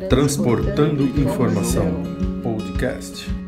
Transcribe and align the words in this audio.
Transportando 0.00 1.04
Informação 1.04 2.02
Podcast. 2.42 3.43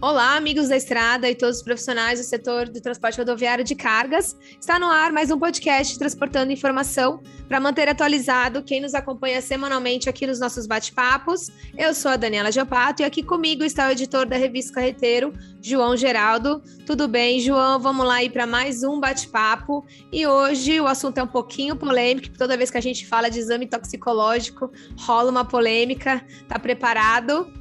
Olá, 0.00 0.36
amigos 0.36 0.68
da 0.68 0.76
estrada 0.76 1.28
e 1.28 1.34
todos 1.34 1.56
os 1.56 1.62
profissionais 1.64 2.20
do 2.20 2.24
setor 2.24 2.68
do 2.68 2.80
transporte 2.80 3.18
rodoviário 3.18 3.64
de 3.64 3.74
cargas. 3.74 4.38
Está 4.60 4.78
no 4.78 4.86
ar 4.86 5.10
mais 5.10 5.28
um 5.32 5.36
podcast 5.36 5.98
transportando 5.98 6.52
informação 6.52 7.20
para 7.48 7.58
manter 7.58 7.88
atualizado 7.88 8.62
quem 8.62 8.80
nos 8.80 8.94
acompanha 8.94 9.42
semanalmente 9.42 10.08
aqui 10.08 10.24
nos 10.24 10.38
nossos 10.38 10.68
bate-papos. 10.68 11.50
Eu 11.76 11.92
sou 11.94 12.12
a 12.12 12.16
Daniela 12.16 12.52
Giopato 12.52 13.02
e 13.02 13.04
aqui 13.04 13.24
comigo 13.24 13.64
está 13.64 13.88
o 13.88 13.90
editor 13.90 14.24
da 14.24 14.36
revista 14.36 14.74
Carreteiro, 14.74 15.32
João 15.60 15.96
Geraldo. 15.96 16.62
Tudo 16.86 17.08
bem, 17.08 17.40
João? 17.40 17.80
Vamos 17.80 18.06
lá 18.06 18.22
ir 18.22 18.30
para 18.30 18.46
mais 18.46 18.84
um 18.84 19.00
bate-papo. 19.00 19.84
E 20.12 20.24
hoje 20.24 20.80
o 20.80 20.86
assunto 20.86 21.18
é 21.18 21.24
um 21.24 21.26
pouquinho 21.26 21.74
polêmico, 21.74 22.38
toda 22.38 22.56
vez 22.56 22.70
que 22.70 22.78
a 22.78 22.80
gente 22.80 23.04
fala 23.04 23.28
de 23.28 23.40
exame 23.40 23.66
toxicológico, 23.66 24.70
rola 25.00 25.28
uma 25.28 25.44
polêmica. 25.44 26.24
Tá 26.46 26.56
preparado? 26.56 27.57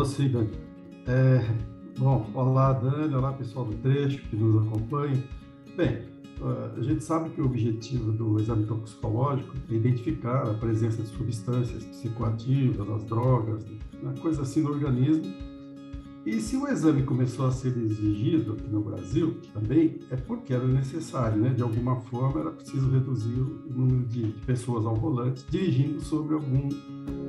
Você, 0.00 0.26
Dani. 0.30 0.48
É, 1.06 1.44
bom, 1.98 2.26
olá, 2.32 2.72
Dani, 2.72 3.14
olá, 3.14 3.34
pessoal 3.34 3.66
do 3.66 3.74
trecho 3.82 4.18
que 4.30 4.34
nos 4.34 4.66
acompanha. 4.66 5.22
Bem, 5.76 6.04
a 6.74 6.80
gente 6.80 7.04
sabe 7.04 7.28
que 7.28 7.42
o 7.42 7.44
objetivo 7.44 8.10
do 8.10 8.40
exame 8.40 8.64
toxicológico 8.64 9.54
é 9.70 9.74
identificar 9.74 10.48
a 10.48 10.54
presença 10.54 11.02
de 11.02 11.08
substâncias 11.10 11.84
psicoativas, 11.84 12.88
as 12.88 13.04
drogas, 13.04 13.62
né, 14.02 14.14
coisa 14.22 14.40
assim 14.40 14.62
no 14.62 14.70
organismo. 14.70 15.34
E 16.24 16.38
se 16.38 16.54
o 16.54 16.68
exame 16.68 17.02
começou 17.02 17.46
a 17.46 17.50
ser 17.50 17.74
exigido 17.78 18.52
aqui 18.52 18.68
no 18.68 18.82
Brasil 18.82 19.38
também, 19.54 20.00
é 20.10 20.16
porque 20.16 20.52
era 20.52 20.66
necessário, 20.66 21.40
né? 21.40 21.48
De 21.48 21.62
alguma 21.62 21.96
forma 21.96 22.40
era 22.40 22.50
preciso 22.50 22.90
reduzir 22.90 23.40
o 23.40 23.62
número 23.70 24.04
de 24.06 24.26
pessoas 24.44 24.84
ao 24.84 24.94
volante 24.94 25.46
dirigindo 25.48 25.98
sobre 26.02 26.34
algum 26.34 26.68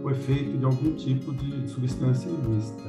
o 0.04 0.10
efeito 0.10 0.58
de 0.58 0.66
algum 0.66 0.94
tipo 0.96 1.34
de 1.34 1.70
substância 1.70 2.30
ilícita. 2.30 2.84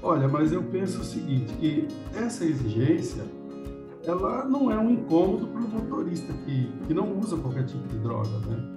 Olha, 0.00 0.28
mas 0.28 0.52
eu 0.52 0.62
penso 0.62 1.00
o 1.00 1.04
seguinte, 1.04 1.52
que 1.54 1.88
essa 2.14 2.44
exigência, 2.44 3.24
ela 4.04 4.44
não 4.44 4.70
é 4.70 4.78
um 4.78 4.90
incômodo 4.90 5.48
para 5.48 5.62
o 5.62 5.68
motorista 5.68 6.32
que, 6.44 6.70
que 6.86 6.94
não 6.94 7.18
usa 7.18 7.36
qualquer 7.38 7.64
tipo 7.64 7.88
de 7.88 7.98
droga, 7.98 8.38
né? 8.46 8.73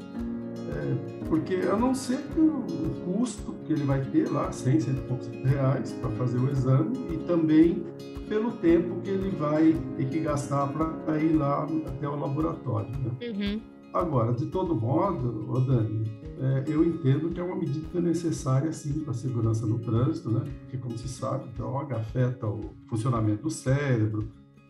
É, 0.70 1.28
porque 1.28 1.56
a 1.56 1.76
não 1.76 1.96
ser 1.96 2.18
que 2.18 2.40
o, 2.40 2.60
o, 2.60 3.02
custo 3.06 3.54
que 3.66 3.74
ele 3.74 3.84
vai 3.84 4.02
ter 4.02 4.30
lá, 4.30 4.52
100, 4.52 4.80
100 4.80 4.94
e 4.94 4.98
poucos 5.02 5.28
reais 5.28 5.94
para 5.94 6.10
fazer 6.12 6.38
o 6.38 6.50
exame 6.50 6.98
e 7.14 7.18
também 7.26 7.86
pelo 8.28 8.52
tempo 8.52 9.00
que 9.02 9.10
ele 9.10 9.30
vai 9.38 9.74
ter 9.96 10.10
que 10.10 10.20
gastar 10.20 10.68
para 10.68 11.20
ir 11.20 11.34
lá 11.34 11.66
até 11.88 12.08
o 12.08 12.20
laboratório. 12.20 12.92
Né? 12.92 13.12
Uhum. 13.30 13.62
Agora, 13.94 14.34
de 14.34 14.46
todo 14.48 14.76
modo, 14.76 15.62
Dani, 15.66 16.04
é, 16.40 16.64
eu 16.68 16.84
entendo 16.84 17.30
que 17.30 17.40
é 17.40 17.44
uma 17.44 17.56
medida 17.56 18.00
necessária, 18.00 18.72
sim, 18.72 19.00
para 19.00 19.12
a 19.12 19.14
segurança 19.14 19.66
no 19.66 19.80
trânsito, 19.80 20.30
né? 20.30 20.42
Porque, 20.62 20.78
como 20.78 20.98
se 20.98 21.08
sabe, 21.08 21.50
droga 21.56 21.96
afeta 21.96 22.46
o 22.46 22.76
funcionamento 22.88 23.44
do 23.44 23.50
cérebro, 23.50 24.28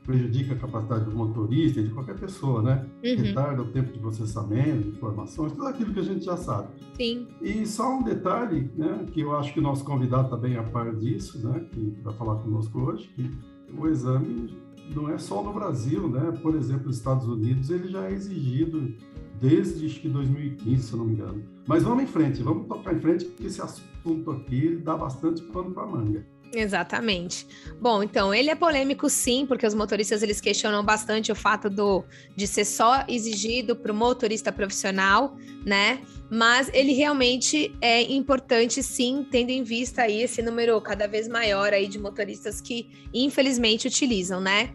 prejudica 0.08 0.54
a 0.54 0.58
capacidade 0.58 1.04
do 1.04 1.12
motorista 1.12 1.82
e 1.82 1.84
de 1.84 1.90
qualquer 1.90 2.18
pessoa, 2.18 2.62
né? 2.62 2.86
Uhum. 3.04 3.16
Retarda 3.18 3.62
o 3.62 3.68
tempo 3.68 3.92
de 3.92 4.00
processamento, 4.00 4.88
informações, 4.88 5.52
tudo 5.52 5.68
aquilo 5.68 5.94
que 5.94 6.00
a 6.00 6.04
gente 6.04 6.24
já 6.24 6.38
sabe. 6.38 6.70
Sim. 6.96 7.28
E 7.42 7.66
só 7.68 7.98
um 7.98 8.02
detalhe, 8.02 8.72
né? 8.76 9.06
Que 9.12 9.20
eu 9.20 9.36
acho 9.36 9.54
que 9.54 9.60
o 9.60 9.62
nosso 9.62 9.84
convidado 9.84 10.24
está 10.24 10.38
bem 10.38 10.56
a 10.56 10.64
par 10.64 10.96
disso, 10.96 11.46
né? 11.46 11.60
Que 11.72 12.00
vai 12.02 12.14
falar 12.14 12.36
conosco 12.38 12.80
hoje, 12.80 13.10
que 13.14 13.30
o 13.78 13.86
exame 13.86 14.58
não 14.96 15.10
é 15.10 15.18
só 15.18 15.44
no 15.44 15.52
Brasil, 15.52 16.08
né? 16.08 16.32
Por 16.42 16.56
exemplo, 16.56 16.88
nos 16.88 16.96
Estados 16.96 17.28
Unidos, 17.28 17.70
ele 17.70 17.90
já 17.90 18.06
é 18.06 18.14
exigido 18.14 18.96
desde 19.42 19.86
acho 19.86 20.00
que 20.00 20.08
2015, 20.08 20.84
se 20.84 20.94
eu 20.94 21.00
não 21.00 21.06
me 21.06 21.14
engano. 21.14 21.44
Mas 21.68 21.84
vamos 21.84 22.04
em 22.04 22.08
frente, 22.08 22.42
vamos 22.42 22.66
tocar 22.68 22.96
em 22.96 23.00
frente, 23.00 23.26
porque 23.26 23.46
esse 23.46 23.62
assunto 23.62 24.32
aqui 24.32 24.78
dá 24.78 24.96
bastante 24.96 25.42
pano 25.44 25.72
para 25.72 25.86
manga. 25.86 26.26
Exatamente. 26.54 27.46
Bom, 27.80 28.02
então 28.02 28.34
ele 28.34 28.50
é 28.50 28.56
polêmico 28.56 29.10
sim, 29.10 29.46
porque 29.46 29.66
os 29.66 29.74
motoristas 29.74 30.24
eles 30.24 30.40
questionam 30.40 30.84
bastante 30.84 31.32
o 31.32 31.36
fato 31.36 31.70
do 31.70 32.04
de 32.36 32.48
ser 32.48 32.66
só 32.66 33.04
exigido 33.08 33.76
para 33.76 33.92
o 33.92 33.96
motorista 33.96 34.52
profissional, 34.52 35.36
né? 35.66 36.02
Mas 36.30 36.70
ele 36.74 36.94
realmente 36.94 37.76
é 37.82 38.02
importante 38.02 38.82
sim, 38.82 39.26
tendo 39.30 39.50
em 39.50 39.64
vista 39.64 40.04
aí 40.04 40.22
esse 40.22 40.42
número 40.42 40.80
cada 40.82 41.08
vez 41.08 41.28
maior 41.28 41.74
aí 41.74 41.88
de 41.88 42.00
motoristas 42.00 42.60
que 42.62 42.90
infelizmente 43.14 43.88
utilizam, 43.88 44.42
né? 44.42 44.74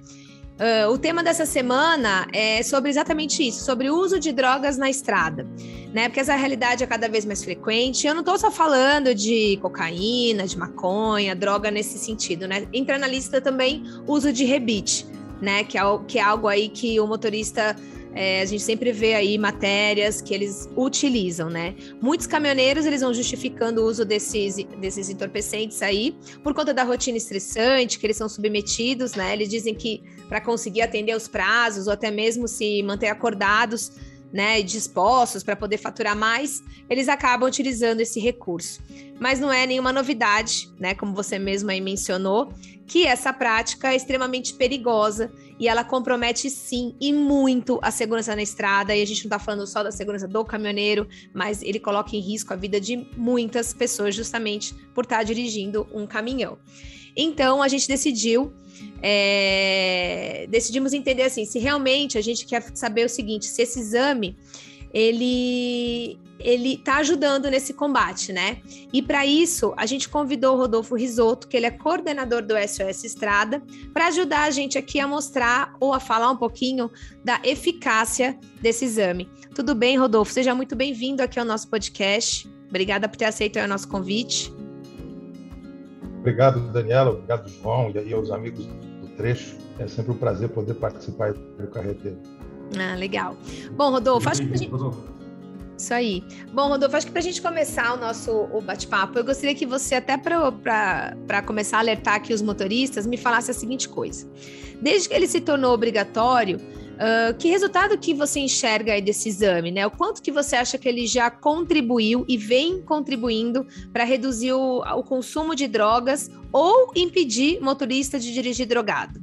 Uh, 0.62 0.92
o 0.92 0.96
tema 0.96 1.24
dessa 1.24 1.44
semana 1.44 2.28
é 2.32 2.62
sobre 2.62 2.88
exatamente 2.88 3.44
isso, 3.48 3.64
sobre 3.64 3.90
o 3.90 3.96
uso 3.96 4.20
de 4.20 4.30
drogas 4.30 4.78
na 4.78 4.88
estrada, 4.88 5.44
né? 5.92 6.08
Porque 6.08 6.20
essa 6.20 6.36
realidade 6.36 6.84
é 6.84 6.86
cada 6.86 7.08
vez 7.08 7.24
mais 7.24 7.42
frequente. 7.42 8.06
Eu 8.06 8.14
não 8.14 8.20
estou 8.20 8.38
só 8.38 8.48
falando 8.48 9.12
de 9.12 9.58
cocaína, 9.60 10.46
de 10.46 10.56
maconha, 10.56 11.34
droga 11.34 11.68
nesse 11.68 11.98
sentido, 11.98 12.46
né? 12.46 12.68
Entra 12.72 12.96
na 12.96 13.08
lista 13.08 13.40
também 13.40 13.82
uso 14.06 14.32
de 14.32 14.44
rebite, 14.44 15.04
né? 15.40 15.64
Que 15.64 15.76
é, 15.76 15.82
que 16.06 16.20
é 16.20 16.22
algo 16.22 16.46
aí 16.46 16.68
que 16.68 17.00
o 17.00 17.08
motorista 17.08 17.74
é, 18.14 18.42
a 18.42 18.44
gente 18.44 18.62
sempre 18.62 18.92
vê 18.92 19.14
aí 19.14 19.38
matérias 19.38 20.20
que 20.20 20.34
eles 20.34 20.68
utilizam, 20.76 21.48
né? 21.48 21.74
Muitos 22.00 22.26
caminhoneiros 22.26 22.84
eles 22.84 23.00
vão 23.00 23.12
justificando 23.14 23.82
o 23.82 23.86
uso 23.86 24.04
desses, 24.04 24.56
desses 24.78 25.08
entorpecentes 25.08 25.80
aí 25.80 26.14
por 26.42 26.54
conta 26.54 26.74
da 26.74 26.82
rotina 26.82 27.16
estressante 27.16 27.98
que 27.98 28.06
eles 28.06 28.16
são 28.16 28.28
submetidos, 28.28 29.14
né? 29.14 29.32
Eles 29.32 29.48
dizem 29.48 29.74
que 29.74 30.02
para 30.28 30.40
conseguir 30.40 30.82
atender 30.82 31.16
os 31.16 31.26
prazos 31.26 31.86
ou 31.86 31.92
até 31.92 32.10
mesmo 32.10 32.46
se 32.46 32.82
manter 32.82 33.08
acordados, 33.08 33.92
né, 34.32 34.62
dispostos 34.62 35.42
para 35.42 35.54
poder 35.54 35.76
faturar 35.76 36.16
mais, 36.16 36.62
eles 36.88 37.08
acabam 37.08 37.46
utilizando 37.46 38.00
esse 38.00 38.18
recurso. 38.18 38.82
Mas 39.20 39.38
não 39.38 39.52
é 39.52 39.66
nenhuma 39.66 39.92
novidade, 39.92 40.70
né, 40.80 40.94
como 40.94 41.14
você 41.14 41.38
mesmo 41.38 41.70
aí 41.70 41.80
mencionou, 41.80 42.50
que 42.86 43.06
essa 43.06 43.32
prática 43.32 43.92
é 43.92 43.96
extremamente 43.96 44.54
perigosa 44.54 45.30
e 45.62 45.68
ela 45.68 45.84
compromete 45.84 46.50
sim 46.50 46.92
e 47.00 47.12
muito 47.12 47.78
a 47.82 47.92
segurança 47.92 48.34
na 48.34 48.42
estrada. 48.42 48.96
E 48.96 49.00
a 49.00 49.06
gente 49.06 49.22
não 49.22 49.28
está 49.28 49.38
falando 49.38 49.64
só 49.64 49.80
da 49.84 49.92
segurança 49.92 50.26
do 50.26 50.44
caminhoneiro, 50.44 51.06
mas 51.32 51.62
ele 51.62 51.78
coloca 51.78 52.16
em 52.16 52.18
risco 52.18 52.52
a 52.52 52.56
vida 52.56 52.80
de 52.80 53.06
muitas 53.16 53.72
pessoas 53.72 54.12
justamente 54.12 54.74
por 54.92 55.04
estar 55.04 55.18
tá 55.18 55.22
dirigindo 55.22 55.86
um 55.94 56.04
caminhão. 56.04 56.58
Então 57.16 57.62
a 57.62 57.68
gente 57.68 57.86
decidiu, 57.86 58.52
é, 59.00 60.48
decidimos 60.50 60.92
entender 60.92 61.22
assim, 61.22 61.44
se 61.44 61.60
realmente 61.60 62.18
a 62.18 62.20
gente 62.20 62.44
quer 62.44 62.64
saber 62.74 63.06
o 63.06 63.08
seguinte, 63.08 63.46
se 63.46 63.62
esse 63.62 63.78
exame 63.78 64.36
ele 64.92 66.18
ele 66.44 66.74
está 66.74 66.96
ajudando 66.96 67.48
nesse 67.48 67.72
combate, 67.72 68.32
né? 68.32 68.58
E 68.92 69.00
para 69.00 69.24
isso, 69.24 69.72
a 69.76 69.86
gente 69.86 70.08
convidou 70.08 70.54
o 70.54 70.58
Rodolfo 70.58 70.96
Risotto, 70.96 71.46
que 71.46 71.56
ele 71.56 71.66
é 71.66 71.70
coordenador 71.70 72.42
do 72.42 72.54
SOS 72.56 73.04
Estrada, 73.04 73.62
para 73.92 74.08
ajudar 74.08 74.42
a 74.42 74.50
gente 74.50 74.76
aqui 74.76 74.98
a 74.98 75.06
mostrar 75.06 75.74
ou 75.80 75.92
a 75.92 76.00
falar 76.00 76.30
um 76.30 76.36
pouquinho 76.36 76.90
da 77.24 77.40
eficácia 77.44 78.38
desse 78.60 78.84
exame. 78.84 79.30
Tudo 79.54 79.74
bem, 79.74 79.96
Rodolfo? 79.96 80.32
Seja 80.32 80.54
muito 80.54 80.74
bem-vindo 80.74 81.22
aqui 81.22 81.38
ao 81.38 81.44
nosso 81.44 81.68
podcast. 81.68 82.50
Obrigada 82.68 83.08
por 83.08 83.16
ter 83.16 83.26
aceito 83.26 83.58
o 83.58 83.68
nosso 83.68 83.86
convite. 83.88 84.52
Obrigado, 86.18 86.60
Daniela. 86.72 87.10
Obrigado, 87.10 87.48
João, 87.48 87.90
e 87.90 87.98
aí 87.98 88.12
aos 88.12 88.30
amigos 88.30 88.66
do 88.66 89.08
trecho. 89.16 89.56
É 89.78 89.86
sempre 89.86 90.12
um 90.12 90.16
prazer 90.16 90.48
poder 90.48 90.74
participar 90.74 91.32
do 91.32 91.66
Carreteiro. 91.68 92.18
Ah, 92.78 92.94
legal. 92.96 93.36
Bom, 93.72 93.90
Rodolfo, 93.90 94.28
acho 94.28 94.46
que 94.46 94.52
a 94.52 94.56
gente... 94.56 94.70
Isso 95.76 95.94
aí. 95.94 96.22
Bom, 96.52 96.68
Rodolfo, 96.68 96.96
acho 96.96 97.06
que 97.06 97.12
para 97.12 97.20
a 97.20 97.24
gente 97.24 97.42
começar 97.42 97.94
o 97.94 97.96
nosso 97.96 98.46
bate-papo, 98.62 99.18
eu 99.18 99.24
gostaria 99.24 99.54
que 99.54 99.66
você, 99.66 99.96
até 99.96 100.16
para 100.16 101.42
começar 101.44 101.78
a 101.78 101.80
alertar 101.80 102.14
aqui 102.14 102.32
os 102.32 102.40
motoristas, 102.40 103.06
me 103.06 103.16
falasse 103.16 103.50
a 103.50 103.54
seguinte 103.54 103.88
coisa. 103.88 104.28
Desde 104.80 105.08
que 105.08 105.14
ele 105.14 105.26
se 105.26 105.40
tornou 105.40 105.72
obrigatório, 105.72 106.60
Uh, 106.92 107.34
que 107.36 107.48
resultado 107.48 107.98
que 107.98 108.14
você 108.14 108.38
enxerga 108.38 108.92
aí 108.92 109.02
desse 109.02 109.28
exame, 109.28 109.72
né? 109.72 109.84
O 109.84 109.90
quanto 109.90 110.22
que 110.22 110.30
você 110.30 110.54
acha 110.54 110.78
que 110.78 110.88
ele 110.88 111.04
já 111.04 111.30
contribuiu 111.30 112.24
e 112.28 112.36
vem 112.36 112.80
contribuindo 112.80 113.66
para 113.92 114.04
reduzir 114.04 114.52
o, 114.52 114.82
o, 114.82 115.02
consumo 115.02 115.56
de 115.56 115.66
drogas 115.66 116.30
ou 116.52 116.92
impedir 116.94 117.60
motorista 117.60 118.20
de 118.20 118.32
dirigir 118.32 118.68
drogado? 118.68 119.20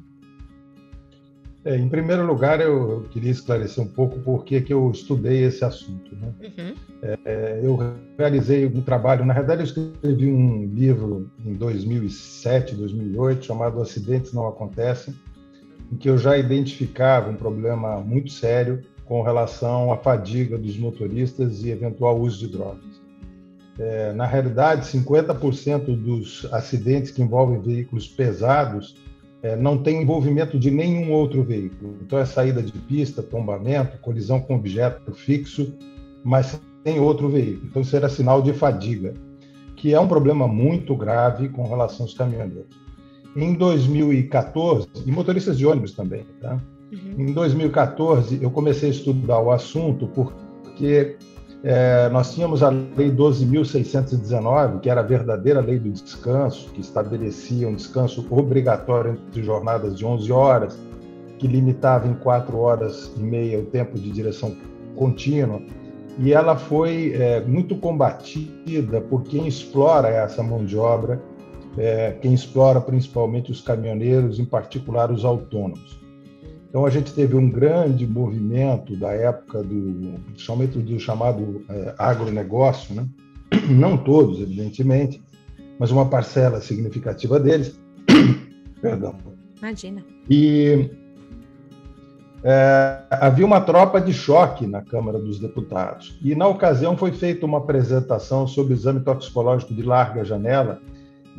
É, 1.65 1.75
em 1.75 1.89
primeiro 1.89 2.25
lugar, 2.25 2.61
eu, 2.61 3.06
queria 3.11 3.31
esclarecer 3.31 3.83
um 3.83 3.88
pouco 3.88 4.19
por 4.19 4.45
que 4.45 4.63
eu 4.69 4.89
estudei 4.91 5.44
esse 5.44 5.65
assunto. 5.65 6.15
Né? 6.15 6.33
Uhum. 6.41 6.75
É, 7.25 7.59
eu 7.61 7.77
realizei 8.17 8.65
um 8.65 8.81
trabalho, 8.81 9.25
na 9.25 9.33
verdade, 9.33 9.61
eu 9.61 9.65
escrevi 9.65 10.31
um 10.31 10.65
livro 10.65 11.29
em 11.45 11.53
2007, 11.53 12.75
2008, 12.75 13.45
chamado 13.45 13.81
Acidentes 13.81 14.31
Não 14.31 14.47
Acontecem, 14.47 15.13
em 15.91 15.97
que 15.97 16.09
eu 16.09 16.17
já 16.17 16.38
identificava 16.38 17.29
um 17.29 17.35
problema 17.35 18.00
muito 18.00 18.31
sério 18.31 18.81
com 19.03 19.21
relação 19.21 19.91
à 19.91 19.97
fadiga 19.97 20.57
dos 20.57 20.77
motoristas 20.77 21.63
e 21.63 21.71
eventual 21.71 22.19
uso 22.21 22.39
de 22.39 22.53
drogas. 22.53 23.01
É, 23.77 24.13
na 24.13 24.25
realidade, 24.25 24.85
50% 24.85 25.85
dos 25.95 26.47
acidentes 26.53 27.11
que 27.11 27.21
envolvem 27.21 27.59
veículos 27.59 28.07
pesados 28.07 28.95
é, 29.41 29.56
não 29.56 29.77
tem 29.77 30.01
envolvimento 30.01 30.59
de 30.59 30.69
nenhum 30.69 31.12
outro 31.12 31.44
veículo. 31.44 31.97
Então 32.01 32.19
é 32.19 32.25
saída 32.25 32.62
de 32.62 32.71
pista, 32.71 33.24
tombamento, 33.24 33.97
colisão 34.00 34.39
com 34.39 34.56
objeto 34.56 35.13
fixo, 35.13 35.74
mas 36.24 36.59
sem 36.83 37.00
outro 37.00 37.30
veículo. 37.30 37.68
Então 37.68 37.81
isso 37.81 37.95
era 37.95 38.09
sinal 38.09 38.41
de 38.41 38.53
fadiga, 38.53 39.13
que 39.75 39.94
é 39.94 40.00
um 40.00 40.07
problema 40.07 40.47
muito 40.47 40.95
grave 40.95 41.50
com 41.50 41.68
relação 41.68 42.06
aos 42.06 42.13
caminhoneiros. 42.13 42.68
Em 43.36 43.53
2014, 43.53 44.88
e 45.06 45.12
motoristas 45.12 45.57
de 45.57 45.65
ônibus 45.65 45.94
também, 45.94 46.25
tá? 46.42 46.59
Uhum. 46.92 47.30
Em 47.30 47.33
2014 47.33 48.39
eu 48.42 48.50
comecei 48.50 48.89
a 48.89 48.92
estudar 48.92 49.39
o 49.39 49.51
assunto 49.51 50.07
porque 50.07 51.15
é, 51.63 52.07
nós 52.09 52.33
tínhamos 52.33 52.63
a 52.63 52.69
Lei 52.69 53.11
12.619, 53.11 54.79
que 54.79 54.89
era 54.89 55.01
a 55.01 55.03
verdadeira 55.03 55.59
lei 55.59 55.77
do 55.77 55.89
descanso, 55.89 56.71
que 56.71 56.79
estabelecia 56.79 57.67
um 57.67 57.75
descanso 57.75 58.25
obrigatório 58.29 59.19
entre 59.27 59.44
jornadas 59.44 59.97
de 59.97 60.06
11 60.06 60.31
horas, 60.31 60.79
que 61.38 61.47
limitava 61.47 62.07
em 62.07 62.13
4 62.13 62.57
horas 62.57 63.11
e 63.17 63.19
meia 63.19 63.59
o 63.59 63.65
tempo 63.65 64.00
de 64.00 64.09
direção 64.09 64.56
contínua. 64.95 65.61
E 66.17 66.33
ela 66.33 66.56
foi 66.56 67.13
é, 67.13 67.41
muito 67.41 67.75
combatida 67.75 69.01
por 69.01 69.23
quem 69.23 69.47
explora 69.47 70.07
essa 70.07 70.41
mão 70.41 70.63
de 70.63 70.77
obra, 70.77 71.21
é, 71.77 72.11
quem 72.21 72.33
explora 72.33 72.79
principalmente 72.79 73.51
os 73.51 73.61
caminhoneiros, 73.61 74.39
em 74.39 74.45
particular 74.45 75.11
os 75.11 75.25
autônomos. 75.25 75.99
Então 76.69 76.86
a 76.86 76.89
gente 76.89 77.12
teve 77.13 77.36
um 77.36 77.50
grande 77.50 78.06
movimento 78.06 78.95
da 78.95 79.12
época 79.12 79.63
do 79.63 80.13
chamado, 80.38 80.80
do 80.80 81.00
chamado 81.00 81.66
é, 81.68 81.95
agronegócio, 81.98 82.94
né? 82.94 83.07
não 83.69 83.98
todos, 83.98 84.39
evidentemente, 84.39 85.21
mas 85.80 85.89
uma 85.89 86.06
parcela 86.07 86.62
significativa 86.62 87.39
deles. 87.39 87.80
Perdão. 88.81 89.16
Imagina. 89.57 90.06
E 90.30 90.92
é, 92.44 93.01
havia 93.10 93.45
uma 93.45 93.60
tropa 93.60 94.00
de 94.00 94.13
choque 94.13 94.68
na 94.68 94.81
Câmara 94.81 95.19
dos 95.19 95.39
Deputados. 95.39 96.18
E, 96.24 96.36
na 96.36 96.48
ocasião, 96.48 96.95
foi 96.95 97.12
feita 97.12 97.45
uma 97.45 97.57
apresentação 97.57 98.48
sobre 98.48 98.74
o 98.74 98.75
exame 98.75 99.00
toxicológico 99.01 99.74
de 99.74 99.81
larga 99.81 100.24
janela 100.24 100.80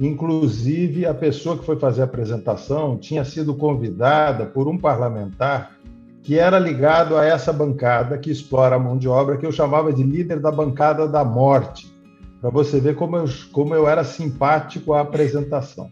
Inclusive, 0.00 1.04
a 1.04 1.12
pessoa 1.12 1.58
que 1.58 1.64
foi 1.66 1.76
fazer 1.76 2.00
a 2.00 2.04
apresentação 2.04 2.96
tinha 2.96 3.22
sido 3.22 3.54
convidada 3.54 4.46
por 4.46 4.66
um 4.66 4.78
parlamentar 4.78 5.76
que 6.22 6.38
era 6.38 6.58
ligado 6.58 7.18
a 7.18 7.24
essa 7.24 7.52
bancada 7.52 8.16
que 8.16 8.30
explora 8.30 8.76
a 8.76 8.78
mão 8.78 8.96
de 8.96 9.06
obra, 9.06 9.36
que 9.36 9.44
eu 9.44 9.52
chamava 9.52 9.92
de 9.92 10.02
líder 10.02 10.40
da 10.40 10.50
bancada 10.50 11.06
da 11.06 11.22
morte, 11.22 11.94
para 12.40 12.48
você 12.48 12.80
ver 12.80 12.94
como 12.94 13.16
eu, 13.16 13.24
como 13.52 13.74
eu 13.74 13.86
era 13.86 14.02
simpático 14.02 14.94
à 14.94 15.00
apresentação. 15.00 15.90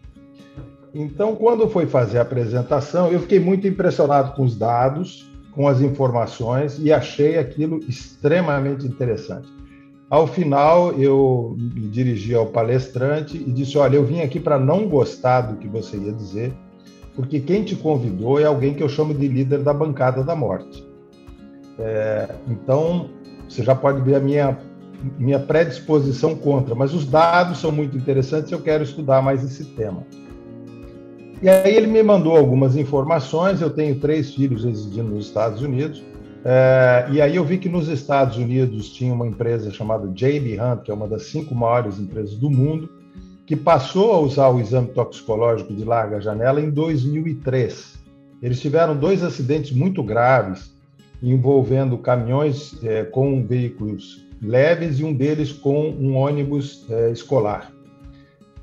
Então, 0.91 1.35
quando 1.35 1.69
foi 1.69 1.85
fazer 1.85 2.17
a 2.17 2.23
apresentação, 2.23 3.11
eu 3.11 3.19
fiquei 3.19 3.39
muito 3.39 3.67
impressionado 3.67 4.33
com 4.33 4.43
os 4.43 4.57
dados, 4.57 5.31
com 5.51 5.67
as 5.67 5.81
informações 5.81 6.79
e 6.79 6.91
achei 6.91 7.37
aquilo 7.37 7.79
extremamente 7.87 8.87
interessante. 8.87 9.58
Ao 10.09 10.25
final, 10.25 10.93
eu 10.93 11.55
me 11.57 11.87
dirigi 11.87 12.33
ao 12.33 12.47
palestrante 12.47 13.37
e 13.37 13.51
disse: 13.51 13.77
Olha, 13.77 13.95
eu 13.95 14.03
vim 14.03 14.21
aqui 14.21 14.39
para 14.39 14.57
não 14.57 14.87
gostar 14.87 15.41
do 15.41 15.57
que 15.57 15.67
você 15.67 15.97
ia 15.97 16.11
dizer, 16.11 16.51
porque 17.15 17.39
quem 17.39 17.63
te 17.63 17.75
convidou 17.75 18.39
é 18.39 18.45
alguém 18.45 18.73
que 18.73 18.81
eu 18.81 18.89
chamo 18.89 19.13
de 19.13 19.27
líder 19.27 19.59
da 19.59 19.73
bancada 19.73 20.23
da 20.23 20.35
morte. 20.35 20.83
É, 21.77 22.27
então, 22.47 23.09
você 23.47 23.63
já 23.63 23.75
pode 23.75 24.01
ver 24.01 24.15
a 24.15 24.19
minha, 24.19 24.57
minha 25.17 25.39
predisposição 25.39 26.35
contra, 26.35 26.73
mas 26.73 26.93
os 26.93 27.05
dados 27.05 27.59
são 27.59 27.71
muito 27.71 27.95
interessantes 27.95 28.51
eu 28.51 28.61
quero 28.61 28.83
estudar 28.83 29.21
mais 29.21 29.43
esse 29.43 29.63
tema. 29.63 30.03
E 31.41 31.47
aí 31.47 31.73
ele 31.73 31.87
me 31.87 32.03
mandou 32.03 32.35
algumas 32.35 32.75
informações. 32.75 33.61
Eu 33.61 33.69
tenho 33.69 33.97
três 33.99 34.33
filhos 34.33 34.65
residindo 34.65 35.09
nos 35.09 35.27
Estados 35.27 35.61
Unidos. 35.61 36.03
É, 36.43 37.07
e 37.11 37.21
aí 37.21 37.35
eu 37.35 37.43
vi 37.43 37.57
que 37.57 37.67
nos 37.67 37.87
Estados 37.87 38.37
Unidos 38.37 38.89
tinha 38.91 39.13
uma 39.13 39.27
empresa 39.27 39.71
chamada 39.71 40.07
JB 40.07 40.59
Hunt, 40.59 40.83
que 40.83 40.91
é 40.91 40.93
uma 40.93 41.07
das 41.07 41.23
cinco 41.23 41.53
maiores 41.53 41.99
empresas 41.99 42.35
do 42.35 42.49
mundo, 42.49 42.89
que 43.45 43.55
passou 43.55 44.13
a 44.13 44.19
usar 44.19 44.49
o 44.49 44.59
exame 44.59 44.89
toxicológico 44.89 45.73
de 45.73 45.83
larga 45.83 46.21
janela 46.21 46.61
em 46.61 46.69
2003. 46.69 47.99
Eles 48.41 48.61
tiveram 48.61 48.95
dois 48.95 49.23
acidentes 49.23 49.71
muito 49.71 50.01
graves 50.01 50.73
envolvendo 51.21 51.97
caminhões 51.97 52.81
é, 52.83 53.03
com 53.03 53.45
veículos 53.45 54.25
leves 54.41 54.99
e 54.99 55.03
um 55.03 55.13
deles 55.13 55.51
com 55.51 55.89
um 55.89 56.15
ônibus 56.15 56.85
é, 56.89 57.11
escolar. 57.11 57.71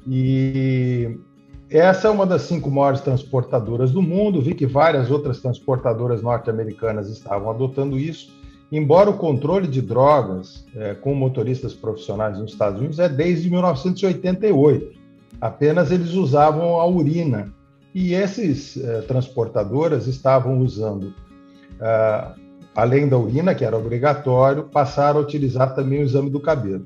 E 0.07 1.19
essa 1.69 2.09
é 2.09 2.11
uma 2.11 2.25
das 2.25 2.43
cinco 2.43 2.71
maiores 2.71 3.01
transportadoras 3.01 3.91
do 3.91 4.01
mundo. 4.01 4.41
Vi 4.41 4.55
que 4.55 4.67
várias 4.67 5.11
outras 5.11 5.41
transportadoras 5.41 6.23
norte-americanas 6.23 7.09
estavam 7.09 7.51
adotando 7.51 7.99
isso. 7.99 8.31
Embora 8.71 9.11
o 9.11 9.17
controle 9.17 9.67
de 9.67 9.81
drogas 9.81 10.65
é, 10.75 10.95
com 10.95 11.15
motoristas 11.15 11.73
profissionais 11.73 12.39
nos 12.39 12.53
Estados 12.53 12.79
Unidos 12.79 12.99
é 12.99 13.09
desde 13.09 13.51
1988. 13.51 14.97
Apenas 15.41 15.91
eles 15.91 16.13
usavam 16.13 16.81
a 16.81 16.87
urina. 16.87 17.53
E 17.95 18.15
esses 18.15 18.77
é, 18.77 19.01
transportadoras 19.03 20.07
estavam 20.07 20.59
usando, 20.59 21.15
é, 21.81 22.29
além 22.75 23.09
da 23.09 23.19
urina, 23.19 23.55
que 23.55 23.65
era 23.65 23.77
obrigatório, 23.77 24.65
passaram 24.65 25.21
a 25.21 25.23
utilizar 25.23 25.75
também 25.75 26.01
o 26.01 26.03
exame 26.03 26.31
do 26.31 26.41
cabelo. 26.41 26.85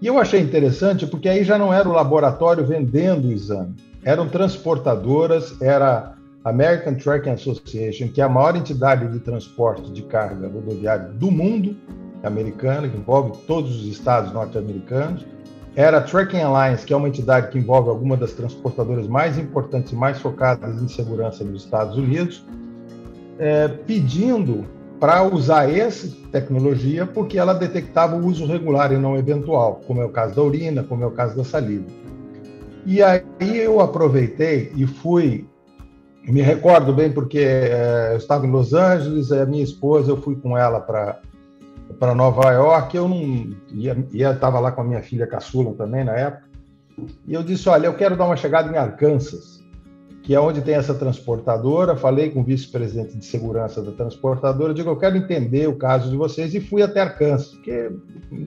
E 0.00 0.06
eu 0.06 0.18
achei 0.18 0.40
interessante 0.40 1.06
porque 1.06 1.28
aí 1.28 1.44
já 1.44 1.58
não 1.58 1.72
era 1.72 1.88
o 1.88 1.92
laboratório 1.92 2.64
vendendo 2.66 3.28
o 3.28 3.32
exame, 3.32 3.74
eram 4.02 4.28
transportadoras, 4.28 5.60
era 5.60 6.14
American 6.42 6.94
Trucking 6.94 7.30
Association, 7.30 8.08
que 8.08 8.20
é 8.20 8.24
a 8.24 8.28
maior 8.28 8.56
entidade 8.56 9.06
de 9.12 9.18
transporte 9.18 9.92
de 9.92 10.02
carga 10.02 10.48
rodoviária 10.48 11.08
do 11.08 11.30
mundo, 11.30 11.76
americana, 12.22 12.88
que 12.88 12.96
envolve 12.96 13.36
todos 13.46 13.76
os 13.76 13.86
estados 13.86 14.32
norte-americanos. 14.32 15.26
Era 15.76 15.98
a 15.98 16.00
Trucking 16.00 16.40
Alliance, 16.40 16.84
que 16.84 16.94
é 16.94 16.96
uma 16.96 17.08
entidade 17.08 17.48
que 17.48 17.58
envolve 17.58 17.90
algumas 17.90 18.18
das 18.18 18.32
transportadoras 18.32 19.06
mais 19.06 19.38
importantes 19.38 19.92
e 19.92 19.94
mais 19.94 20.18
focadas 20.18 20.82
em 20.82 20.88
segurança 20.88 21.44
nos 21.44 21.64
Estados 21.64 21.96
Unidos, 21.96 22.44
é, 23.38 23.68
pedindo 23.68 24.64
para 25.00 25.22
usar 25.22 25.68
essa 25.68 26.06
tecnologia 26.30 27.06
porque 27.06 27.38
ela 27.38 27.54
detectava 27.54 28.14
o 28.14 28.26
uso 28.26 28.46
regular 28.46 28.92
e 28.92 28.98
não 28.98 29.16
eventual, 29.16 29.80
como 29.86 30.02
é 30.02 30.04
o 30.04 30.10
caso 30.10 30.36
da 30.36 30.42
urina, 30.42 30.84
como 30.84 31.02
é 31.02 31.06
o 31.06 31.10
caso 31.10 31.34
da 31.34 31.42
saliva. 31.42 31.86
E 32.84 33.02
aí 33.02 33.24
eu 33.40 33.80
aproveitei 33.80 34.70
e 34.76 34.86
fui, 34.86 35.48
me 36.22 36.42
recordo 36.42 36.92
bem 36.92 37.10
porque 37.10 37.38
é, 37.38 38.10
eu 38.12 38.18
estava 38.18 38.46
em 38.46 38.50
Los 38.50 38.74
Angeles, 38.74 39.32
a 39.32 39.46
minha 39.46 39.64
esposa, 39.64 40.10
eu 40.10 40.18
fui 40.18 40.36
com 40.36 40.56
ela 40.56 40.80
para 40.80 41.18
para 41.98 42.14
Nova 42.14 42.52
York, 42.52 42.96
eu 42.96 43.08
não 43.08 43.50
ia, 43.72 44.30
estava 44.30 44.60
lá 44.60 44.70
com 44.70 44.80
a 44.80 44.84
minha 44.84 45.02
filha 45.02 45.26
caçula 45.26 45.74
também 45.74 46.04
na 46.04 46.12
época, 46.12 46.44
e 47.26 47.34
eu 47.34 47.42
disse, 47.42 47.68
olha, 47.68 47.86
eu 47.86 47.94
quero 47.94 48.16
dar 48.16 48.26
uma 48.26 48.36
chegada 48.36 48.72
em 48.72 48.78
Arkansas, 48.78 49.59
que 50.30 50.34
é 50.36 50.38
onde 50.38 50.60
tem 50.60 50.76
essa 50.76 50.94
transportadora. 50.94 51.96
Falei 51.96 52.30
com 52.30 52.38
o 52.38 52.44
vice-presidente 52.44 53.18
de 53.18 53.24
segurança 53.24 53.82
da 53.82 53.90
transportadora, 53.90 54.72
digo, 54.72 54.88
eu 54.88 54.96
quero 54.96 55.16
entender 55.16 55.68
o 55.68 55.74
caso 55.74 56.08
de 56.08 56.16
vocês 56.16 56.54
e 56.54 56.60
fui 56.60 56.82
até 56.82 57.00
Arkansas, 57.00 57.48
porque 57.48 57.90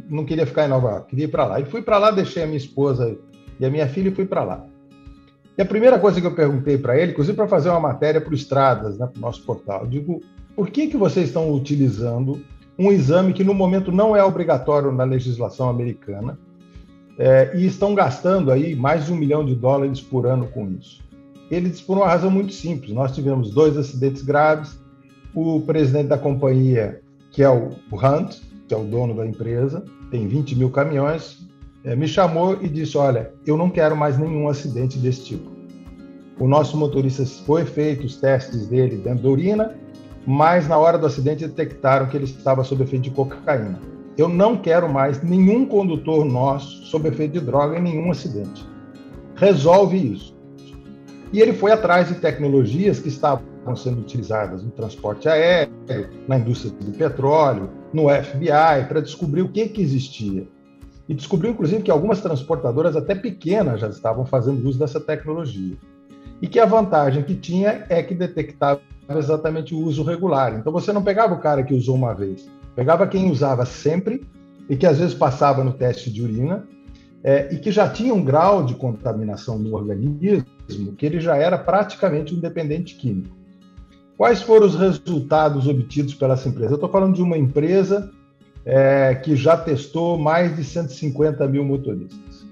não 0.09 0.23
queria 0.23 0.45
ficar 0.45 0.63
em 0.63 0.69
Nova 0.69 0.91
York, 0.91 1.09
queria 1.09 1.25
ir 1.25 1.27
para 1.27 1.45
lá. 1.45 1.59
E 1.59 1.65
fui 1.65 1.81
para 1.81 1.97
lá, 1.97 2.09
deixei 2.09 2.43
a 2.43 2.45
minha 2.45 2.57
esposa 2.57 3.17
e 3.59 3.65
a 3.65 3.69
minha 3.69 3.85
filha 3.85 4.07
e 4.07 4.15
fui 4.15 4.25
para 4.25 4.45
lá. 4.45 4.65
E 5.57 5.61
a 5.61 5.65
primeira 5.65 5.99
coisa 5.99 6.21
que 6.21 6.25
eu 6.25 6.33
perguntei 6.33 6.77
para 6.77 6.97
ele, 6.97 7.11
inclusive 7.11 7.35
para 7.35 7.49
fazer 7.49 7.67
uma 7.67 7.81
matéria 7.81 8.21
para 8.21 8.31
o 8.31 8.33
Estradas, 8.33 8.97
né, 8.97 9.05
para 9.05 9.17
o 9.17 9.21
nosso 9.21 9.43
portal, 9.43 9.85
digo, 9.85 10.21
por 10.55 10.69
que, 10.69 10.87
que 10.87 10.95
vocês 10.95 11.27
estão 11.27 11.53
utilizando 11.53 12.41
um 12.79 12.93
exame 12.93 13.33
que 13.33 13.43
no 13.43 13.53
momento 13.53 13.91
não 13.91 14.15
é 14.15 14.23
obrigatório 14.23 14.89
na 14.89 15.03
legislação 15.03 15.67
americana 15.67 16.39
é, 17.19 17.51
e 17.53 17.65
estão 17.65 17.93
gastando 17.93 18.53
aí 18.53 18.73
mais 18.73 19.05
de 19.05 19.11
um 19.11 19.17
milhão 19.17 19.45
de 19.45 19.53
dólares 19.53 19.99
por 19.99 20.25
ano 20.25 20.47
com 20.47 20.65
isso? 20.79 21.02
Ele 21.53 21.69
disse 21.69 21.83
por 21.83 21.97
uma 21.97 22.07
razão 22.07 22.31
muito 22.31 22.51
simples. 22.51 22.93
Nós 22.93 23.13
tivemos 23.13 23.51
dois 23.51 23.77
acidentes 23.77 24.23
graves. 24.23 24.79
O 25.35 25.61
presidente 25.61 26.07
da 26.07 26.17
companhia, 26.17 27.01
que 27.31 27.43
é 27.43 27.49
o 27.49 27.69
Hunt, 27.91 28.37
que 28.67 28.73
é 28.73 28.77
o 28.77 28.83
dono 28.83 29.15
da 29.15 29.25
empresa, 29.25 29.83
tem 30.09 30.27
20 30.27 30.55
mil 30.55 30.69
caminhões, 30.69 31.39
é, 31.83 31.95
me 31.95 32.07
chamou 32.07 32.57
e 32.61 32.67
disse: 32.67 32.97
Olha, 32.97 33.31
eu 33.45 33.57
não 33.57 33.69
quero 33.69 33.95
mais 33.95 34.17
nenhum 34.17 34.47
acidente 34.47 34.97
desse 34.97 35.25
tipo. 35.25 35.51
O 36.39 36.47
nosso 36.47 36.75
motorista 36.75 37.25
foi 37.45 37.65
feito 37.65 38.05
os 38.05 38.17
testes 38.17 38.67
dele 38.67 38.97
dentro 38.97 39.23
da 39.23 39.29
urina, 39.29 39.75
mas 40.25 40.67
na 40.67 40.77
hora 40.77 40.97
do 40.97 41.05
acidente 41.05 41.47
detectaram 41.47 42.07
que 42.07 42.17
ele 42.17 42.25
estava 42.25 42.63
sob 42.63 42.83
efeito 42.83 43.03
de 43.03 43.11
cocaína. 43.11 43.79
Eu 44.17 44.27
não 44.29 44.57
quero 44.57 44.91
mais 44.91 45.21
nenhum 45.21 45.65
condutor 45.65 46.25
nosso 46.25 46.83
sob 46.85 47.07
efeito 47.07 47.33
de 47.33 47.39
droga 47.39 47.77
em 47.77 47.81
nenhum 47.81 48.11
acidente. 48.11 48.65
Resolve 49.35 50.13
isso. 50.13 50.33
E 51.33 51.41
ele 51.41 51.51
foi 51.51 51.71
atrás 51.71 52.07
de 52.07 52.15
tecnologias 52.15 52.99
que 52.99 53.07
estavam 53.07 53.75
sendo 53.75 54.01
utilizadas 54.01 54.63
no 54.63 54.69
transporte 54.69 55.27
aéreo, 55.27 55.73
na 56.27 56.37
indústria 56.37 56.71
do 56.71 56.91
petróleo, 56.91 57.71
no 57.91 58.03
FBI, 58.07 58.87
para 58.87 59.01
descobrir 59.01 59.41
o 59.41 59.49
que, 59.49 59.67
que 59.67 59.81
existia. 59.81 60.47
E 61.09 61.13
descobriu, 61.15 61.49
inclusive, 61.49 61.81
que 61.81 61.89
algumas 61.89 62.21
transportadoras, 62.21 62.95
até 62.95 63.15
pequenas, 63.15 63.81
já 63.81 63.89
estavam 63.89 64.25
fazendo 64.25 64.65
uso 64.67 64.77
dessa 64.77 64.99
tecnologia. 64.99 65.75
e 66.41 66.47
que 66.47 66.59
a 66.59 66.65
vantagem 66.65 67.23
que 67.23 67.35
tinha 67.35 67.85
é 67.89 68.03
que 68.03 68.13
detectava 68.13 68.81
exatamente 69.09 69.73
o 69.73 69.79
uso 69.79 70.03
regular. 70.03 70.53
Então 70.53 70.71
você 70.71 70.91
não 70.93 71.01
pegava 71.01 71.33
o 71.33 71.39
cara 71.39 71.63
que 71.63 71.73
usou 71.73 71.95
uma 71.95 72.13
vez, 72.13 72.49
pegava 72.75 73.07
quem 73.07 73.31
usava 73.31 73.65
sempre 73.65 74.27
e 74.69 74.75
que 74.75 74.85
às 74.85 74.99
vezes 74.99 75.13
passava 75.13 75.63
no 75.63 75.71
teste 75.71 76.11
de 76.11 76.21
urina 76.21 76.67
é, 77.23 77.53
e 77.53 77.57
que 77.57 77.71
já 77.71 77.87
tinha 77.87 78.13
um 78.13 78.23
grau 78.23 78.65
de 78.65 78.75
contaminação 78.75 79.57
no 79.57 79.73
organismo 79.75 80.93
que 80.97 81.05
ele 81.05 81.19
já 81.19 81.37
era 81.37 81.57
praticamente 81.57 82.33
um 82.35 82.39
dependente 82.39 82.95
químico. 82.95 83.35
Quais 84.17 84.41
foram 84.41 84.67
os 84.67 84.75
resultados 84.75 85.67
obtidos 85.67 86.13
pela 86.13 86.33
essa 86.33 86.49
empresa? 86.49 86.73
Eu 86.73 86.75
estou 86.75 86.89
falando 86.89 87.15
de 87.15 87.21
uma 87.21 87.37
empresa 87.37 88.11
é, 88.65 89.15
que 89.15 89.35
já 89.35 89.57
testou 89.57 90.17
mais 90.17 90.55
de 90.55 90.63
150 90.63 91.47
mil 91.47 91.63
motoristas. 91.65 92.45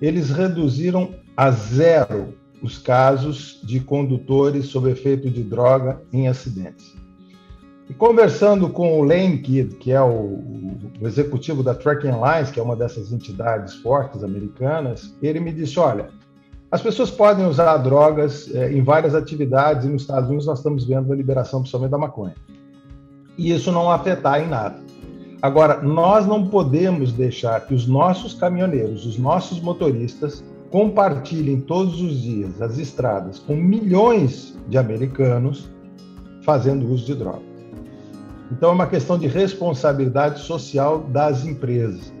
Eles 0.00 0.30
reduziram 0.30 1.14
a 1.36 1.50
zero 1.50 2.34
os 2.62 2.78
casos 2.78 3.60
de 3.62 3.80
condutores 3.80 4.66
sob 4.66 4.90
efeito 4.90 5.30
de 5.30 5.42
droga 5.42 6.00
em 6.12 6.28
acidentes. 6.28 6.95
E 7.88 7.94
conversando 7.94 8.68
com 8.68 8.98
o 8.98 9.04
Lane 9.04 9.38
Kidd, 9.38 9.76
que 9.76 9.92
é 9.92 10.00
o, 10.02 10.40
o, 11.00 11.06
executivo 11.06 11.62
da 11.62 11.74
Tracking 11.74 12.08
Lines, 12.08 12.50
que 12.50 12.58
é 12.58 12.62
uma 12.62 12.74
dessas 12.74 13.12
entidades 13.12 13.74
fortes 13.74 14.24
americanas, 14.24 15.14
ele 15.22 15.38
me 15.38 15.52
disse: 15.52 15.78
olha, 15.78 16.08
as 16.70 16.82
pessoas 16.82 17.10
podem 17.10 17.46
usar 17.46 17.76
drogas 17.78 18.52
é, 18.52 18.72
em 18.72 18.82
várias 18.82 19.14
atividades, 19.14 19.84
e 19.84 19.88
nos 19.88 20.02
Estados 20.02 20.28
Unidos 20.28 20.46
nós 20.46 20.58
estamos 20.58 20.84
vendo 20.84 21.12
a 21.12 21.16
liberação 21.16 21.60
principalmente 21.60 21.92
da 21.92 21.98
maconha. 21.98 22.34
E 23.38 23.52
isso 23.52 23.70
não 23.70 23.90
afetar 23.90 24.42
em 24.42 24.48
nada. 24.48 24.76
Agora, 25.40 25.80
nós 25.80 26.26
não 26.26 26.48
podemos 26.48 27.12
deixar 27.12 27.60
que 27.66 27.74
os 27.74 27.86
nossos 27.86 28.34
caminhoneiros, 28.34 29.06
os 29.06 29.16
nossos 29.16 29.60
motoristas, 29.60 30.42
compartilhem 30.70 31.60
todos 31.60 32.00
os 32.00 32.20
dias 32.20 32.60
as 32.60 32.78
estradas 32.78 33.38
com 33.38 33.54
milhões 33.54 34.58
de 34.68 34.76
americanos 34.76 35.70
fazendo 36.42 36.90
uso 36.90 37.06
de 37.06 37.14
drogas. 37.14 37.55
Então, 38.50 38.70
é 38.70 38.72
uma 38.72 38.86
questão 38.86 39.18
de 39.18 39.26
responsabilidade 39.26 40.40
social 40.40 41.00
das 41.04 41.44
empresas. 41.44 42.12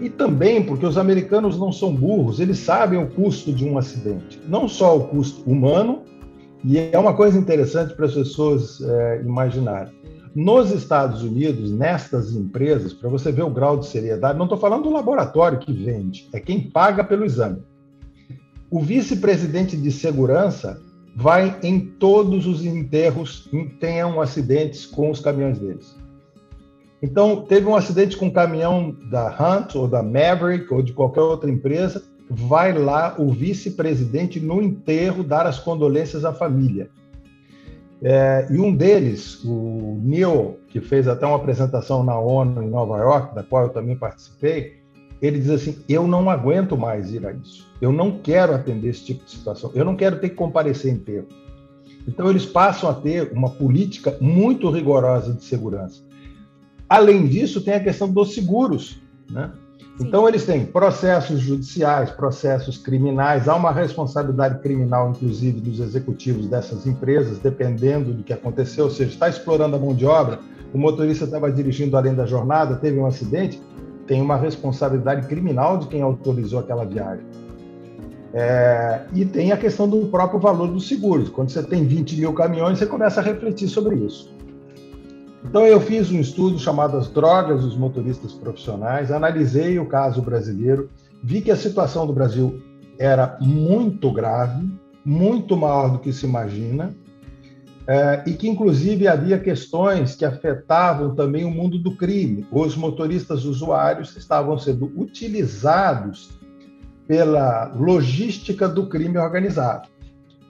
E 0.00 0.10
também 0.10 0.62
porque 0.62 0.84
os 0.84 0.98
americanos 0.98 1.58
não 1.58 1.72
são 1.72 1.94
burros, 1.94 2.38
eles 2.38 2.58
sabem 2.58 2.98
o 2.98 3.08
custo 3.08 3.52
de 3.52 3.64
um 3.64 3.78
acidente. 3.78 4.40
Não 4.46 4.68
só 4.68 4.96
o 4.96 5.08
custo 5.08 5.48
humano, 5.50 6.02
e 6.64 6.78
é 6.78 6.98
uma 6.98 7.14
coisa 7.14 7.38
interessante 7.38 7.94
para 7.94 8.06
as 8.06 8.14
pessoas 8.14 8.80
é, 8.80 9.22
imaginarem. 9.22 9.92
Nos 10.34 10.70
Estados 10.70 11.22
Unidos, 11.22 11.70
nestas 11.70 12.32
empresas, 12.32 12.92
para 12.92 13.08
você 13.08 13.32
ver 13.32 13.42
o 13.42 13.50
grau 13.50 13.78
de 13.78 13.86
seriedade, 13.86 14.38
não 14.38 14.44
estou 14.44 14.58
falando 14.58 14.82
do 14.82 14.92
laboratório 14.92 15.58
que 15.58 15.72
vende, 15.72 16.28
é 16.32 16.40
quem 16.40 16.60
paga 16.60 17.02
pelo 17.02 17.24
exame. 17.24 17.62
O 18.70 18.80
vice-presidente 18.80 19.76
de 19.76 19.90
segurança 19.90 20.78
vai 21.16 21.58
em 21.62 21.80
todos 21.80 22.46
os 22.46 22.62
enterros 22.62 23.48
tenham 23.80 24.20
acidentes 24.20 24.84
com 24.84 25.10
os 25.10 25.18
caminhões 25.18 25.58
deles. 25.58 25.96
Então, 27.02 27.42
teve 27.42 27.66
um 27.66 27.74
acidente 27.74 28.18
com 28.18 28.26
um 28.26 28.30
caminhão 28.30 28.94
da 29.10 29.28
Hunt 29.28 29.74
ou 29.76 29.88
da 29.88 30.02
Maverick 30.02 30.72
ou 30.72 30.82
de 30.82 30.92
qualquer 30.92 31.22
outra 31.22 31.50
empresa, 31.50 32.04
vai 32.28 32.76
lá 32.76 33.14
o 33.18 33.32
vice-presidente 33.32 34.38
no 34.38 34.62
enterro 34.62 35.24
dar 35.24 35.46
as 35.46 35.58
condolências 35.58 36.22
à 36.22 36.34
família. 36.34 36.90
É, 38.02 38.46
e 38.50 38.58
um 38.58 38.74
deles, 38.74 39.42
o 39.42 39.98
Neil, 40.02 40.58
que 40.68 40.82
fez 40.82 41.08
até 41.08 41.24
uma 41.24 41.36
apresentação 41.36 42.04
na 42.04 42.18
ONU 42.18 42.62
em 42.62 42.68
Nova 42.68 42.98
York, 42.98 43.34
da 43.34 43.42
qual 43.42 43.64
eu 43.64 43.68
também 43.70 43.96
participei, 43.96 44.82
ele 45.20 45.38
diz 45.38 45.50
assim: 45.50 45.78
Eu 45.88 46.06
não 46.06 46.28
aguento 46.28 46.76
mais 46.76 47.12
ir 47.12 47.26
a 47.26 47.32
isso. 47.32 47.66
Eu 47.80 47.92
não 47.92 48.18
quero 48.18 48.54
atender 48.54 48.88
esse 48.88 49.04
tipo 49.04 49.24
de 49.24 49.30
situação. 49.30 49.70
Eu 49.74 49.84
não 49.84 49.96
quero 49.96 50.18
ter 50.18 50.30
que 50.30 50.34
comparecer 50.34 50.92
em 50.92 50.96
enterro. 50.96 51.26
Então, 52.06 52.30
eles 52.30 52.46
passam 52.46 52.88
a 52.88 52.94
ter 52.94 53.32
uma 53.32 53.50
política 53.50 54.16
muito 54.20 54.70
rigorosa 54.70 55.32
de 55.32 55.44
segurança. 55.44 56.02
Além 56.88 57.26
disso, 57.26 57.60
tem 57.60 57.74
a 57.74 57.80
questão 57.80 58.08
dos 58.08 58.32
seguros. 58.32 59.00
Né? 59.28 59.50
Então, 59.98 60.28
eles 60.28 60.44
têm 60.44 60.64
processos 60.64 61.40
judiciais, 61.40 62.10
processos 62.10 62.78
criminais, 62.78 63.48
há 63.48 63.56
uma 63.56 63.72
responsabilidade 63.72 64.60
criminal, 64.60 65.10
inclusive, 65.10 65.58
dos 65.58 65.80
executivos 65.80 66.46
dessas 66.46 66.86
empresas, 66.86 67.38
dependendo 67.38 68.12
do 68.12 68.22
que 68.22 68.32
aconteceu, 68.32 68.84
ou 68.84 68.90
seja, 68.90 69.10
está 69.10 69.28
explorando 69.28 69.74
a 69.74 69.78
mão 69.78 69.94
de 69.94 70.06
obra, 70.06 70.38
o 70.72 70.78
motorista 70.78 71.24
estava 71.24 71.50
dirigindo 71.50 71.96
além 71.96 72.14
da 72.14 72.26
jornada, 72.26 72.76
teve 72.76 72.98
um 72.98 73.06
acidente, 73.06 73.60
tem 74.06 74.22
uma 74.22 74.36
responsabilidade 74.36 75.26
criminal 75.26 75.78
de 75.78 75.86
quem 75.88 76.02
autorizou 76.02 76.60
aquela 76.60 76.84
viagem. 76.84 77.24
É, 78.32 79.02
e 79.14 79.24
tem 79.24 79.52
a 79.52 79.56
questão 79.56 79.88
do 79.88 80.06
próprio 80.06 80.38
valor 80.38 80.68
dos 80.68 80.86
seguros. 80.86 81.28
Quando 81.28 81.50
você 81.50 81.62
tem 81.62 81.84
20 81.84 82.16
mil 82.16 82.32
caminhões, 82.32 82.78
você 82.78 82.86
começa 82.86 83.20
a 83.20 83.24
refletir 83.24 83.68
sobre 83.68 83.96
isso. 83.96 84.34
Então, 85.44 85.64
eu 85.64 85.80
fiz 85.80 86.10
um 86.10 86.18
estudo 86.18 86.58
chamado 86.58 86.96
As 86.96 87.08
Drogas 87.08 87.62
dos 87.62 87.76
Motoristas 87.76 88.32
Profissionais, 88.32 89.12
analisei 89.12 89.78
o 89.78 89.86
caso 89.86 90.20
brasileiro, 90.20 90.90
vi 91.22 91.40
que 91.40 91.50
a 91.50 91.56
situação 91.56 92.06
do 92.06 92.12
Brasil 92.12 92.60
era 92.98 93.38
muito 93.40 94.10
grave, 94.12 94.68
muito 95.04 95.56
maior 95.56 95.90
do 95.90 95.98
que 95.98 96.12
se 96.12 96.26
imagina, 96.26 96.94
é, 97.86 98.24
e 98.26 98.32
que, 98.32 98.48
inclusive, 98.48 99.06
havia 99.06 99.38
questões 99.38 100.16
que 100.16 100.24
afetavam 100.24 101.14
também 101.14 101.44
o 101.44 101.50
mundo 101.50 101.78
do 101.78 101.94
crime. 101.94 102.46
Os 102.50 102.76
motoristas 102.76 103.44
usuários 103.44 104.16
estavam 104.16 104.58
sendo 104.58 104.92
utilizados 104.96 106.30
pela 107.06 107.72
logística 107.74 108.68
do 108.68 108.88
crime 108.88 109.16
organizado. 109.16 109.88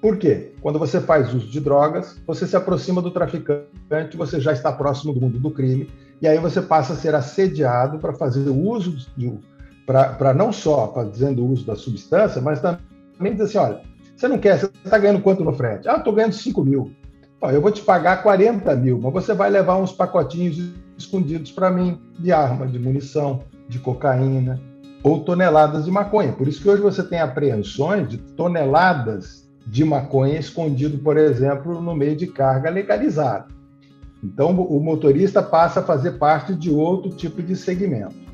Por 0.01 0.17
quê? 0.17 0.53
Quando 0.63 0.79
você 0.79 1.01
faz 1.01 1.35
uso 1.35 1.49
de 1.49 1.61
drogas, 1.61 2.21
você 2.27 2.47
se 2.47 2.57
aproxima 2.57 3.03
do 3.03 3.11
traficante, 3.11 4.17
você 4.17 4.41
já 4.41 4.53
está 4.53 4.73
próximo 4.73 5.13
do 5.13 5.21
mundo 5.21 5.39
do 5.39 5.51
crime, 5.51 5.91
e 6.23 6.27
aí 6.27 6.39
você 6.39 6.63
passa 6.63 6.95
a 6.95 6.97
ser 6.97 7.15
assediado 7.15 7.99
para 7.99 8.15
fazer 8.15 8.49
uso 8.49 8.97
de. 9.17 9.39
para 9.85 10.33
não 10.33 10.53
só 10.53 10.93
fazendo 10.95 11.45
uso 11.45 11.67
da 11.67 11.77
substância, 11.77 12.41
mas 12.41 12.61
também 12.61 13.33
dizer 13.33 13.45
assim: 13.45 13.59
olha, 13.59 13.81
você 14.17 14.29
não 14.29 14.39
quer, 14.39 14.59
você 14.59 14.71
está 14.85 14.97
ganhando 14.97 15.21
quanto 15.21 15.45
no 15.45 15.53
frete? 15.53 15.89
Ah, 15.89 15.97
estou 15.97 16.15
ganhando 16.15 16.33
5 16.33 16.65
mil. 16.65 16.93
Eu 17.51 17.61
vou 17.61 17.71
te 17.71 17.83
pagar 17.83 18.23
40 18.23 18.75
mil, 18.77 18.99
mas 18.99 19.13
você 19.13 19.35
vai 19.35 19.51
levar 19.51 19.77
uns 19.77 19.93
pacotinhos 19.93 20.59
escondidos 20.97 21.53
para 21.53 21.71
mim 21.71 22.01
de 22.19 22.33
arma, 22.33 22.67
de 22.67 22.79
munição, 22.79 23.43
de 23.69 23.79
cocaína 23.79 24.61
ou 25.03 25.21
toneladas 25.21 25.85
de 25.85 25.91
maconha. 25.91 26.33
Por 26.33 26.49
isso 26.49 26.63
que 26.63 26.69
hoje 26.69 26.83
você 26.83 27.03
tem 27.03 27.21
apreensões 27.21 28.09
de 28.09 28.19
toneladas 28.19 29.47
de 29.67 29.85
maconha 29.85 30.39
escondido, 30.39 30.99
por 30.99 31.17
exemplo, 31.17 31.81
no 31.81 31.95
meio 31.95 32.17
de 32.17 32.27
carga 32.27 32.71
legalizada. 32.71 33.47
Então, 34.23 34.51
o 34.51 34.81
motorista 34.81 35.43
passa 35.43 35.81
a 35.81 35.83
fazer 35.83 36.13
parte 36.13 36.55
de 36.55 36.71
outro 36.71 37.11
tipo 37.11 37.43
de 37.43 37.55
segmento. 37.55 38.26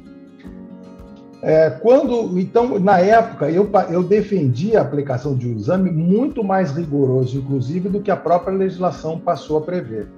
É, 1.42 1.70
quando, 1.70 2.38
então, 2.38 2.78
na 2.78 3.00
época, 3.00 3.50
eu, 3.50 3.68
eu 3.90 4.04
defendi 4.04 4.76
a 4.76 4.82
aplicação 4.82 5.36
de 5.36 5.48
um 5.48 5.56
exame 5.56 5.90
muito 5.90 6.44
mais 6.44 6.70
rigoroso, 6.70 7.36
inclusive, 7.36 7.88
do 7.88 8.00
que 8.00 8.12
a 8.12 8.16
própria 8.16 8.56
legislação 8.56 9.18
passou 9.18 9.58
a 9.58 9.60
prever. 9.60 10.08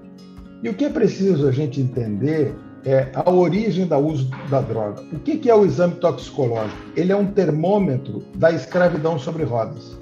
E 0.63 0.69
o 0.69 0.75
que 0.75 0.85
é 0.85 0.91
preciso 0.91 1.49
a 1.49 1.51
gente 1.51 1.81
entender 1.81 2.55
é 2.85 3.11
a 3.15 3.31
origem 3.31 3.87
do 3.87 3.97
uso 3.97 4.31
da 4.51 4.61
droga. 4.61 5.03
O 5.13 5.19
que 5.19 5.49
é 5.49 5.55
o 5.55 5.65
exame 5.65 5.95
toxicológico? 5.95 6.79
Ele 6.95 7.11
é 7.11 7.17
um 7.17 7.27
termômetro 7.27 8.23
da 8.35 8.53
escravidão 8.53 9.19
sobre 9.19 9.45
rodas. 9.45 9.97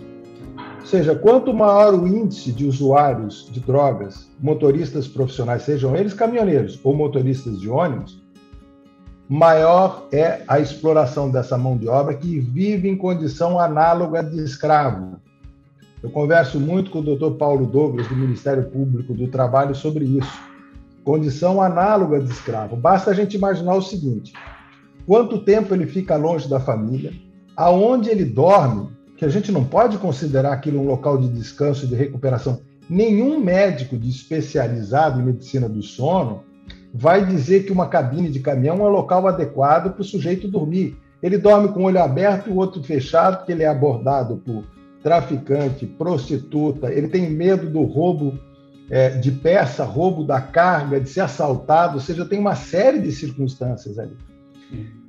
Ou 0.80 0.86
seja, 0.86 1.14
quanto 1.14 1.54
maior 1.54 1.94
o 1.94 2.06
índice 2.06 2.50
de 2.50 2.66
usuários 2.66 3.48
de 3.50 3.60
drogas, 3.60 4.28
motoristas 4.40 5.06
profissionais, 5.06 5.62
sejam 5.62 5.94
eles 5.96 6.12
caminhoneiros 6.12 6.80
ou 6.82 6.94
motoristas 6.94 7.60
de 7.60 7.70
ônibus, 7.70 8.21
maior 9.32 10.08
é 10.12 10.42
a 10.46 10.60
exploração 10.60 11.30
dessa 11.30 11.56
mão 11.56 11.78
de 11.78 11.88
obra 11.88 12.12
que 12.12 12.38
vive 12.38 12.86
em 12.86 12.94
condição 12.94 13.58
análoga 13.58 14.22
de 14.22 14.38
escravo. 14.44 15.18
Eu 16.02 16.10
converso 16.10 16.60
muito 16.60 16.90
com 16.90 16.98
o 16.98 17.16
Dr. 17.16 17.38
Paulo 17.38 17.64
Douglas, 17.64 18.06
do 18.08 18.14
Ministério 18.14 18.64
Público 18.64 19.14
do 19.14 19.28
Trabalho, 19.28 19.74
sobre 19.74 20.04
isso. 20.04 20.38
Condição 21.02 21.62
análoga 21.62 22.20
de 22.20 22.30
escravo. 22.30 22.76
Basta 22.76 23.10
a 23.10 23.14
gente 23.14 23.34
imaginar 23.34 23.74
o 23.74 23.80
seguinte: 23.80 24.34
quanto 25.06 25.38
tempo 25.38 25.72
ele 25.72 25.86
fica 25.86 26.14
longe 26.14 26.46
da 26.46 26.60
família, 26.60 27.14
aonde 27.56 28.10
ele 28.10 28.26
dorme, 28.26 28.90
que 29.16 29.24
a 29.24 29.30
gente 29.30 29.50
não 29.50 29.64
pode 29.64 29.96
considerar 29.96 30.52
aquilo 30.52 30.78
um 30.78 30.86
local 30.86 31.16
de 31.16 31.28
descanso 31.28 31.86
e 31.86 31.88
de 31.88 31.94
recuperação. 31.94 32.60
Nenhum 32.86 33.40
médico 33.40 33.96
de 33.96 34.10
especializado 34.10 35.20
em 35.20 35.24
medicina 35.24 35.70
do 35.70 35.82
sono 35.82 36.44
vai 36.92 37.24
dizer 37.24 37.64
que 37.64 37.72
uma 37.72 37.88
cabine 37.88 38.28
de 38.28 38.40
caminhão 38.40 38.80
é 38.80 38.88
um 38.88 38.88
local 38.88 39.26
adequado 39.26 39.92
para 39.92 40.02
o 40.02 40.04
sujeito 40.04 40.46
dormir. 40.46 40.96
Ele 41.22 41.38
dorme 41.38 41.68
com 41.68 41.80
o 41.80 41.84
olho 41.84 42.02
aberto 42.02 42.48
e 42.48 42.52
o 42.52 42.56
outro 42.56 42.82
fechado, 42.82 43.38
porque 43.38 43.52
ele 43.52 43.62
é 43.62 43.68
abordado 43.68 44.36
por 44.36 44.64
traficante, 45.02 45.86
prostituta, 45.86 46.92
ele 46.92 47.08
tem 47.08 47.28
medo 47.30 47.68
do 47.68 47.82
roubo 47.82 48.38
é, 48.90 49.10
de 49.10 49.30
peça, 49.30 49.84
roubo 49.84 50.24
da 50.24 50.40
carga, 50.40 51.00
de 51.00 51.08
ser 51.08 51.20
assaltado, 51.20 51.94
ou 51.94 52.00
seja, 52.00 52.24
tem 52.24 52.38
uma 52.38 52.54
série 52.54 53.00
de 53.00 53.10
circunstâncias 53.10 53.98
ali. 53.98 54.16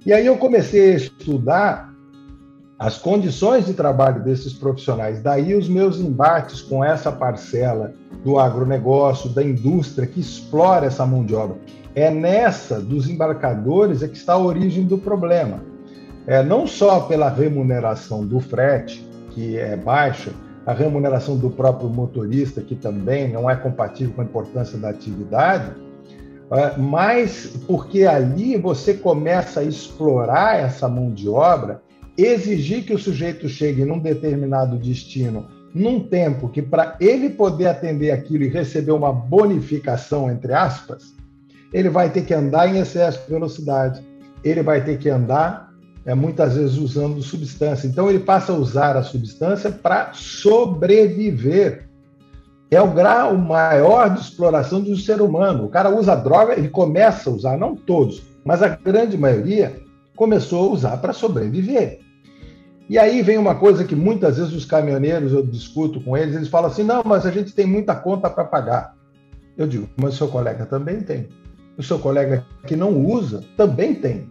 E 0.05 0.11
aí 0.11 0.25
eu 0.25 0.37
comecei 0.37 0.93
a 0.93 0.95
estudar 0.95 1.93
as 2.77 2.97
condições 2.97 3.65
de 3.65 3.73
trabalho 3.73 4.23
desses 4.23 4.53
profissionais. 4.53 5.21
Daí 5.21 5.53
os 5.55 5.69
meus 5.69 5.99
embates 5.99 6.61
com 6.61 6.83
essa 6.83 7.11
parcela 7.11 7.93
do 8.23 8.39
agronegócio, 8.39 9.29
da 9.29 9.43
indústria 9.43 10.07
que 10.07 10.19
explora 10.19 10.85
essa 10.85 11.05
mão 11.05 11.25
de 11.25 11.35
obra. 11.35 11.57
É 11.93 12.09
nessa 12.09 12.79
dos 12.79 13.09
embarcadores 13.09 14.01
é 14.01 14.07
que 14.07 14.17
está 14.17 14.33
a 14.33 14.39
origem 14.39 14.85
do 14.85 14.97
problema. 14.97 15.61
É 16.25 16.41
não 16.41 16.65
só 16.65 17.01
pela 17.01 17.29
remuneração 17.29 18.25
do 18.25 18.39
frete, 18.39 19.05
que 19.31 19.57
é 19.57 19.75
baixa, 19.75 20.31
a 20.65 20.73
remuneração 20.73 21.37
do 21.37 21.49
próprio 21.49 21.89
motorista, 21.89 22.61
que 22.61 22.75
também 22.75 23.31
não 23.31 23.49
é 23.49 23.55
compatível 23.55 24.13
com 24.13 24.21
a 24.21 24.25
importância 24.25 24.77
da 24.77 24.89
atividade, 24.89 25.73
é, 26.51 26.77
mas 26.77 27.53
porque 27.67 28.05
ali 28.05 28.57
você 28.57 28.93
começa 28.93 29.59
a 29.59 29.63
explorar 29.63 30.59
essa 30.59 30.87
mão 30.87 31.11
de 31.11 31.27
obra, 31.27 31.81
exigir 32.17 32.85
que 32.85 32.93
o 32.93 32.99
sujeito 32.99 33.49
chegue 33.49 33.83
num 33.83 33.99
determinado 33.99 34.77
destino 34.77 35.47
num 35.73 35.99
tempo 35.99 36.49
que 36.49 36.61
para 36.61 36.95
ele 36.99 37.29
poder 37.29 37.67
atender 37.67 38.11
aquilo 38.11 38.43
e 38.43 38.49
receber 38.49 38.91
uma 38.91 39.11
bonificação 39.11 40.29
entre 40.29 40.53
aspas, 40.53 41.13
ele 41.71 41.89
vai 41.89 42.09
ter 42.09 42.25
que 42.25 42.33
andar 42.33 42.67
em 42.67 42.79
excesso 42.79 43.23
de 43.25 43.31
velocidade, 43.31 44.01
ele 44.43 44.61
vai 44.61 44.83
ter 44.83 44.97
que 44.99 45.09
andar 45.09 45.73
é, 46.05 46.13
muitas 46.13 46.55
vezes 46.55 46.77
usando 46.77 47.21
substância. 47.21 47.87
Então 47.87 48.09
ele 48.09 48.19
passa 48.19 48.51
a 48.51 48.55
usar 48.55 48.95
a 48.95 49.03
substância 49.03 49.71
para 49.71 50.11
sobreviver 50.13 51.89
é 52.75 52.81
o 52.81 52.91
grau 52.91 53.37
maior 53.37 54.09
de 54.09 54.21
exploração 54.21 54.79
um 54.79 54.95
ser 54.95 55.21
humano. 55.21 55.65
O 55.65 55.69
cara 55.69 55.95
usa 55.95 56.15
droga, 56.15 56.53
ele 56.53 56.69
começa 56.69 57.29
a 57.29 57.33
usar, 57.33 57.57
não 57.57 57.75
todos, 57.75 58.23
mas 58.43 58.63
a 58.63 58.69
grande 58.69 59.17
maioria 59.17 59.75
começou 60.15 60.69
a 60.69 60.73
usar 60.73 60.97
para 60.97 61.13
sobreviver. 61.13 61.99
E 62.89 62.99
aí 62.99 63.21
vem 63.21 63.37
uma 63.37 63.55
coisa 63.55 63.83
que 63.83 63.95
muitas 63.95 64.37
vezes 64.37 64.53
os 64.53 64.65
caminhoneiros, 64.65 65.31
eu 65.31 65.45
discuto 65.45 66.01
com 66.01 66.17
eles, 66.17 66.35
eles 66.35 66.49
falam 66.49 66.69
assim: 66.69 66.83
não, 66.83 67.01
mas 67.05 67.25
a 67.25 67.31
gente 67.31 67.53
tem 67.53 67.65
muita 67.65 67.95
conta 67.95 68.29
para 68.29 68.43
pagar. 68.43 68.95
Eu 69.57 69.67
digo, 69.67 69.89
mas 69.95 70.15
o 70.15 70.17
seu 70.17 70.27
colega 70.27 70.65
também 70.65 71.01
tem. 71.01 71.29
O 71.77 71.83
seu 71.83 71.97
colega 71.97 72.45
que 72.67 72.75
não 72.75 73.05
usa 73.05 73.43
também 73.55 73.95
tem. 73.95 74.29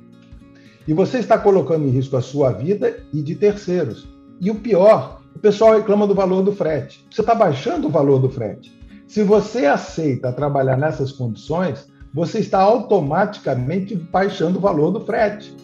E 0.86 0.92
você 0.92 1.18
está 1.18 1.38
colocando 1.38 1.86
em 1.86 1.90
risco 1.90 2.16
a 2.16 2.20
sua 2.20 2.52
vida 2.52 2.98
e 3.12 3.22
de 3.22 3.34
terceiros. 3.34 4.06
E 4.40 4.50
o 4.50 4.56
pior, 4.56 5.20
o 5.34 5.38
pessoal 5.38 5.74
reclama 5.74 6.06
do 6.06 6.14
valor 6.14 6.42
do 6.42 6.52
frete. 6.52 7.06
Você 7.10 7.20
está 7.20 7.34
baixando 7.34 7.86
o 7.86 7.90
valor 7.90 8.18
do 8.18 8.28
frete. 8.28 8.72
Se 9.06 9.22
você 9.22 9.66
aceita 9.66 10.32
trabalhar 10.32 10.76
nessas 10.76 11.12
condições, 11.12 11.86
você 12.12 12.40
está 12.40 12.60
automaticamente 12.60 13.94
baixando 13.94 14.58
o 14.58 14.60
valor 14.60 14.90
do 14.90 15.00
frete. 15.00 15.54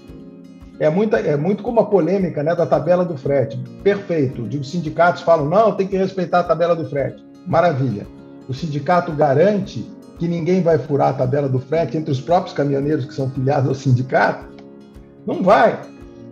É, 0.81 0.89
muita, 0.89 1.19
é 1.19 1.37
muito 1.37 1.63
como 1.63 1.81
a 1.81 1.87
polêmica 1.87 2.43
né, 2.43 2.55
da 2.55 2.67
tabela 2.67 3.05
do 3.05 3.17
frete. 3.17 3.59
Perfeito. 3.83 4.43
Os 4.43 4.71
sindicatos 4.71 5.23
falam, 5.23 5.49
não, 5.49 5.73
tem 5.73 5.87
que 5.87 5.97
respeitar 5.97 6.41
a 6.41 6.45
tabela 6.45 6.77
do 6.77 6.89
frete. 6.89 7.25
Maravilha. 7.47 8.07
O 8.49 8.55
sindicato 8.55 9.13
garante 9.13 9.85
que 10.19 10.29
ninguém 10.29 10.63
vai 10.63 10.79
furar 10.79 11.11
a 11.11 11.13
tabela 11.13 11.49
do 11.49 11.59
frete 11.59 11.97
entre 11.97 12.11
os 12.11 12.21
próprios 12.21 12.55
caminhoneiros 12.55 13.05
que 13.05 13.15
são 13.15 13.31
filiados 13.31 13.69
ao 13.69 13.75
sindicato? 13.75 14.47
Não 15.27 15.43
vai. 15.43 15.81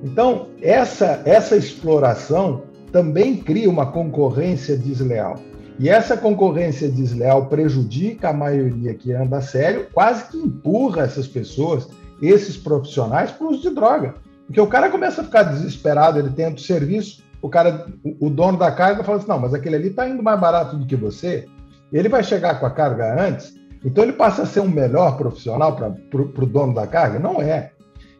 Então, 0.02 0.48
essa, 0.62 1.22
essa 1.24 1.56
exploração 1.56 2.62
também 2.92 3.36
cria 3.36 3.68
uma 3.68 3.86
concorrência 3.86 4.76
desleal. 4.76 5.36
E 5.78 5.88
essa 5.88 6.16
concorrência 6.16 6.88
desleal 6.88 7.46
prejudica 7.46 8.30
a 8.30 8.32
maioria 8.32 8.94
que 8.94 9.12
anda 9.12 9.40
sério, 9.40 9.86
quase 9.92 10.30
que 10.30 10.38
empurra 10.38 11.02
essas 11.02 11.26
pessoas, 11.26 11.88
esses 12.22 12.56
profissionais, 12.56 13.30
para 13.30 13.46
o 13.46 13.50
uso 13.50 13.62
de 13.62 13.74
droga. 13.74 14.14
Porque 14.46 14.60
o 14.60 14.66
cara 14.66 14.90
começa 14.90 15.20
a 15.20 15.24
ficar 15.24 15.42
desesperado, 15.42 16.18
ele 16.18 16.30
tenta 16.30 16.56
o 16.56 16.64
serviço, 16.64 17.22
o 17.42 17.48
cara, 17.48 17.86
o 18.20 18.30
dono 18.30 18.58
da 18.58 18.70
carga 18.70 19.04
fala 19.04 19.18
assim: 19.18 19.28
não, 19.28 19.38
mas 19.38 19.54
aquele 19.54 19.76
ali 19.76 19.88
está 19.88 20.08
indo 20.08 20.22
mais 20.22 20.38
barato 20.38 20.76
do 20.76 20.86
que 20.86 20.96
você, 20.96 21.46
ele 21.92 22.08
vai 22.08 22.22
chegar 22.22 22.58
com 22.58 22.66
a 22.66 22.70
carga 22.70 23.20
antes, 23.20 23.54
então 23.84 24.04
ele 24.04 24.12
passa 24.12 24.42
a 24.42 24.46
ser 24.46 24.60
um 24.60 24.68
melhor 24.68 25.16
profissional 25.16 25.76
para 25.76 26.22
o 26.22 26.46
dono 26.46 26.74
da 26.74 26.86
carga? 26.86 27.18
Não 27.18 27.40
é. 27.40 27.72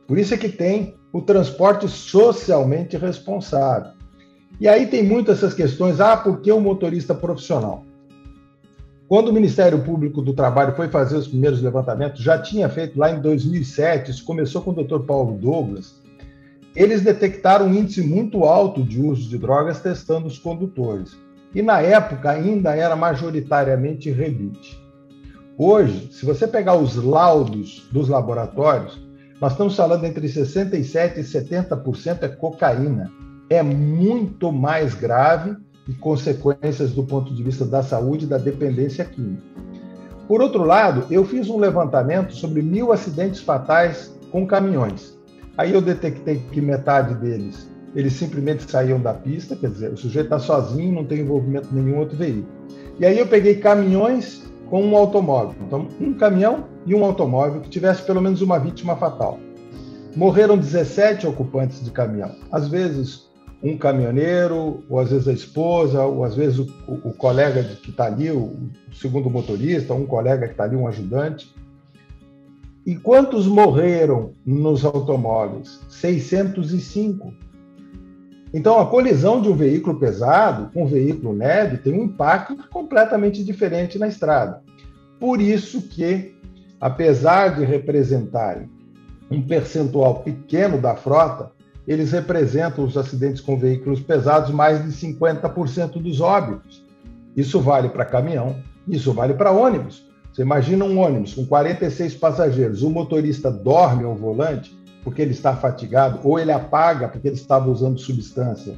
Por 0.07 0.18
isso 0.18 0.35
é 0.35 0.37
que 0.37 0.48
tem 0.48 0.94
o 1.12 1.20
transporte 1.20 1.88
socialmente 1.88 2.96
responsável. 2.96 3.92
E 4.61 4.68
aí 4.68 4.87
tem 4.87 5.03
muitas 5.03 5.38
essas 5.38 5.55
questões, 5.55 6.01
ah, 6.01 6.16
por 6.16 6.40
que 6.40 6.51
o 6.51 6.61
motorista 6.61 7.14
profissional? 7.14 7.85
Quando 9.09 9.29
o 9.29 9.33
Ministério 9.33 9.83
Público 9.83 10.20
do 10.20 10.33
Trabalho 10.33 10.74
foi 10.74 10.88
fazer 10.88 11.16
os 11.16 11.29
primeiros 11.29 11.62
levantamentos, 11.62 12.22
já 12.22 12.38
tinha 12.38 12.68
feito 12.68 12.98
lá 12.98 13.11
em 13.11 13.20
2007, 13.20 14.11
isso 14.11 14.24
começou 14.24 14.62
com 14.62 14.72
o 14.72 14.85
Dr. 14.85 15.01
Paulo 15.01 15.37
Douglas, 15.38 16.01
eles 16.77 17.03
detectaram 17.03 17.67
um 17.67 17.75
índice 17.75 18.03
muito 18.03 18.45
alto 18.45 18.85
de 18.85 19.01
uso 19.01 19.29
de 19.29 19.39
drogas 19.39 19.81
testando 19.81 20.27
os 20.27 20.39
condutores. 20.39 21.17
E 21.55 21.62
na 21.62 21.81
época 21.81 22.31
ainda 22.31 22.77
era 22.77 22.95
majoritariamente 22.95 24.11
rebite. 24.11 24.79
Hoje, 25.57 26.11
se 26.12 26.27
você 26.27 26.47
pegar 26.47 26.77
os 26.77 26.97
laudos 26.97 27.89
dos 27.91 28.09
laboratórios, 28.09 29.01
nós 29.41 29.53
estamos 29.53 29.75
falando 29.75 30.05
entre 30.05 30.29
67% 30.29 31.17
e 31.17 31.23
70% 31.23 32.23
é 32.23 32.29
cocaína 32.29 33.11
é 33.49 33.62
muito 33.62 34.51
mais 34.53 34.95
grave 34.95 35.57
e 35.89 35.93
consequências 35.95 36.93
do 36.93 37.05
ponto 37.05 37.33
de 37.33 37.43
vista 37.43 37.65
da 37.65 37.83
saúde 37.83 38.25
e 38.25 38.29
da 38.29 38.39
dependência 38.39 39.05
química. 39.05 39.43
Por 40.27 40.43
outro 40.43 40.65
lado, 40.65 41.07
eu 41.11 41.25
fiz 41.25 41.49
um 41.49 41.59
levantamento 41.59 42.35
sobre 42.35 42.61
mil 42.61 42.93
acidentes 42.93 43.41
fatais 43.41 44.12
com 44.33 44.45
caminhões. 44.47 45.15
Aí 45.57 45.73
eu 45.73 45.81
detectei 45.81 46.42
que 46.53 46.61
metade 46.61 47.14
deles 47.14 47.69
eles 47.97 48.12
simplesmente 48.12 48.71
saíam 48.71 49.01
da 49.01 49.14
pista, 49.14 49.57
quer 49.57 49.71
dizer, 49.71 49.90
o 49.90 49.97
sujeito 49.97 50.27
está 50.27 50.38
sozinho, 50.38 50.92
não 50.92 51.05
tem 51.05 51.21
envolvimento 51.21 51.69
nenhum 51.73 51.99
outro 51.99 52.14
veículo. 52.14 52.47
E 53.01 53.07
aí 53.07 53.19
eu 53.19 53.27
peguei 53.27 53.55
caminhões 53.57 54.45
com 54.69 54.85
um 54.85 54.95
automóvel. 54.95 55.55
Então, 55.66 55.88
um 55.99 56.12
caminhão 56.12 56.66
e 56.85 56.95
um 56.95 57.03
automóvel 57.03 57.62
que 57.62 57.71
tivesse 57.71 58.03
pelo 58.03 58.21
menos 58.21 58.42
uma 58.42 58.59
vítima 58.59 58.97
fatal. 58.97 59.40
Morreram 60.14 60.59
17 60.59 61.27
ocupantes 61.27 61.83
de 61.83 61.90
caminhão. 61.90 62.37
Às 62.53 62.69
vezes 62.69 63.27
um 63.62 63.79
caminhoneiro, 63.79 64.85
ou 64.90 65.01
às 65.01 65.11
vezes 65.11 65.27
a 65.27 65.33
esposa, 65.33 66.05
ou 66.05 66.23
às 66.23 66.35
vezes 66.35 66.59
o, 66.59 66.66
o, 66.87 67.09
o 67.09 67.12
colega 67.14 67.62
que 67.62 67.90
está 67.90 68.05
ali, 68.05 68.31
o, 68.31 68.42
o 68.42 68.95
segundo 68.95 69.31
motorista, 69.31 69.95
um 69.95 70.05
colega 70.05 70.47
que 70.47 70.53
está 70.53 70.64
ali, 70.64 70.77
um 70.77 70.87
ajudante. 70.87 71.55
E 72.87 72.94
quantos 72.94 73.49
morreram 73.49 74.31
nos 74.46 74.85
automóveis? 74.85 75.81
605. 75.88 77.35
Então, 78.55 78.79
a 78.79 78.87
colisão 78.87 79.42
de 79.42 79.49
um 79.49 79.57
veículo 79.57 79.99
pesado 79.99 80.70
com 80.72 80.85
um 80.85 80.87
veículo 80.87 81.33
leve 81.33 81.79
tem 81.79 81.92
um 81.92 82.05
impacto 82.05 82.57
completamente 82.70 83.42
diferente 83.42 83.99
na 83.99 84.07
estrada. 84.07 84.62
Por 85.18 85.40
isso 85.40 85.83
que, 85.83 86.37
apesar 86.81 87.57
de 87.57 87.64
representarem 87.64 88.70
um 89.29 89.42
percentual 89.42 90.20
pequeno 90.20 90.81
da 90.81 90.94
frota, 90.94 91.51
eles 91.88 92.12
representam 92.12 92.85
os 92.85 92.96
acidentes 92.96 93.40
com 93.40 93.59
veículos 93.59 94.01
pesados 94.01 94.53
mais 94.53 94.81
de 94.85 94.92
50% 94.92 96.01
dos 96.01 96.20
óbitos. 96.20 96.87
Isso 97.37 97.61
vale 97.61 97.88
para 97.88 98.05
caminhão, 98.05 98.62
isso 98.87 99.12
vale 99.12 99.35
para 99.35 99.51
ônibus. 99.51 100.06
Você 100.37 100.42
imagina 100.42 100.85
um 100.85 100.99
ônibus 100.99 101.33
com 101.33 101.46
46 101.46 102.16
passageiros, 102.16 102.83
o 102.83 102.90
motorista 102.90 103.51
dorme 103.51 104.05
ao 104.05 104.14
volante 104.14 104.77
porque 105.03 105.22
ele 105.22 105.31
está 105.31 105.57
fatigado, 105.57 106.20
ou 106.22 106.38
ele 106.38 106.53
apaga 106.53 107.09
porque 107.09 107.29
ele 107.29 107.37
estava 107.37 107.70
usando 107.70 107.99
substância 107.99 108.77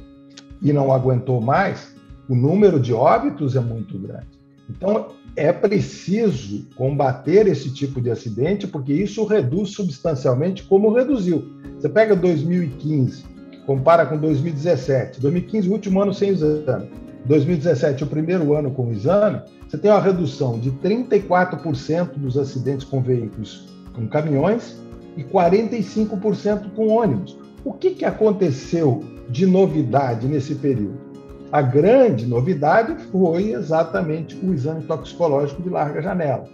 e 0.61 0.71
não 0.71 0.93
aguentou 0.93 1.41
mais, 1.41 1.93
o 2.29 2.35
número 2.35 2.79
de 2.79 2.93
óbitos 2.93 3.57
é 3.57 3.59
muito 3.59 3.99
grande. 3.99 4.27
Então, 4.69 5.07
é 5.35 5.51
preciso 5.51 6.65
combater 6.77 7.45
esse 7.45 7.73
tipo 7.73 7.99
de 7.99 8.09
acidente, 8.09 8.65
porque 8.65 8.93
isso 8.93 9.25
reduz 9.25 9.71
substancialmente 9.71 10.63
como 10.63 10.93
reduziu. 10.93 11.45
Você 11.77 11.89
pega 11.89 12.15
2015, 12.15 13.25
compara 13.65 14.05
com 14.05 14.15
2017. 14.17 15.19
2015, 15.19 15.67
o 15.67 15.73
último 15.73 16.01
ano 16.01 16.13
sem 16.13 16.29
exame. 16.29 16.89
2017, 17.25 18.03
o 18.03 18.07
primeiro 18.07 18.53
ano 18.53 18.71
com 18.71 18.87
o 18.87 18.91
exame, 18.91 19.41
você 19.67 19.77
tem 19.77 19.91
uma 19.91 20.01
redução 20.01 20.59
de 20.59 20.71
34% 20.71 22.13
dos 22.17 22.37
acidentes 22.37 22.85
com 22.85 23.01
veículos 23.01 23.67
com 23.93 24.07
caminhões 24.07 24.77
e 25.17 25.23
45% 25.23 26.73
com 26.73 26.87
ônibus. 26.87 27.37
O 27.63 27.73
que, 27.73 27.91
que 27.91 28.05
aconteceu 28.05 29.03
de 29.29 29.45
novidade 29.45 30.27
nesse 30.27 30.55
período? 30.55 30.97
A 31.51 31.61
grande 31.61 32.25
novidade 32.25 32.95
foi 33.11 33.51
exatamente 33.51 34.35
o 34.35 34.53
exame 34.53 34.83
toxicológico 34.83 35.61
de 35.61 35.69
larga 35.69 36.01
janela. 36.01 36.45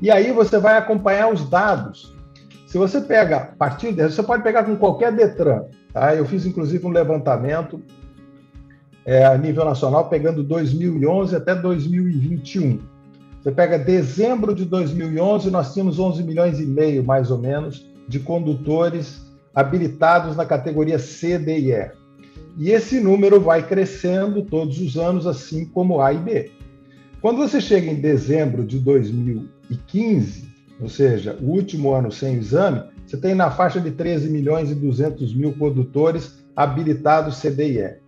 E 0.00 0.10
aí 0.10 0.30
você 0.32 0.58
vai 0.58 0.76
acompanhar 0.76 1.32
os 1.32 1.48
dados. 1.48 2.14
Se 2.66 2.76
você 2.76 3.00
pega 3.00 3.36
a 3.36 3.40
partir 3.40 3.92
dessa, 3.92 4.16
você 4.16 4.22
pode 4.22 4.42
pegar 4.42 4.64
com 4.64 4.76
qualquer 4.76 5.12
Detran. 5.12 5.64
Tá? 5.92 6.14
Eu 6.14 6.26
fiz 6.26 6.44
inclusive 6.44 6.86
um 6.86 6.90
levantamento 6.90 7.82
é, 9.08 9.24
a 9.24 9.38
nível 9.38 9.64
nacional, 9.64 10.10
pegando 10.10 10.44
2011 10.44 11.34
até 11.34 11.54
2021. 11.54 12.78
Você 13.40 13.50
pega 13.50 13.78
dezembro 13.78 14.54
de 14.54 14.66
2011, 14.66 15.50
nós 15.50 15.72
tínhamos 15.72 15.98
11 15.98 16.22
milhões 16.22 16.60
e 16.60 16.66
meio, 16.66 17.02
mais 17.02 17.30
ou 17.30 17.38
menos, 17.38 17.88
de 18.06 18.18
condutores 18.18 19.22
habilitados 19.54 20.36
na 20.36 20.44
categoria 20.44 20.98
C, 20.98 21.38
D 21.38 21.58
e 21.58 21.72
E. 21.72 21.90
E 22.58 22.70
esse 22.70 23.00
número 23.00 23.40
vai 23.40 23.66
crescendo 23.66 24.42
todos 24.42 24.78
os 24.78 24.98
anos, 24.98 25.26
assim 25.26 25.64
como 25.64 26.02
A 26.02 26.12
e 26.12 26.18
B. 26.18 26.50
Quando 27.22 27.38
você 27.38 27.62
chega 27.62 27.90
em 27.90 28.02
dezembro 28.02 28.62
de 28.62 28.78
2015, 28.78 30.48
ou 30.82 30.88
seja, 30.90 31.34
o 31.40 31.46
último 31.46 31.94
ano 31.94 32.12
sem 32.12 32.34
exame, 32.34 32.82
você 33.06 33.16
tem 33.16 33.34
na 33.34 33.50
faixa 33.50 33.80
de 33.80 33.90
13 33.90 34.28
milhões 34.28 34.70
e 34.70 34.74
200 34.74 35.34
mil 35.34 35.54
condutores 35.54 36.44
habilitados 36.54 37.40
CDIE. 37.40 38.06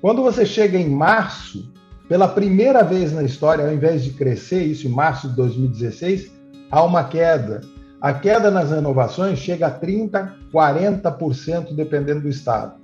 Quando 0.00 0.22
você 0.22 0.44
chega 0.44 0.78
em 0.78 0.88
março, 0.88 1.72
pela 2.08 2.28
primeira 2.28 2.82
vez 2.82 3.12
na 3.12 3.22
história, 3.22 3.66
ao 3.66 3.72
invés 3.72 4.04
de 4.04 4.10
crescer, 4.10 4.62
isso 4.62 4.86
em 4.86 4.90
março 4.90 5.28
de 5.28 5.36
2016, 5.36 6.32
há 6.70 6.82
uma 6.82 7.04
queda. 7.04 7.62
A 8.00 8.12
queda 8.12 8.50
nas 8.50 8.70
renovações 8.70 9.38
chega 9.38 9.66
a 9.66 9.80
30%, 9.80 10.32
40%, 10.52 11.74
dependendo 11.74 12.20
do 12.20 12.28
estado. 12.28 12.74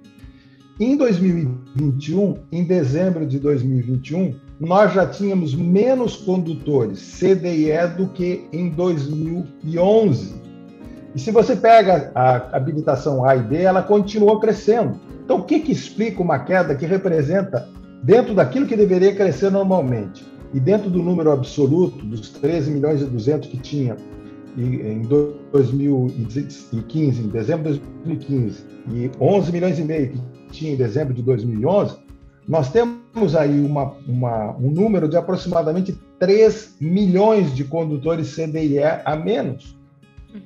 Em 0.81 0.97
2021, 0.97 2.39
em 2.51 2.65
dezembro 2.65 3.27
de 3.27 3.39
2021, 3.39 4.35
nós 4.59 4.93
já 4.95 5.07
tínhamos 5.07 5.55
menos 5.55 6.17
condutores 6.17 7.21
CDIE 7.21 7.97
do 7.97 8.09
que 8.09 8.47
em 8.53 8.71
2011. 8.71 10.35
E 11.15 11.21
se 11.21 11.31
você 11.31 11.55
pega 11.55 12.11
a 12.15 12.57
habilitação 12.57 13.25
A 13.25 13.37
e 13.37 13.43
B, 13.43 13.63
ela 13.63 13.83
continuou 13.83 14.41
crescendo. 14.41 14.99
Então, 15.25 15.39
o 15.39 15.45
que, 15.45 15.61
que 15.61 15.73
explica 15.73 16.23
uma 16.23 16.39
queda 16.39 16.75
que 16.75 16.87
representa 16.87 17.69
dentro 18.03 18.35
daquilo 18.35 18.67
que 18.67 18.77
deveria 18.77 19.15
crescer 19.15 19.51
normalmente 19.51 20.25
e 20.53 20.61
dentro 20.61 20.91
do 20.91 21.03
número 21.03 21.31
absoluto 21.31 22.05
dos 22.05 22.31
13 22.31 22.71
milhões 22.71 23.03
e 23.03 23.05
200 23.05 23.49
que 23.49 23.59
tinha 23.59 23.97
em 24.57 25.03
2015, 25.03 27.23
em 27.23 27.29
dezembro 27.29 27.73
de 27.73 27.81
2015, 28.05 28.65
e 28.91 29.11
11 29.19 29.53
milhões 29.53 29.79
e 29.79 29.85
meio 29.85 30.11
que 30.11 30.21
tinha 30.51 30.73
em 30.73 30.77
dezembro 30.77 31.15
de 31.15 31.23
2011, 31.23 31.97
nós 32.47 32.71
temos 32.71 33.35
aí 33.35 33.65
uma, 33.65 33.95
uma, 34.07 34.55
um 34.59 34.71
número 34.71 35.09
de 35.09 35.17
aproximadamente 35.17 35.99
3 36.19 36.77
milhões 36.81 37.55
de 37.55 37.65
condutores 37.65 38.35
CDIE 38.35 38.83
a 39.05 39.17
menos. 39.17 39.75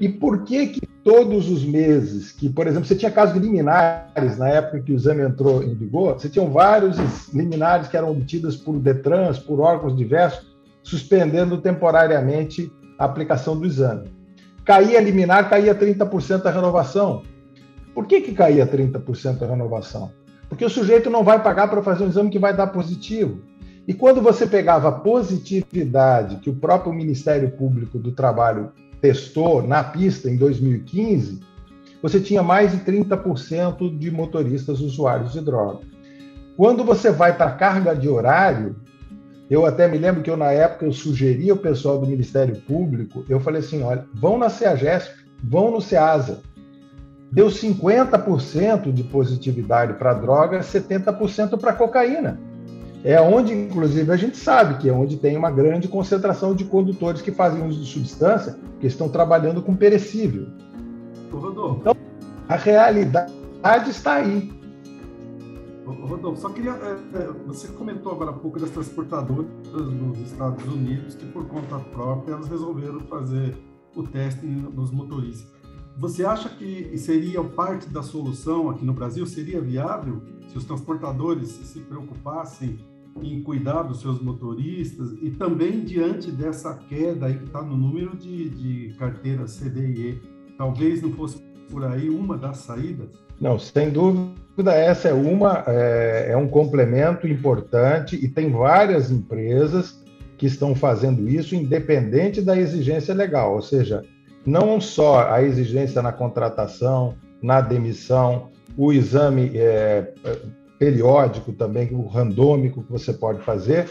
E 0.01 0.09
por 0.09 0.44
que 0.44 0.66
que 0.66 0.87
todos 1.05 1.49
os 1.49 1.64
meses, 1.64 2.33
que, 2.33 2.49
por 2.49 2.66
exemplo, 2.66 2.87
você 2.87 2.96
tinha 2.96 3.11
casos 3.11 3.37
liminares 3.37 4.37
na 4.37 4.49
época 4.49 4.81
que 4.81 4.92
o 4.92 4.96
exame 4.96 5.22
entrou 5.22 5.62
em 5.62 5.75
vigor, 5.75 6.14
você 6.14 6.29
tinha 6.29 6.44
vários 6.44 6.96
liminares 7.33 7.87
que 7.87 7.96
eram 7.96 8.11
obtidos 8.11 8.57
por 8.57 8.79
Detrans, 8.79 9.38
por 9.38 9.61
órgãos 9.61 9.96
diversos, 9.96 10.57
suspendendo 10.83 11.59
temporariamente 11.59 12.72
a 12.99 13.05
aplicação 13.05 13.59
do 13.59 13.66
exame. 13.66 14.11
Caía 14.64 15.01
liminar, 15.01 15.49
caía 15.49 15.75
30% 15.75 16.46
a 16.46 16.51
renovação. 16.51 17.22
Por 17.94 18.07
que, 18.07 18.20
que 18.20 18.33
caía 18.33 18.66
30% 18.66 19.42
a 19.42 19.46
renovação? 19.46 20.11
Porque 20.49 20.64
o 20.64 20.70
sujeito 20.70 21.09
não 21.09 21.22
vai 21.22 21.42
pagar 21.42 21.68
para 21.68 21.83
fazer 21.83 22.05
um 22.05 22.09
exame 22.09 22.31
que 22.31 22.38
vai 22.38 22.55
dar 22.55 22.66
positivo. 22.68 23.42
E 23.87 23.94
quando 23.94 24.20
você 24.20 24.46
pegava 24.46 24.88
a 24.88 24.92
positividade 24.92 26.37
que 26.37 26.51
o 26.51 26.57
próprio 26.57 26.92
Ministério 26.92 27.53
Público 27.53 27.99
do 27.99 28.11
Trabalho 28.11 28.72
testou 29.01 29.63
na 29.63 29.83
pista 29.85 30.31
em 30.31 30.37
2015, 30.37 31.41
você 32.03 32.21
tinha 32.21 32.43
mais 32.43 32.73
de 32.73 32.79
30% 32.79 33.99
de 33.99 34.11
motoristas 34.11 34.81
usuários 34.81 35.33
de 35.33 35.41
droga. 35.41 35.81
Quando 36.57 36.85
você 36.85 37.11
vai 37.11 37.37
para 37.37 37.47
a 37.47 37.55
carga 37.55 37.95
de 37.95 38.09
horário, 38.09 38.77
eu 39.49 39.65
até 39.65 39.87
me 39.87 39.99
lembro 39.99 40.23
que 40.23 40.31
eu, 40.31 40.37
na 40.37 40.51
época, 40.51 40.87
eu 40.87 40.93
sugeri 40.93 41.51
ao 41.51 41.57
pessoal 41.57 41.99
do 41.99 42.07
Ministério 42.07 42.57
Público, 42.63 43.25
eu 43.29 43.39
falei 43.39 43.61
assim, 43.61 43.83
olha, 43.83 44.05
vão 44.15 44.39
na 44.39 44.49
CEAGESP, 44.49 45.15
vão 45.43 45.71
no 45.71 45.81
SEASA, 45.81 46.43
deu 47.31 47.47
50% 47.47 48.93
de 48.93 49.05
positividade 49.05 49.95
para 49.95 50.15
droga, 50.15 50.61
70% 50.61 51.59
para 51.59 51.73
cocaína. 51.73 52.41
É 53.05 53.21
onde, 53.21 53.53
inclusive, 53.53 54.11
a 54.11 54.17
gente 54.17 54.37
sabe 54.37 54.79
que 54.79 54.89
é 54.89 54.93
onde 54.93 55.17
tem 55.17 55.37
uma 55.37 55.51
grande 55.51 55.87
concentração 55.87 56.55
de 56.55 56.65
condutores 56.65 57.23
que 57.23 57.31
fazem 57.31 57.65
uso 57.67 57.81
de 57.81 57.91
substância, 57.91 58.59
que 58.81 58.87
estão 58.87 59.09
trabalhando 59.09 59.63
com 59.63 59.77
perecível. 59.77 60.49
Rodolfo. 61.31 61.81
Então, 61.81 61.97
a 62.49 62.57
realidade 62.57 63.33
está 63.91 64.15
aí. 64.15 64.53
Rodolfo, 65.85 66.41
só 66.41 66.49
queria. 66.51 66.73
É, 66.73 67.19
é, 67.19 67.33
você 67.47 67.69
comentou 67.69 68.13
agora 68.13 68.31
há 68.31 68.35
pouco 68.35 68.59
das 68.59 68.71
transportadoras 68.71 69.47
nos 69.73 70.19
Estados 70.19 70.65
Unidos 70.65 71.15
que, 71.15 71.27
por 71.27 71.47
conta 71.47 71.79
própria, 71.79 72.35
elas 72.35 72.49
resolveram 72.49 73.01
fazer 73.01 73.57
o 73.95 74.03
teste 74.03 74.45
nos 74.45 74.91
motoristas. 74.91 75.56
Você 75.99 76.27
acha 76.27 76.51
que 76.51 76.97
seria 76.99 77.43
parte 77.43 77.89
da 77.89 78.03
solução 78.03 78.69
aqui 78.69 78.85
no 78.85 78.93
Brasil? 78.93 79.25
Seria 79.25 79.63
viável 79.63 80.21
se 80.47 80.59
os 80.59 80.65
transportadores 80.65 81.49
se 81.49 81.81
preocupassem 81.81 82.79
em 83.23 83.43
cuidar 83.43 83.83
dos 83.83 84.03
seus 84.03 84.21
motoristas 84.21 85.13
e 85.23 85.31
também 85.31 85.81
diante 85.81 86.31
dessa 86.31 86.75
queda 86.75 87.27
aí 87.27 87.39
que 87.39 87.45
está 87.45 87.63
no 87.63 87.79
número 87.79 88.15
de, 88.15 88.51
de 88.51 88.95
carteiras 88.99 89.59
CDIE? 89.59 90.21
Talvez 90.59 91.01
não 91.01 91.13
fosse 91.13 91.39
por 91.71 91.83
aí 91.83 92.11
uma 92.11 92.37
das 92.37 92.59
saídas? 92.59 93.09
Não, 93.41 93.59
sem 93.59 93.89
dúvida, 93.89 94.75
essa 94.75 95.09
é 95.09 95.15
uma, 95.15 95.65
é, 95.67 96.33
é 96.33 96.37
um 96.37 96.47
complemento 96.47 97.27
importante 97.27 98.17
e 98.23 98.29
tem 98.29 98.51
várias 98.51 99.11
empresas 99.11 100.05
que 100.37 100.45
estão 100.45 100.75
fazendo 100.75 101.27
isso 101.27 101.55
independente 101.55 102.43
da 102.43 102.55
exigência 102.59 103.15
legal, 103.15 103.55
ou 103.55 103.63
seja, 103.63 104.05
não 104.47 104.81
só 104.81 105.29
a 105.29 105.43
exigência 105.43 106.01
na 106.01 106.13
contratação, 106.13 107.15
na 107.43 107.61
demissão, 107.61 108.49
o 108.77 108.93
exame 108.93 109.51
é, 109.55 110.13
periódico 110.79 111.53
também, 111.53 111.89
o 111.93 112.07
randômico 112.07 112.83
que 112.83 112.93
você 112.93 113.13
pode 113.13 113.41
fazer, 113.43 113.91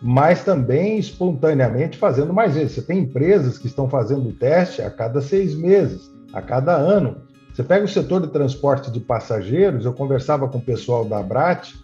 mas 0.00 0.44
também 0.44 0.98
espontaneamente 0.98 1.98
fazendo 1.98 2.32
mais 2.32 2.54
vezes. 2.54 2.72
Você 2.72 2.82
tem 2.82 3.00
empresas 3.00 3.58
que 3.58 3.66
estão 3.66 3.88
fazendo 3.88 4.28
o 4.28 4.32
teste 4.32 4.80
a 4.82 4.90
cada 4.90 5.20
seis 5.20 5.54
meses, 5.54 6.10
a 6.32 6.40
cada 6.40 6.76
ano. 6.76 7.22
Você 7.52 7.64
pega 7.64 7.84
o 7.84 7.88
setor 7.88 8.20
de 8.20 8.28
transporte 8.28 8.90
de 8.90 9.00
passageiros, 9.00 9.84
eu 9.84 9.92
conversava 9.92 10.46
com 10.46 10.58
o 10.58 10.62
pessoal 10.62 11.04
da 11.04 11.18
Abrat, 11.18 11.74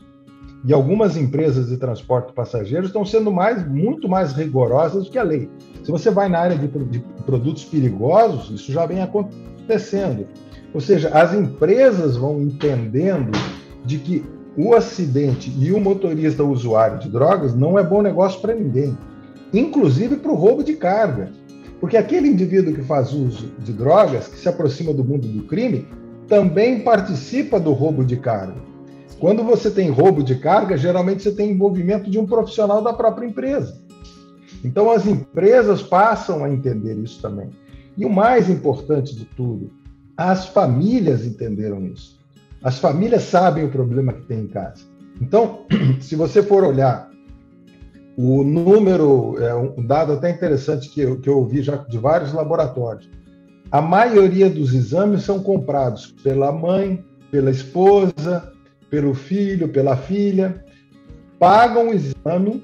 e 0.64 0.72
algumas 0.72 1.16
empresas 1.16 1.68
de 1.68 1.77
transporte 1.77 2.29
de 2.29 2.33
passageiros 2.33 2.87
estão 2.87 3.05
sendo 3.05 3.31
mais, 3.31 3.66
muito 3.68 4.09
mais 4.09 4.33
rigorosas 4.33 5.05
do 5.05 5.11
que 5.11 5.18
a 5.18 5.22
lei. 5.22 5.48
Se 5.83 5.90
você 5.90 6.11
vai 6.11 6.29
na 6.29 6.38
área 6.38 6.57
de, 6.57 6.66
de 6.66 7.00
produtos 7.27 7.64
perigosos, 7.64 8.50
isso 8.50 8.72
já 8.72 8.87
vem 8.87 9.03
acontecendo. 9.03 10.27
Ou 10.72 10.81
seja, 10.81 11.11
as 11.11 11.35
empresas 11.35 12.16
vão 12.16 12.40
entendendo 12.40 13.31
de 13.85 13.98
que 13.98 14.24
o 14.57 14.74
acidente 14.74 15.53
e 15.59 15.70
o 15.72 15.81
motorista 15.81 16.42
usuário 16.42 16.98
de 16.98 17.11
drogas 17.11 17.55
não 17.55 17.79
é 17.79 17.83
bom 17.83 18.00
negócio 18.00 18.40
para 18.40 18.55
ninguém, 18.55 18.96
inclusive 19.53 20.16
para 20.16 20.33
o 20.33 20.37
roubo 20.37 20.64
de 20.64 20.74
carga. 20.74 21.31
Porque 21.79 21.96
aquele 21.98 22.29
indivíduo 22.29 22.72
que 22.72 22.83
faz 22.83 23.12
uso 23.12 23.53
de 23.59 23.72
drogas, 23.72 24.29
que 24.29 24.38
se 24.38 24.48
aproxima 24.48 24.94
do 24.94 25.05
mundo 25.05 25.27
do 25.29 25.42
crime, 25.42 25.87
também 26.27 26.81
participa 26.81 27.61
do 27.61 27.72
roubo 27.72 28.03
de 28.03 28.16
carga. 28.16 28.73
Quando 29.18 29.42
você 29.44 29.70
tem 29.70 29.90
roubo 29.90 30.22
de 30.22 30.37
carga, 30.37 30.77
geralmente 30.77 31.22
você 31.22 31.33
tem 31.33 31.50
envolvimento 31.50 32.11
de 32.11 32.18
um 32.18 32.27
profissional 32.27 32.83
da 32.83 32.92
própria 32.92 33.27
empresa. 33.27 33.79
Então 34.64 34.90
as 34.90 35.07
empresas 35.07 35.83
passam 35.83 36.44
a 36.44 36.50
entender 36.50 36.94
isso 36.98 37.20
também. 37.20 37.50
E 37.96 38.05
o 38.05 38.11
mais 38.11 38.50
importante 38.50 39.14
de 39.14 39.24
tudo, 39.24 39.70
as 40.16 40.46
famílias 40.46 41.24
entenderam 41.24 41.87
isso. 41.87 42.18
As 42.62 42.79
famílias 42.79 43.22
sabem 43.24 43.64
o 43.64 43.70
problema 43.70 44.12
que 44.12 44.22
tem 44.22 44.40
em 44.40 44.48
casa. 44.48 44.83
Então, 45.20 45.66
se 46.00 46.16
você 46.16 46.42
for 46.42 46.64
olhar 46.64 47.11
o 48.16 48.42
número, 48.42 49.37
é 49.38 49.55
um 49.55 49.85
dado 49.85 50.12
até 50.12 50.31
interessante 50.31 50.88
que 50.88 51.00
eu, 51.00 51.20
que 51.20 51.29
eu 51.29 51.38
ouvi 51.38 51.62
já 51.62 51.77
de 51.77 51.98
vários 51.98 52.33
laboratórios, 52.33 53.09
a 53.70 53.83
maioria 53.83 54.48
dos 54.48 54.72
exames 54.72 55.24
são 55.24 55.42
comprados 55.42 56.14
pela 56.22 56.53
mãe, 56.53 57.05
pela 57.31 57.50
esposa, 57.50 58.53
pelo 58.94 59.12
filho, 59.12 59.66
pela 59.66 59.96
filha, 59.96 60.64
pagam 61.37 61.88
o 61.88 61.92
exame 61.92 62.62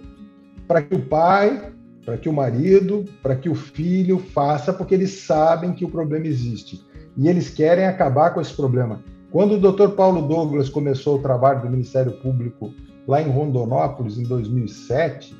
para 0.68 0.80
que 0.80 0.94
o 0.94 1.00
pai, 1.00 1.72
para 2.06 2.16
que 2.16 2.28
o 2.28 2.32
marido, 2.32 3.04
para 3.20 3.34
que 3.34 3.48
o 3.48 3.54
filho 3.56 4.20
faça, 4.20 4.72
porque 4.72 4.94
eles 4.94 5.22
sabem 5.22 5.72
que 5.72 5.84
o 5.84 5.90
problema 5.90 6.28
existe. 6.28 6.86
E 7.16 7.26
eles 7.26 7.50
querem 7.50 7.84
acabar 7.84 8.32
com 8.32 8.40
esse 8.40 8.54
problema. 8.54 9.02
Quando 9.32 9.54
o 9.54 9.72
Dr. 9.72 9.88
Paulo 9.96 10.22
Douglas 10.22 10.68
começou 10.68 11.18
o 11.18 11.22
trabalho 11.22 11.62
do 11.62 11.70
Ministério 11.70 12.12
Público 12.12 12.72
lá 13.08 13.20
em 13.20 13.28
Rondonópolis, 13.28 14.16
em 14.16 14.22
2007, 14.22 15.36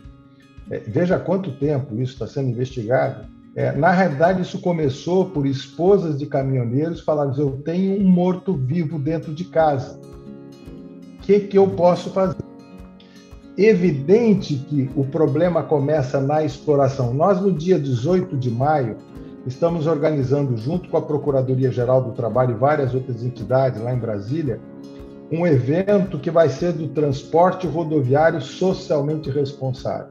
é, 0.72 0.79
veja 0.81 1.20
quanto 1.20 1.53
tempo 1.53 1.94
isso 2.00 2.14
está 2.14 2.26
sendo 2.26 2.48
investigado. 2.48 3.26
É, 3.55 3.70
na 3.70 3.92
realidade, 3.92 4.42
isso 4.42 4.61
começou 4.61 5.26
por 5.26 5.46
esposas 5.46 6.18
de 6.18 6.26
caminhoneiros 6.26 7.00
falarem: 7.00 7.38
eu 7.38 7.62
tenho 7.64 7.96
um 7.96 8.09
morto-vivo 8.09 8.98
dentro 8.98 9.33
de 9.33 9.44
casa 9.44 10.11
que, 11.30 11.40
que 11.40 11.58
eu 11.58 11.68
posso 11.68 12.10
fazer? 12.10 12.36
Evidente 13.56 14.56
que 14.56 14.90
o 14.96 15.04
problema 15.04 15.62
começa 15.62 16.20
na 16.20 16.42
exploração. 16.42 17.14
Nós, 17.14 17.40
no 17.40 17.52
dia 17.52 17.78
18 17.78 18.36
de 18.36 18.50
maio, 18.50 18.96
estamos 19.46 19.86
organizando, 19.86 20.56
junto 20.56 20.88
com 20.88 20.96
a 20.96 21.02
Procuradoria-Geral 21.02 22.02
do 22.02 22.12
Trabalho 22.12 22.52
e 22.52 22.58
várias 22.58 22.94
outras 22.94 23.22
entidades 23.22 23.80
lá 23.80 23.92
em 23.92 23.98
Brasília, 23.98 24.58
um 25.30 25.46
evento 25.46 26.18
que 26.18 26.30
vai 26.30 26.48
ser 26.48 26.72
do 26.72 26.88
transporte 26.88 27.66
rodoviário 27.66 28.40
socialmente 28.40 29.30
responsável. 29.30 30.08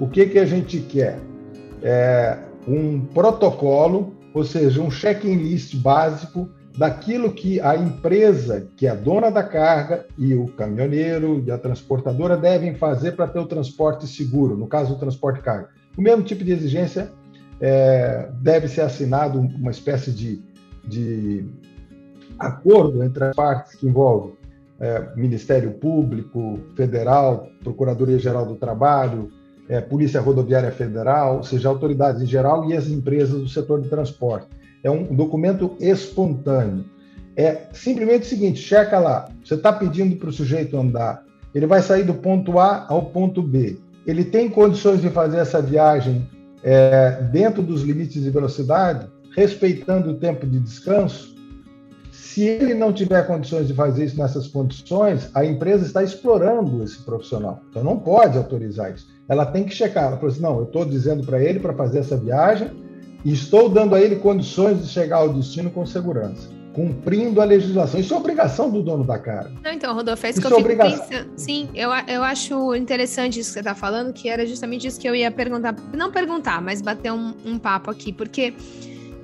O 0.00 0.08
que, 0.08 0.26
que 0.26 0.38
a 0.38 0.46
gente 0.46 0.80
quer? 0.80 1.20
É 1.82 2.36
um 2.66 3.00
protocolo, 3.00 4.14
ou 4.34 4.42
seja, 4.42 4.82
um 4.82 4.90
check-in-list 4.90 5.76
básico 5.76 6.48
daquilo 6.78 7.32
que 7.32 7.60
a 7.60 7.76
empresa, 7.76 8.68
que 8.76 8.86
é 8.86 8.90
a 8.90 8.94
dona 8.94 9.30
da 9.30 9.42
carga, 9.42 10.06
e 10.16 10.32
o 10.34 10.46
caminhoneiro 10.46 11.42
e 11.44 11.50
a 11.50 11.58
transportadora 11.58 12.36
devem 12.36 12.76
fazer 12.76 13.12
para 13.12 13.26
ter 13.26 13.40
o 13.40 13.46
transporte 13.46 14.06
seguro, 14.06 14.56
no 14.56 14.68
caso 14.68 14.94
do 14.94 15.00
transporte 15.00 15.40
carga. 15.40 15.70
O 15.96 16.00
mesmo 16.00 16.22
tipo 16.22 16.44
de 16.44 16.52
exigência 16.52 17.10
é, 17.60 18.28
deve 18.40 18.68
ser 18.68 18.82
assinado 18.82 19.40
uma 19.40 19.72
espécie 19.72 20.12
de, 20.12 20.40
de 20.86 21.44
acordo 22.38 23.02
entre 23.02 23.24
as 23.24 23.34
partes 23.34 23.74
que 23.74 23.88
envolvem 23.88 24.38
é, 24.78 25.08
Ministério 25.16 25.72
Público, 25.72 26.60
Federal, 26.76 27.48
Procuradoria-Geral 27.60 28.46
do 28.46 28.54
Trabalho, 28.54 29.30
é, 29.68 29.80
Polícia 29.80 30.20
Rodoviária 30.20 30.70
Federal, 30.70 31.38
ou 31.38 31.42
seja, 31.42 31.68
autoridades 31.68 32.22
em 32.22 32.26
geral 32.26 32.70
e 32.70 32.76
as 32.76 32.86
empresas 32.86 33.40
do 33.40 33.48
setor 33.48 33.82
de 33.82 33.88
transporte. 33.88 34.46
É 34.82 34.90
um 34.90 35.04
documento 35.04 35.76
espontâneo. 35.80 36.84
É 37.36 37.68
simplesmente 37.72 38.22
o 38.22 38.28
seguinte: 38.28 38.60
checa 38.60 38.98
lá, 38.98 39.28
você 39.44 39.54
está 39.54 39.72
pedindo 39.72 40.16
para 40.16 40.28
o 40.28 40.32
sujeito 40.32 40.76
andar, 40.76 41.24
ele 41.54 41.66
vai 41.66 41.82
sair 41.82 42.04
do 42.04 42.14
ponto 42.14 42.58
A 42.58 42.86
ao 42.88 43.06
ponto 43.06 43.42
B. 43.42 43.78
Ele 44.06 44.24
tem 44.24 44.48
condições 44.48 45.00
de 45.00 45.10
fazer 45.10 45.38
essa 45.38 45.60
viagem 45.60 46.26
é, 46.62 47.22
dentro 47.30 47.62
dos 47.62 47.82
limites 47.82 48.22
de 48.22 48.30
velocidade, 48.30 49.06
respeitando 49.36 50.10
o 50.10 50.14
tempo 50.14 50.46
de 50.46 50.58
descanso? 50.58 51.36
Se 52.10 52.42
ele 52.42 52.74
não 52.74 52.92
tiver 52.92 53.26
condições 53.26 53.68
de 53.68 53.74
fazer 53.74 54.04
isso 54.04 54.18
nessas 54.18 54.48
condições, 54.48 55.30
a 55.34 55.44
empresa 55.44 55.84
está 55.84 56.02
explorando 56.02 56.82
esse 56.82 57.02
profissional. 57.02 57.62
Então 57.70 57.84
não 57.84 57.98
pode 57.98 58.36
autorizar 58.36 58.92
isso. 58.92 59.06
Ela 59.28 59.46
tem 59.46 59.64
que 59.64 59.74
checar. 59.74 60.04
Ela 60.04 60.16
fala 60.16 60.32
assim: 60.32 60.42
não, 60.42 60.58
eu 60.58 60.64
estou 60.64 60.84
dizendo 60.84 61.24
para 61.24 61.42
ele 61.42 61.60
para 61.60 61.74
fazer 61.74 62.00
essa 62.00 62.16
viagem 62.16 62.70
e 63.28 63.32
estou 63.34 63.68
dando 63.68 63.94
a 63.94 64.00
ele 64.00 64.16
condições 64.16 64.82
de 64.82 64.88
chegar 64.88 65.18
ao 65.18 65.28
destino 65.34 65.70
com 65.70 65.84
segurança, 65.84 66.48
cumprindo 66.72 67.42
a 67.42 67.44
legislação. 67.44 68.00
Isso 68.00 68.14
é 68.14 68.16
obrigação 68.16 68.70
do 68.70 68.82
dono 68.82 69.04
da 69.04 69.18
carga. 69.18 69.52
Não, 69.62 69.70
então, 69.70 69.94
Rodolfo, 69.94 70.24
é 70.24 70.30
isso, 70.30 70.38
isso 70.38 70.48
que 70.48 70.54
eu 70.54 70.56
é 70.56 70.62
fico 70.62 70.72
obrigação. 70.72 71.06
pensando. 71.06 71.30
Sim, 71.36 71.68
eu, 71.74 71.90
eu 72.06 72.22
acho 72.22 72.74
interessante 72.74 73.38
isso 73.38 73.50
que 73.50 73.52
você 73.52 73.58
está 73.58 73.74
falando, 73.74 74.14
que 74.14 74.30
era 74.30 74.46
justamente 74.46 74.86
isso 74.86 74.98
que 74.98 75.06
eu 75.06 75.14
ia 75.14 75.30
perguntar. 75.30 75.76
Não 75.92 76.10
perguntar, 76.10 76.62
mas 76.62 76.80
bater 76.80 77.12
um, 77.12 77.34
um 77.44 77.58
papo 77.58 77.90
aqui, 77.90 78.14
porque 78.14 78.54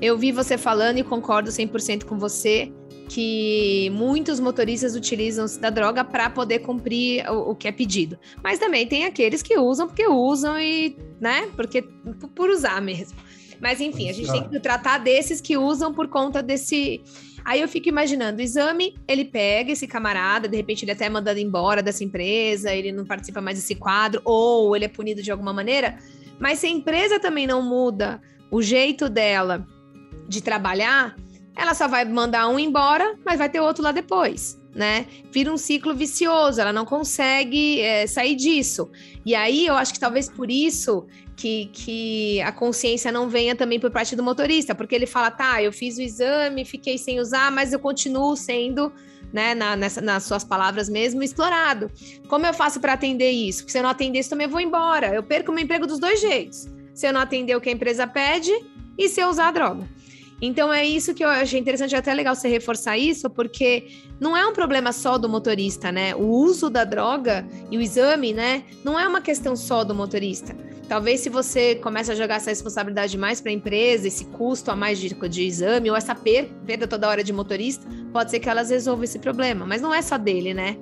eu 0.02 0.18
vi 0.18 0.32
você 0.32 0.58
falando 0.58 0.98
e 0.98 1.02
concordo 1.02 1.48
100% 1.48 2.04
com 2.04 2.18
você 2.18 2.70
que 3.08 3.90
muitos 3.94 4.38
motoristas 4.38 4.94
utilizam 4.94 5.46
da 5.58 5.70
droga 5.70 6.04
para 6.04 6.28
poder 6.28 6.58
cumprir 6.58 7.26
o, 7.30 7.52
o, 7.52 7.54
que 7.54 7.68
é 7.68 7.72
pedido. 7.72 8.18
Mas 8.42 8.58
também 8.58 8.86
tem 8.86 9.06
aqueles 9.06 9.40
que 9.40 9.58
usam 9.58 9.86
porque 9.86 10.06
usam 10.06 10.60
e, 10.60 10.94
né, 11.18 11.48
porque 11.56 11.80
por 12.34 12.50
usar 12.50 12.82
mesmo. 12.82 13.16
Mas 13.64 13.81
enfim, 13.81 14.11
a 14.11 14.12
gente 14.12 14.31
tem 14.31 14.46
que 14.46 14.61
tratar 14.61 14.98
desses 14.98 15.40
que 15.40 15.57
usam 15.57 15.90
por 15.90 16.07
conta 16.07 16.42
desse. 16.42 17.00
Aí 17.42 17.62
eu 17.62 17.66
fico 17.66 17.88
imaginando, 17.88 18.40
o 18.40 18.42
exame, 18.42 18.94
ele 19.09 19.24
pega 19.24 19.72
esse 19.72 19.87
camarada, 19.87 20.46
de 20.46 20.55
repente 20.55 20.85
ele 20.85 20.92
até 20.92 21.07
é 21.07 21.09
mandado 21.09 21.38
embora 21.38 21.83
dessa 21.83 22.05
empresa, 22.05 22.74
ele 22.74 22.92
não 22.92 23.07
participa 23.07 23.40
mais 23.40 23.57
desse 23.57 23.74
quadro, 23.74 24.20
ou 24.22 24.77
ele 24.77 24.85
é 24.85 24.88
punido 24.88 25.22
de 25.22 25.31
alguma 25.31 25.50
maneira. 25.50 25.96
Mas 26.38 26.59
se 26.59 26.66
a 26.66 26.68
empresa 26.68 27.18
também 27.18 27.46
não 27.46 27.62
muda 27.62 28.20
o 28.50 28.61
jeito 28.61 29.09
dela 29.09 29.66
de 30.29 30.42
trabalhar, 30.42 31.16
ela 31.57 31.72
só 31.72 31.88
vai 31.88 32.05
mandar 32.05 32.46
um 32.48 32.59
embora, 32.59 33.16
mas 33.24 33.38
vai 33.38 33.48
ter 33.48 33.61
outro 33.61 33.83
lá 33.83 33.92
depois, 33.92 34.61
né? 34.74 35.07
Vira 35.33 35.50
um 35.50 35.57
ciclo 35.57 35.94
vicioso, 35.94 36.61
ela 36.61 36.72
não 36.72 36.85
consegue 36.85 37.81
é, 37.81 38.07
sair 38.07 38.37
disso. 38.37 38.90
E 39.24 39.35
aí 39.35 39.66
eu 39.66 39.74
acho 39.74 39.94
que 39.94 40.00
talvez 40.00 40.29
por 40.29 40.50
isso 40.50 41.07
que, 41.36 41.66
que 41.72 42.40
a 42.42 42.52
consciência 42.52 43.10
não 43.10 43.28
venha 43.28 43.54
também 43.54 43.80
por 43.80 43.90
parte 43.90 44.14
do 44.14 44.22
motorista, 44.22 44.74
porque 44.74 44.94
ele 44.94 45.06
fala, 45.06 45.30
tá, 45.30 45.62
eu 45.62 45.72
fiz 45.72 45.98
o 45.98 46.02
exame, 46.02 46.64
fiquei 46.64 46.96
sem 46.96 47.20
usar, 47.20 47.50
mas 47.50 47.72
eu 47.72 47.78
continuo 47.78 48.36
sendo, 48.36 48.92
né, 49.32 49.54
na, 49.54 49.76
nessa, 49.76 50.00
nas 50.00 50.24
suas 50.24 50.44
palavras 50.44 50.88
mesmo, 50.88 51.22
explorado. 51.22 51.90
Como 52.28 52.46
eu 52.46 52.54
faço 52.54 52.80
para 52.80 52.92
atender 52.92 53.30
isso? 53.30 53.60
Porque 53.60 53.72
se 53.72 53.78
eu 53.78 53.82
não 53.82 53.90
atender 53.90 54.20
isso, 54.20 54.30
também 54.30 54.46
vou 54.46 54.60
embora. 54.60 55.14
Eu 55.14 55.22
perco 55.22 55.52
meu 55.52 55.64
emprego 55.64 55.86
dos 55.86 55.98
dois 55.98 56.20
jeitos. 56.20 56.68
Se 56.94 57.06
eu 57.06 57.12
não 57.12 57.20
atender 57.20 57.56
o 57.56 57.60
que 57.60 57.68
a 57.68 57.72
empresa 57.72 58.06
pede 58.06 58.52
e 58.96 59.08
se 59.08 59.20
eu 59.20 59.28
usar 59.28 59.48
a 59.48 59.50
droga. 59.50 59.88
Então 60.40 60.72
é 60.72 60.84
isso 60.84 61.14
que 61.14 61.24
eu 61.24 61.28
achei 61.28 61.58
interessante, 61.58 61.94
é 61.94 61.98
até 61.98 62.12
legal 62.12 62.34
você 62.34 62.48
reforçar 62.48 62.98
isso, 62.98 63.30
porque 63.30 63.86
não 64.20 64.36
é 64.36 64.46
um 64.46 64.52
problema 64.52 64.92
só 64.92 65.16
do 65.16 65.28
motorista, 65.28 65.90
né? 65.92 66.14
O 66.14 66.26
uso 66.26 66.68
da 66.68 66.84
droga 66.84 67.46
e 67.70 67.78
o 67.78 67.80
exame, 67.80 68.32
né, 68.32 68.64
não 68.84 68.98
é 68.98 69.06
uma 69.06 69.20
questão 69.20 69.56
só 69.56 69.84
do 69.84 69.94
motorista. 69.94 70.54
Talvez 70.88 71.20
se 71.20 71.30
você 71.30 71.76
começa 71.76 72.12
a 72.12 72.14
jogar 72.14 72.36
essa 72.36 72.50
responsabilidade 72.50 73.16
mais 73.16 73.40
para 73.40 73.50
a 73.50 73.54
empresa, 73.54 74.06
esse 74.06 74.26
custo 74.26 74.70
a 74.70 74.76
mais 74.76 74.98
de, 74.98 75.08
de 75.14 75.42
exame, 75.42 75.90
ou 75.90 75.96
essa 75.96 76.14
perda 76.14 76.86
toda 76.86 77.08
hora 77.08 77.24
de 77.24 77.32
motorista, 77.32 77.86
pode 78.12 78.30
ser 78.30 78.38
que 78.38 78.48
elas 78.48 78.68
resolvam 78.68 79.04
esse 79.04 79.18
problema. 79.18 79.64
Mas 79.64 79.80
não 79.80 79.94
é 79.94 80.02
só 80.02 80.18
dele, 80.18 80.52
né? 80.52 80.76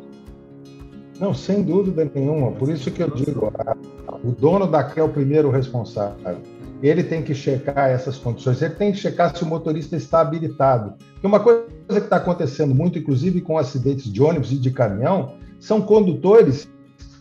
Não, 1.21 1.33
sem 1.33 1.63
dúvida 1.63 2.11
nenhuma. 2.13 2.51
Por 2.51 2.69
isso 2.69 2.91
que 2.91 3.01
eu 3.01 3.11
digo, 3.11 3.53
a, 3.57 3.77
o 4.25 4.33
dono 4.33 4.67
da 4.67 4.93
é 4.97 5.03
o 5.03 5.09
primeiro 5.09 5.51
responsável. 5.51 6.39
Ele 6.83 7.05
tem 7.05 7.23
que 7.23 7.35
checar 7.35 7.91
essas 7.91 8.19
condições, 8.19 8.61
ele 8.61 8.75
tem 8.75 8.91
que 8.91 8.99
checar 8.99 9.37
se 9.37 9.45
o 9.45 9.47
motorista 9.47 9.95
está 9.95 10.21
habilitado. 10.21 10.95
Porque 11.13 11.27
uma 11.27 11.39
coisa 11.39 11.65
que 11.89 11.99
está 11.99 12.17
acontecendo 12.17 12.75
muito, 12.75 12.99
inclusive 12.99 13.41
com 13.41 13.57
acidentes 13.57 14.13
de 14.13 14.21
ônibus 14.21 14.51
e 14.51 14.57
de 14.57 14.71
caminhão, 14.71 15.35
são 15.61 15.81
condutores 15.81 16.69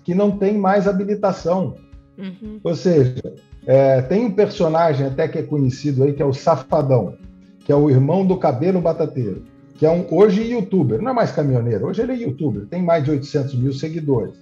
que 0.03 0.15
não 0.15 0.31
têm 0.31 0.57
mais 0.57 0.87
habilitação. 0.87 1.75
Uhum. 2.17 2.59
Ou 2.63 2.75
seja, 2.75 3.21
é, 3.65 4.01
tem 4.01 4.25
um 4.25 4.31
personagem 4.31 5.05
até 5.05 5.27
que 5.27 5.37
é 5.37 5.43
conhecido 5.43 6.03
aí, 6.03 6.13
que 6.13 6.21
é 6.21 6.25
o 6.25 6.33
Safadão, 6.33 7.15
que 7.63 7.71
é 7.71 7.75
o 7.75 7.89
irmão 7.89 8.25
do 8.25 8.37
Cabelo 8.37 8.81
Batateiro, 8.81 9.43
que 9.75 9.85
é 9.85 9.91
um 9.91 10.05
hoje 10.11 10.41
youtuber, 10.41 11.01
não 11.01 11.11
é 11.11 11.13
mais 11.13 11.31
caminhoneiro, 11.31 11.87
hoje 11.87 12.01
ele 12.01 12.13
é 12.13 12.15
youtuber, 12.15 12.65
tem 12.65 12.81
mais 12.81 13.03
de 13.03 13.11
800 13.11 13.55
mil 13.55 13.73
seguidores. 13.73 14.33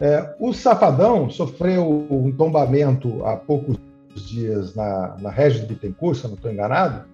É, 0.00 0.34
o 0.40 0.52
Safadão 0.52 1.30
sofreu 1.30 2.06
um 2.10 2.32
tombamento 2.32 3.24
há 3.24 3.36
poucos 3.36 3.76
dias 4.20 4.74
na, 4.74 5.16
na 5.20 5.30
Regis 5.30 5.64
Bittencourt, 5.64 6.18
se 6.18 6.26
não 6.26 6.34
estou 6.34 6.52
enganado, 6.52 7.04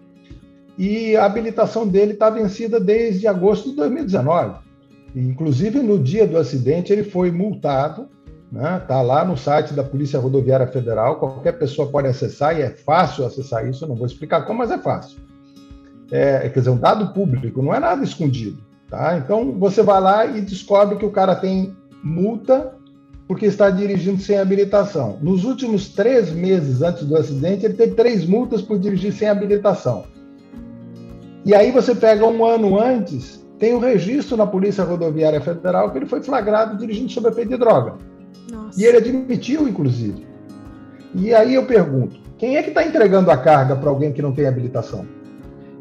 e 0.77 1.17
a 1.17 1.25
habilitação 1.25 1.87
dele 1.87 2.13
está 2.13 2.31
vencida 2.31 2.79
desde 2.79 3.27
agosto 3.27 3.71
de 3.71 3.77
2019. 3.77 4.57
Inclusive, 5.15 5.81
no 5.81 5.99
dia 5.99 6.27
do 6.27 6.37
acidente, 6.37 6.93
ele 6.93 7.03
foi 7.03 7.31
multado 7.31 8.09
né? 8.51 8.83
Tá 8.89 9.03
lá 9.03 9.25
no 9.25 9.37
site 9.37 9.75
da 9.75 9.85
Polícia 9.85 10.19
Rodoviária 10.19 10.67
Federal, 10.67 11.17
qualquer 11.17 11.53
pessoa 11.53 11.91
pode 11.91 12.09
acessar 12.09 12.59
e 12.59 12.63
é 12.63 12.71
fácil 12.71 13.27
acessar 13.27 13.69
isso. 13.69 13.87
Não 13.87 13.95
vou 13.95 14.07
explicar 14.07 14.43
como, 14.43 14.61
mas 14.61 14.71
é 14.71 14.79
fácil. 14.79 15.19
É, 16.11 16.49
quer 16.49 16.61
dizer, 16.61 16.71
um 16.71 16.79
dado 16.79 17.13
público, 17.13 17.63
não 17.63 17.75
é 17.75 17.79
nada 17.79 18.03
escondido. 18.03 18.59
Tá? 18.89 19.19
Então 19.19 19.53
você 19.53 19.83
vai 19.83 20.01
lá 20.01 20.27
e 20.27 20.41
descobre 20.41 20.97
que 20.97 21.05
o 21.05 21.11
cara 21.11 21.35
tem 21.37 21.77
multa 22.03 22.75
porque 23.29 23.45
está 23.45 23.69
dirigindo 23.69 24.21
sem 24.23 24.39
habilitação. 24.39 25.19
Nos 25.21 25.45
últimos 25.45 25.91
três 25.91 26.33
meses 26.33 26.81
antes 26.81 27.05
do 27.05 27.15
acidente, 27.15 27.67
ele 27.67 27.75
teve 27.75 27.95
três 27.95 28.25
multas 28.25 28.63
por 28.63 28.79
dirigir 28.79 29.13
sem 29.13 29.29
habilitação. 29.29 30.05
E 31.45 31.55
aí 31.55 31.71
você 31.71 31.95
pega 31.95 32.27
um 32.27 32.45
ano 32.45 32.81
antes, 32.81 33.47
tem 33.59 33.75
o 33.75 33.77
um 33.77 33.81
registro 33.81 34.37
na 34.37 34.47
Polícia 34.47 34.83
Rodoviária 34.83 35.41
Federal 35.43 35.91
que 35.91 35.99
ele 35.99 36.07
foi 36.07 36.23
flagrado 36.23 36.79
dirigindo 36.79 37.13
sob 37.13 37.29
efeito 37.29 37.51
de 37.51 37.59
droga. 37.59 37.97
Nossa. 38.51 38.81
E 38.81 38.85
ele 38.85 38.97
admitiu, 38.97 39.69
inclusive. 39.69 40.27
E 41.15 41.35
aí 41.35 41.55
eu 41.55 41.67
pergunto: 41.67 42.19
quem 42.39 42.57
é 42.57 42.63
que 42.63 42.71
está 42.71 42.83
entregando 42.83 43.31
a 43.31 43.37
carga 43.37 43.77
para 43.77 43.91
alguém 43.91 44.11
que 44.11 44.23
não 44.23 44.33
tem 44.33 44.47
habilitação? 44.47 45.07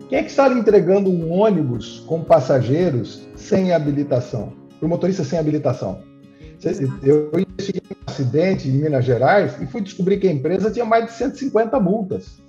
Quem 0.09 0.19
é 0.19 0.23
que 0.23 0.29
está 0.29 0.51
entregando 0.51 1.09
um 1.09 1.31
ônibus 1.31 2.03
com 2.07 2.23
passageiros 2.23 3.27
sem 3.35 3.73
habilitação? 3.73 4.53
Para 4.79 4.85
o 4.85 4.89
motorista 4.89 5.23
sem 5.23 5.39
habilitação? 5.39 6.06
Eu 7.03 7.31
investiguei 7.33 7.81
um 7.91 8.11
acidente 8.11 8.67
em 8.67 8.71
Minas 8.71 9.05
Gerais 9.05 9.61
e 9.61 9.65
fui 9.65 9.81
descobrir 9.81 10.17
que 10.17 10.27
a 10.27 10.31
empresa 10.31 10.71
tinha 10.71 10.85
mais 10.85 11.05
de 11.05 11.11
150 11.13 11.79
multas. 11.79 12.41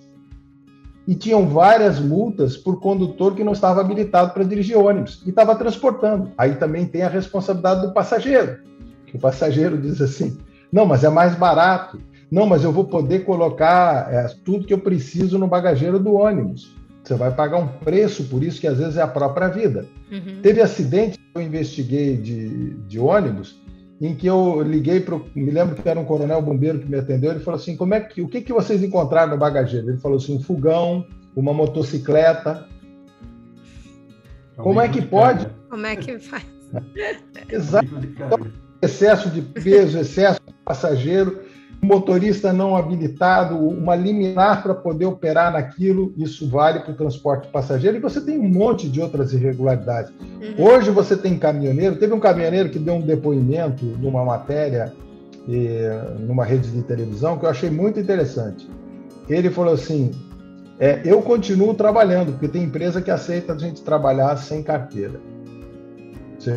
E 1.07 1.15
tinham 1.15 1.47
várias 1.49 1.99
multas 1.99 2.57
por 2.57 2.81
condutor 2.81 3.35
que 3.35 3.43
não 3.43 3.53
estava 3.53 3.81
habilitado 3.81 4.33
para 4.33 4.45
dirigir 4.45 4.77
ônibus 4.77 5.23
e 5.25 5.31
estava 5.31 5.55
transportando. 5.55 6.31
Aí 6.37 6.57
também 6.57 6.85
tem 6.87 7.03
a 7.03 7.09
responsabilidade 7.09 7.87
do 7.87 7.95
passageiro 7.95 8.59
que 9.11 9.17
o 9.17 9.21
passageiro 9.21 9.79
diz 9.79 10.01
assim: 10.01 10.39
não, 10.71 10.87
mas 10.87 11.03
é 11.03 11.09
mais 11.09 11.35
barato. 11.35 12.01
Não, 12.31 12.47
mas 12.47 12.63
eu 12.63 12.71
vou 12.71 12.85
poder 12.85 13.25
colocar 13.25 14.13
é, 14.13 14.27
tudo 14.45 14.67
que 14.67 14.75
eu 14.75 14.79
preciso 14.79 15.39
no 15.39 15.49
bagageiro 15.49 15.99
do 15.99 16.15
ônibus. 16.15 16.77
Você 17.03 17.15
vai 17.15 17.33
pagar 17.33 17.57
um 17.57 17.67
preço 17.67 18.25
por 18.25 18.45
isso, 18.45 18.61
que 18.61 18.67
às 18.67 18.77
vezes 18.77 18.99
é 18.99 19.03
a 19.03 19.07
própria 19.07 19.49
vida. 19.49 19.87
Uhum. 20.13 20.43
Teve 20.43 20.61
acidente 20.61 21.17
que 21.17 21.25
eu 21.35 21.41
investiguei 21.41 22.19
de, 22.19 22.75
de 22.87 22.99
ônibus, 22.99 23.59
em 24.01 24.15
que 24.15 24.27
eu 24.27 24.63
liguei 24.63 25.01
para 25.01 25.19
me 25.35 25.51
lembro 25.51 25.75
que 25.75 25.89
era 25.89 25.99
um 25.99 26.05
coronel 26.05 26.41
bombeiro 26.41 26.79
que 26.79 26.89
me 26.89 26.99
atendeu, 26.99 27.33
ele 27.33 27.41
falou 27.41 27.59
assim, 27.59 27.77
como 27.77 27.95
é 27.95 28.01
que, 28.01 28.23
o 28.23 28.29
que, 28.29 28.41
que 28.41 28.53
vocês 28.53 28.83
encontraram 28.83 29.33
no 29.33 29.39
bagageiro? 29.39 29.91
Ele 29.91 29.99
falou 29.99 30.19
assim, 30.19 30.37
um 30.37 30.41
fogão, 30.41 31.07
uma 31.35 31.53
motocicleta. 31.53 32.67
Como 34.57 34.81
é 34.81 34.89
que 34.89 35.03
pode? 35.03 35.49
Como 35.69 35.87
é 35.87 35.97
que 35.97 36.19
faz? 36.19 36.47
Exato. 37.51 37.89
Excesso 38.81 39.31
de 39.31 39.43
peso, 39.43 39.99
excesso 39.99 40.41
de 40.47 40.55
passageiro, 40.65 41.41
motorista 41.81 42.53
não 42.53 42.77
habilitado, 42.77 43.57
uma 43.57 43.95
liminar 43.95 44.63
para 44.63 44.75
poder 44.75 45.07
operar 45.07 45.53
naquilo, 45.53 46.13
isso 46.17 46.49
vale 46.49 46.81
para 46.81 46.93
o 46.93 46.97
transporte 46.97 47.49
passageiro, 47.49 47.97
e 47.97 48.01
você 48.01 48.21
tem 48.21 48.39
um 48.39 48.49
monte 48.49 48.89
de 48.89 49.01
outras 49.01 49.33
irregularidades. 49.33 50.13
Uhum. 50.21 50.65
Hoje 50.65 50.91
você 50.91 51.17
tem 51.17 51.39
caminhoneiro, 51.39 51.97
teve 51.97 52.13
um 52.13 52.21
caminhoneiro 52.21 52.69
que 52.71 52.79
deu 52.79 52.95
um 52.95 53.01
depoimento 53.01 53.85
numa 53.85 54.25
matéria, 54.25 54.93
eh, 55.49 56.15
numa 56.21 56.45
rede 56.45 56.71
de 56.71 56.83
televisão, 56.83 57.39
que 57.39 57.45
eu 57.45 57.51
achei 57.51 57.71
muito 57.71 58.01
interessante. 58.01 58.69
Ele 59.29 59.51
falou 59.51 59.75
assim: 59.75 60.11
é, 60.81 61.01
eu 61.05 61.21
continuo 61.23 61.75
trabalhando, 61.75 62.33
porque 62.33 62.49
tem 62.49 62.63
empresa 62.63 63.03
que 63.03 63.11
aceita 63.11 63.53
a 63.53 63.59
gente 63.59 63.83
trabalhar 63.83 64.37
sem 64.37 64.63
carteira, 64.63 65.21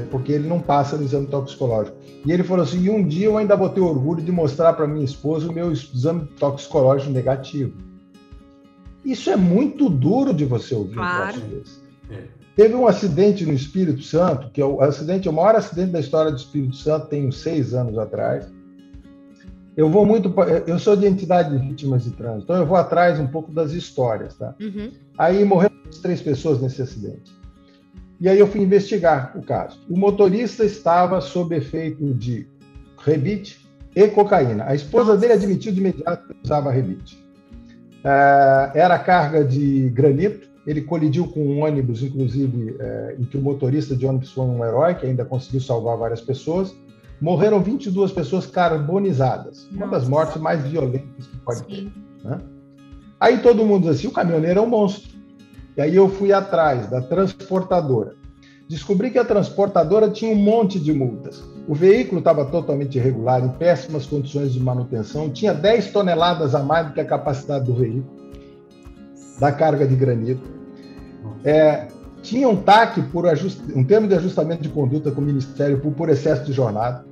porque 0.09 0.31
ele 0.31 0.47
não 0.47 0.59
passa 0.59 0.95
no 0.95 1.03
exame 1.03 1.27
toxicológico. 1.27 1.97
E 2.25 2.31
ele 2.31 2.43
falou 2.43 2.63
assim: 2.63 2.89
um 2.89 3.05
dia 3.05 3.25
eu 3.25 3.37
ainda 3.37 3.55
vou 3.55 3.69
ter 3.69 3.81
orgulho 3.81 4.21
de 4.21 4.31
mostrar 4.31 4.73
para 4.73 4.87
minha 4.87 5.05
esposa 5.05 5.49
o 5.49 5.53
meu 5.53 5.71
exame 5.71 6.27
toxicológico 6.39 7.11
negativo. 7.11 7.73
Isso 9.03 9.29
é 9.29 9.35
muito 9.35 9.89
duro 9.89 10.33
de 10.33 10.45
você 10.45 10.75
ouvir 10.75 10.93
claro. 10.93 11.39
um 11.39 12.13
é. 12.13 12.23
Teve 12.55 12.75
um 12.75 12.85
acidente 12.85 13.45
no 13.45 13.53
Espírito 13.53 14.03
Santo, 14.03 14.49
que 14.51 14.61
é 14.61 14.65
o 14.65 14.81
acidente, 14.81 15.27
o 15.27 15.33
maior 15.33 15.55
acidente 15.55 15.91
da 15.91 15.99
história 15.99 16.31
do 16.31 16.37
Espírito 16.37 16.75
Santo, 16.75 17.07
tem 17.07 17.27
uns 17.27 17.41
seis 17.41 17.73
anos 17.73 17.97
atrás. 17.97 18.45
Eu 19.75 19.89
vou 19.89 20.05
muito, 20.05 20.33
eu 20.67 20.77
sou 20.77 20.95
de 20.97 21.07
entidade 21.07 21.57
de 21.57 21.65
vítimas 21.65 22.03
de 22.03 22.11
trânsito, 22.11 22.43
então 22.43 22.57
eu 22.57 22.65
vou 22.65 22.75
atrás 22.75 23.19
um 23.19 23.27
pouco 23.27 23.51
das 23.53 23.71
histórias, 23.71 24.35
tá? 24.35 24.53
Uhum. 24.59 24.91
Aí 25.17 25.43
morreram 25.45 25.73
três 26.01 26.21
pessoas 26.21 26.61
nesse 26.61 26.81
acidente. 26.81 27.31
E 28.21 28.29
aí 28.29 28.37
eu 28.37 28.45
fui 28.45 28.61
investigar 28.61 29.35
o 29.35 29.41
caso. 29.41 29.79
O 29.89 29.97
motorista 29.97 30.63
estava 30.63 31.19
sob 31.19 31.55
efeito 31.55 32.13
de 32.13 32.47
rebite 32.99 33.67
e 33.95 34.07
cocaína. 34.09 34.65
A 34.67 34.75
esposa 34.75 35.17
dele 35.17 35.33
admitiu 35.33 35.71
de 35.71 35.79
imediato 35.79 36.27
que 36.27 36.35
usava 36.43 36.69
rebite. 36.69 37.15
Uh, 38.05 38.77
era 38.77 38.99
carga 38.99 39.43
de 39.43 39.89
granito. 39.89 40.47
Ele 40.67 40.81
colidiu 40.81 41.25
com 41.29 41.39
um 41.39 41.63
ônibus, 41.63 42.03
inclusive, 42.03 42.71
uh, 42.73 43.19
em 43.19 43.23
que 43.23 43.37
o 43.37 43.41
motorista 43.41 43.95
de 43.95 44.05
ônibus 44.05 44.31
foi 44.31 44.45
um 44.45 44.63
herói, 44.63 44.93
que 44.93 45.07
ainda 45.07 45.25
conseguiu 45.25 45.59
salvar 45.59 45.97
várias 45.97 46.21
pessoas. 46.21 46.75
Morreram 47.19 47.59
22 47.59 48.11
pessoas 48.11 48.45
carbonizadas. 48.45 49.67
Uma 49.71 49.87
das 49.87 50.07
mortes 50.07 50.39
mais 50.39 50.61
violentas 50.61 51.25
que 51.25 51.37
pode 51.37 51.59
Sim. 51.61 51.65
ter. 51.65 52.27
Né? 52.29 52.39
Aí 53.19 53.39
todo 53.39 53.65
mundo 53.65 53.87
diz 53.87 53.97
assim: 53.97 54.07
o 54.07 54.11
caminhoneiro 54.11 54.59
é 54.59 54.61
um 54.61 54.69
monstro. 54.69 55.10
E 55.75 55.81
aí 55.81 55.95
eu 55.95 56.09
fui 56.09 56.33
atrás 56.33 56.89
da 56.89 57.01
transportadora. 57.01 58.15
Descobri 58.67 59.11
que 59.11 59.19
a 59.19 59.25
transportadora 59.25 60.09
tinha 60.09 60.31
um 60.31 60.37
monte 60.37 60.79
de 60.79 60.93
multas. 60.93 61.43
O 61.67 61.75
veículo 61.75 62.19
estava 62.19 62.45
totalmente 62.45 62.97
irregular, 62.97 63.43
em 63.43 63.49
péssimas 63.49 64.05
condições 64.05 64.53
de 64.53 64.59
manutenção, 64.59 65.29
tinha 65.29 65.53
10 65.53 65.91
toneladas 65.91 66.55
a 66.55 66.59
mais 66.59 66.87
do 66.87 66.93
que 66.93 67.01
a 67.01 67.05
capacidade 67.05 67.65
do 67.65 67.73
veículo, 67.73 68.05
da 69.39 69.51
carga 69.51 69.85
de 69.85 69.95
granito. 69.95 70.49
É, 71.43 71.87
tinha 72.21 72.47
um 72.47 72.55
TAC 72.55 73.01
por 73.11 73.27
ajust... 73.27 73.61
um 73.75 73.83
termo 73.83 74.07
de 74.07 74.15
ajustamento 74.15 74.63
de 74.63 74.69
conduta 74.69 75.11
com 75.11 75.21
o 75.21 75.23
Ministério 75.23 75.77
Público 75.77 75.97
por 75.97 76.09
excesso 76.09 76.45
de 76.45 76.53
jornada. 76.53 77.05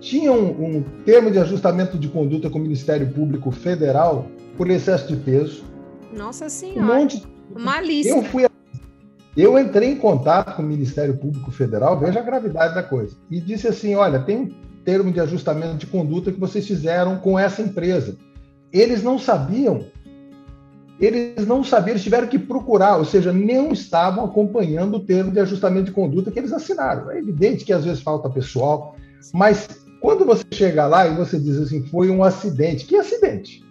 Tinha 0.00 0.32
um, 0.32 0.78
um 0.78 0.84
termo 1.04 1.30
de 1.30 1.38
ajustamento 1.38 1.98
de 1.98 2.08
conduta 2.08 2.48
com 2.48 2.58
o 2.58 2.62
Ministério 2.62 3.08
Público 3.12 3.50
Federal 3.50 4.26
por 4.56 4.70
excesso 4.70 5.06
de 5.08 5.16
peso. 5.16 5.64
Nossa 6.12 6.48
Senhora. 6.48 6.80
Um 6.80 6.86
monte. 7.00 7.26
Uma 7.54 7.80
lista. 7.80 8.10
Eu 8.12 8.22
fui 8.24 8.46
eu 9.36 9.58
entrei 9.58 9.92
em 9.92 9.96
contato 9.96 10.56
com 10.56 10.62
o 10.62 10.66
Ministério 10.66 11.16
Público 11.16 11.50
Federal, 11.52 11.98
veja 11.98 12.18
a 12.18 12.22
gravidade 12.22 12.74
da 12.74 12.82
coisa, 12.82 13.16
e 13.30 13.40
disse 13.40 13.68
assim: 13.68 13.94
olha, 13.94 14.18
tem 14.18 14.36
um 14.36 14.50
termo 14.84 15.12
de 15.12 15.20
ajustamento 15.20 15.76
de 15.76 15.86
conduta 15.86 16.32
que 16.32 16.40
vocês 16.40 16.66
fizeram 16.66 17.16
com 17.18 17.38
essa 17.38 17.62
empresa. 17.62 18.16
Eles 18.72 19.02
não 19.02 19.18
sabiam, 19.18 19.86
eles 20.98 21.46
não 21.46 21.62
sabiam, 21.62 21.92
eles 21.92 22.02
tiveram 22.02 22.26
que 22.26 22.38
procurar, 22.38 22.96
ou 22.96 23.04
seja, 23.04 23.32
não 23.32 23.72
estavam 23.72 24.24
acompanhando 24.24 24.96
o 24.96 25.00
termo 25.00 25.30
de 25.30 25.40
ajustamento 25.40 25.86
de 25.86 25.92
conduta 25.92 26.30
que 26.30 26.38
eles 26.38 26.52
assinaram. 26.52 27.10
É 27.10 27.18
evidente 27.18 27.64
que 27.64 27.72
às 27.72 27.84
vezes 27.84 28.02
falta 28.02 28.28
pessoal, 28.28 28.96
mas 29.32 29.68
quando 30.00 30.24
você 30.24 30.44
chega 30.52 30.86
lá 30.86 31.06
e 31.06 31.14
você 31.14 31.38
diz 31.38 31.56
assim, 31.56 31.86
foi 31.86 32.10
um 32.10 32.24
acidente, 32.24 32.84
que 32.84 32.96
acidente? 32.96 33.62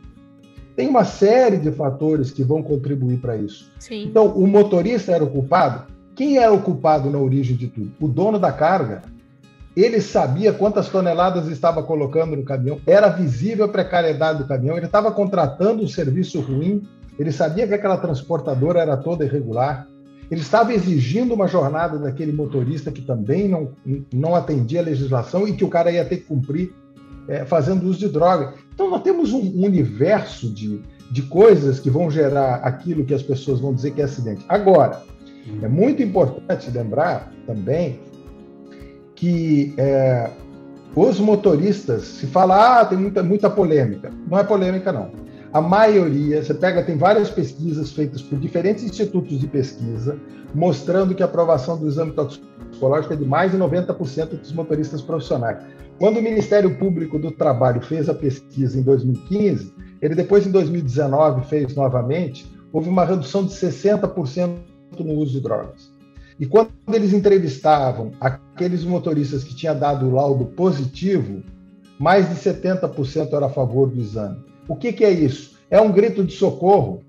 Tem 0.79 0.87
uma 0.87 1.03
série 1.03 1.57
de 1.57 1.73
fatores 1.73 2.31
que 2.31 2.41
vão 2.41 2.63
contribuir 2.63 3.17
para 3.17 3.35
isso. 3.35 3.69
Sim. 3.79 4.05
Então, 4.05 4.27
o 4.27 4.47
motorista 4.47 5.11
era 5.11 5.21
o 5.21 5.29
culpado? 5.29 5.83
Quem 6.15 6.37
era 6.37 6.53
o 6.53 6.61
culpado 6.61 7.09
na 7.09 7.17
origem 7.17 7.57
de 7.57 7.67
tudo? 7.67 7.91
O 7.99 8.07
dono 8.07 8.39
da 8.39 8.49
carga. 8.53 9.01
Ele 9.75 9.99
sabia 9.99 10.53
quantas 10.53 10.87
toneladas 10.87 11.49
estava 11.49 11.83
colocando 11.83 12.33
no 12.37 12.45
caminhão, 12.45 12.79
era 12.87 13.09
visível 13.09 13.65
a 13.65 13.67
precariedade 13.67 14.39
do 14.39 14.47
caminhão, 14.47 14.77
ele 14.77 14.85
estava 14.85 15.11
contratando 15.11 15.83
um 15.83 15.87
serviço 15.87 16.39
ruim, 16.39 16.83
ele 17.19 17.33
sabia 17.33 17.67
que 17.67 17.73
aquela 17.73 17.97
transportadora 17.97 18.79
era 18.79 18.95
toda 18.95 19.25
irregular, 19.25 19.85
ele 20.31 20.39
estava 20.39 20.73
exigindo 20.73 21.33
uma 21.33 21.47
jornada 21.47 21.99
daquele 21.99 22.31
motorista 22.31 22.89
que 22.89 23.01
também 23.01 23.49
não, 23.49 23.73
não 24.13 24.33
atendia 24.33 24.79
a 24.79 24.83
legislação 24.83 25.45
e 25.45 25.51
que 25.51 25.65
o 25.65 25.69
cara 25.69 25.91
ia 25.91 26.05
ter 26.05 26.17
que 26.19 26.23
cumprir 26.23 26.73
é, 27.27 27.43
fazendo 27.43 27.85
uso 27.85 27.99
de 27.99 28.07
droga. 28.07 28.53
Então, 28.79 28.89
nós 28.89 29.01
temos 29.01 29.33
um 29.33 29.65
universo 29.65 30.49
de, 30.49 30.81
de 31.11 31.21
coisas 31.23 31.81
que 31.81 31.89
vão 31.89 32.09
gerar 32.09 32.61
aquilo 32.63 33.03
que 33.03 33.13
as 33.13 33.21
pessoas 33.21 33.59
vão 33.59 33.73
dizer 33.73 33.91
que 33.91 33.99
é 33.99 34.05
acidente. 34.05 34.45
Agora, 34.47 35.03
é 35.61 35.67
muito 35.67 36.01
importante 36.01 36.71
lembrar 36.71 37.29
também 37.45 37.99
que 39.15 39.73
é, 39.75 40.29
os 40.95 41.19
motoristas, 41.19 42.03
se 42.03 42.27
fala, 42.27 42.79
ah, 42.79 42.85
tem 42.85 42.97
muita, 42.97 43.21
muita 43.21 43.49
polêmica. 43.49 44.13
Não 44.31 44.39
é 44.39 44.45
polêmica, 44.45 44.93
não. 44.93 45.11
A 45.51 45.59
maioria, 45.59 46.41
você 46.41 46.53
pega, 46.53 46.81
tem 46.81 46.95
várias 46.95 47.29
pesquisas 47.29 47.91
feitas 47.91 48.21
por 48.21 48.39
diferentes 48.39 48.85
institutos 48.85 49.41
de 49.41 49.47
pesquisa, 49.47 50.17
mostrando 50.55 51.13
que 51.13 51.21
a 51.21 51.25
aprovação 51.25 51.77
do 51.77 51.85
exame 51.85 52.13
toxicológico 52.13 52.58
é 53.11 53.15
de 53.15 53.25
mais 53.25 53.51
de 53.51 53.57
90% 53.57 54.39
dos 54.39 54.51
motoristas 54.53 55.01
profissionais. 55.01 55.63
Quando 55.97 56.17
o 56.17 56.21
Ministério 56.21 56.77
Público 56.77 57.19
do 57.19 57.31
Trabalho 57.31 57.81
fez 57.81 58.07
a 58.07 58.13
pesquisa 58.13 58.79
em 58.79 58.83
2015, 58.83 59.73
ele 60.01 60.15
depois 60.15 60.47
em 60.47 60.51
2019 60.51 61.45
fez 61.47 61.75
novamente, 61.75 62.49
houve 62.71 62.87
uma 62.87 63.03
redução 63.03 63.45
de 63.45 63.51
60% 63.51 64.57
no 64.97 65.13
uso 65.13 65.33
de 65.33 65.41
drogas. 65.41 65.91
E 66.39 66.45
quando 66.45 66.71
eles 66.93 67.11
entrevistavam 67.13 68.11
aqueles 68.19 68.85
motoristas 68.85 69.43
que 69.43 69.53
tinham 69.53 69.77
dado 69.77 70.07
o 70.07 70.13
laudo 70.13 70.45
positivo, 70.45 71.43
mais 71.99 72.29
de 72.29 72.35
70% 72.35 73.33
era 73.33 73.47
a 73.47 73.49
favor 73.49 73.89
do 73.89 73.99
exame. 73.99 74.37
O 74.67 74.75
que, 74.75 74.93
que, 74.93 75.03
é 75.03 75.11
isso? 75.11 75.57
É 75.69 75.81
um 75.81 75.91
grito 75.91 76.23
de 76.23 76.33
socorro. 76.33 77.03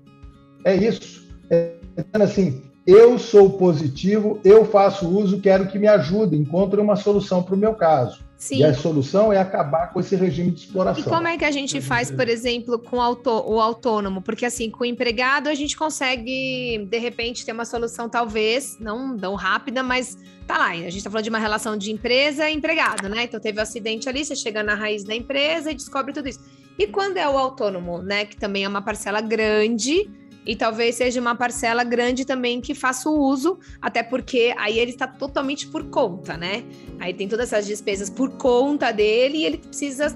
É 0.65 0.75
isso. 0.75 1.25
É 1.49 1.75
assim, 2.13 2.61
eu 2.85 3.19
sou 3.19 3.51
positivo, 3.51 4.39
eu 4.43 4.65
faço 4.65 5.07
uso, 5.07 5.39
quero 5.39 5.67
que 5.67 5.77
me 5.77 5.87
ajude, 5.87 6.35
encontre 6.35 6.81
uma 6.81 6.95
solução 6.95 7.43
para 7.43 7.53
o 7.53 7.57
meu 7.57 7.75
caso. 7.75 8.23
Sim. 8.37 8.57
E 8.57 8.63
a 8.63 8.73
solução 8.73 9.31
é 9.31 9.37
acabar 9.37 9.93
com 9.93 9.99
esse 9.99 10.15
regime 10.15 10.49
de 10.49 10.61
exploração. 10.61 11.03
E 11.03 11.07
como 11.07 11.27
é 11.27 11.37
que 11.37 11.45
a 11.45 11.51
gente 11.51 11.79
faz, 11.79 12.09
por 12.09 12.27
exemplo, 12.27 12.79
com 12.79 12.97
o 12.97 13.61
autônomo? 13.61 14.19
Porque 14.19 14.47
assim, 14.47 14.71
com 14.71 14.83
o 14.83 14.85
empregado 14.85 15.47
a 15.47 15.53
gente 15.53 15.77
consegue, 15.77 16.87
de 16.89 16.97
repente, 16.97 17.45
ter 17.45 17.51
uma 17.51 17.65
solução, 17.65 18.09
talvez, 18.09 18.79
não 18.79 19.15
tão 19.15 19.35
rápida, 19.35 19.83
mas 19.83 20.17
tá 20.47 20.57
lá. 20.57 20.69
A 20.69 20.75
gente 20.75 20.97
está 20.97 21.09
falando 21.11 21.23
de 21.23 21.29
uma 21.29 21.37
relação 21.37 21.77
de 21.77 21.91
empresa 21.91 22.49
e 22.49 22.55
empregado, 22.55 23.07
né? 23.07 23.25
Então 23.25 23.39
teve 23.39 23.59
um 23.59 23.61
acidente 23.61 24.09
ali, 24.09 24.25
você 24.25 24.35
chega 24.35 24.63
na 24.63 24.73
raiz 24.73 25.03
da 25.03 25.13
empresa 25.13 25.69
e 25.69 25.75
descobre 25.75 26.11
tudo 26.11 26.27
isso. 26.27 26.39
E 26.79 26.87
quando 26.87 27.17
é 27.17 27.29
o 27.29 27.37
autônomo, 27.37 28.01
né? 28.01 28.25
Que 28.25 28.35
também 28.35 28.63
é 28.63 28.67
uma 28.67 28.81
parcela 28.81 29.21
grande 29.21 30.09
e 30.45 30.55
talvez 30.55 30.95
seja 30.95 31.21
uma 31.21 31.35
parcela 31.35 31.83
grande 31.83 32.25
também 32.25 32.59
que 32.59 32.73
faça 32.73 33.09
o 33.09 33.13
uso, 33.13 33.59
até 33.81 34.01
porque 34.01 34.53
aí 34.57 34.79
ele 34.79 34.91
está 34.91 35.07
totalmente 35.07 35.67
por 35.67 35.83
conta, 35.85 36.35
né? 36.35 36.63
Aí 36.99 37.13
tem 37.13 37.27
todas 37.27 37.51
essas 37.51 37.67
despesas 37.67 38.09
por 38.09 38.31
conta 38.31 38.91
dele 38.91 39.39
e 39.39 39.45
ele 39.45 39.57
precisa 39.57 40.15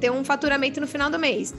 ter 0.00 0.10
um 0.10 0.24
faturamento 0.24 0.80
no 0.80 0.86
final 0.86 1.10
do 1.10 1.18
mês. 1.18 1.54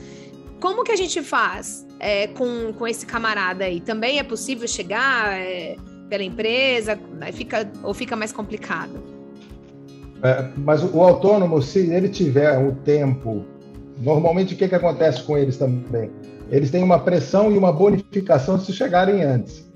Como 0.59 0.83
que 0.83 0.91
a 0.91 0.95
gente 0.95 1.21
faz 1.21 1.85
é, 1.99 2.27
com, 2.27 2.73
com 2.73 2.87
esse 2.87 3.05
camarada 3.05 3.65
aí? 3.65 3.79
Também 3.79 4.17
é 4.17 4.23
possível 4.23 4.67
chegar 4.67 5.33
é, 5.33 5.75
pela 6.09 6.23
empresa? 6.23 6.99
Fica, 7.33 7.71
ou 7.83 7.93
fica 7.93 8.15
mais 8.15 8.31
complicado? 8.31 8.99
É, 10.23 10.49
mas 10.57 10.83
o 10.83 11.01
autônomo, 11.03 11.61
se 11.61 11.91
ele 11.91 12.09
tiver 12.09 12.57
o 12.57 12.73
tempo, 12.77 13.45
normalmente 13.99 14.55
o 14.55 14.57
que, 14.57 14.67
que 14.67 14.73
acontece 14.73 15.21
com 15.23 15.37
eles 15.37 15.57
também? 15.57 16.09
Eles 16.49 16.71
têm 16.71 16.83
uma 16.83 16.99
pressão 16.99 17.51
e 17.51 17.57
uma 17.57 17.71
bonificação 17.71 18.59
se 18.59 18.71
chegarem 18.73 19.23
antes. 19.23 19.67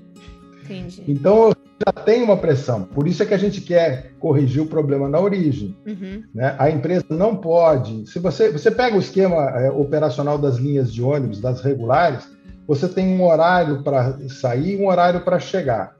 Entendi. 0.64 1.02
Então, 1.08 1.52
já 1.84 1.92
tem 1.92 2.22
uma 2.22 2.36
pressão. 2.36 2.84
Por 2.84 3.08
isso 3.08 3.22
é 3.22 3.26
que 3.26 3.34
a 3.34 3.38
gente 3.38 3.60
quer 3.60 4.12
corrigir 4.20 4.62
o 4.62 4.66
problema 4.66 5.08
na 5.08 5.18
origem. 5.18 5.76
Uhum. 5.86 6.22
Né? 6.32 6.54
A 6.58 6.70
empresa 6.70 7.06
não 7.10 7.36
pode. 7.36 8.08
Se 8.08 8.18
você, 8.18 8.50
você 8.50 8.70
pega 8.70 8.96
o 8.96 9.00
esquema 9.00 9.50
é, 9.58 9.70
operacional 9.70 10.38
das 10.38 10.56
linhas 10.56 10.92
de 10.92 11.02
ônibus, 11.02 11.40
das 11.40 11.60
regulares, 11.60 12.28
você 12.66 12.88
tem 12.88 13.08
um 13.08 13.26
horário 13.26 13.82
para 13.82 14.16
sair 14.28 14.74
e 14.74 14.82
um 14.82 14.88
horário 14.88 15.24
para 15.24 15.40
chegar. 15.40 15.96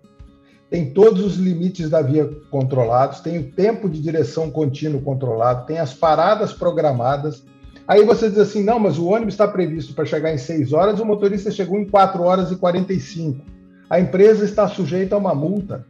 tem 0.70 0.90
todos 0.90 1.22
os 1.22 1.36
limites 1.36 1.90
da 1.90 2.00
via 2.00 2.30
controlados, 2.50 3.20
tem 3.20 3.38
o 3.38 3.50
tempo 3.50 3.90
de 3.90 4.00
direção 4.00 4.50
contínuo 4.50 5.02
controlado, 5.02 5.66
tem 5.66 5.78
as 5.78 5.92
paradas 5.92 6.52
programadas. 6.52 7.44
Aí 7.86 8.04
você 8.04 8.28
diz 8.28 8.38
assim: 8.38 8.62
não, 8.62 8.78
mas 8.78 8.98
o 8.98 9.06
ônibus 9.06 9.34
está 9.34 9.46
previsto 9.48 9.94
para 9.94 10.04
chegar 10.04 10.32
em 10.32 10.38
6 10.38 10.72
horas, 10.72 11.00
o 11.00 11.04
motorista 11.04 11.50
chegou 11.50 11.78
em 11.78 11.84
4 11.84 12.22
horas 12.22 12.50
e 12.50 12.56
45. 12.56 13.44
A 13.90 14.00
empresa 14.00 14.44
está 14.44 14.68
sujeita 14.68 15.14
a 15.14 15.18
uma 15.18 15.34
multa. 15.34 15.86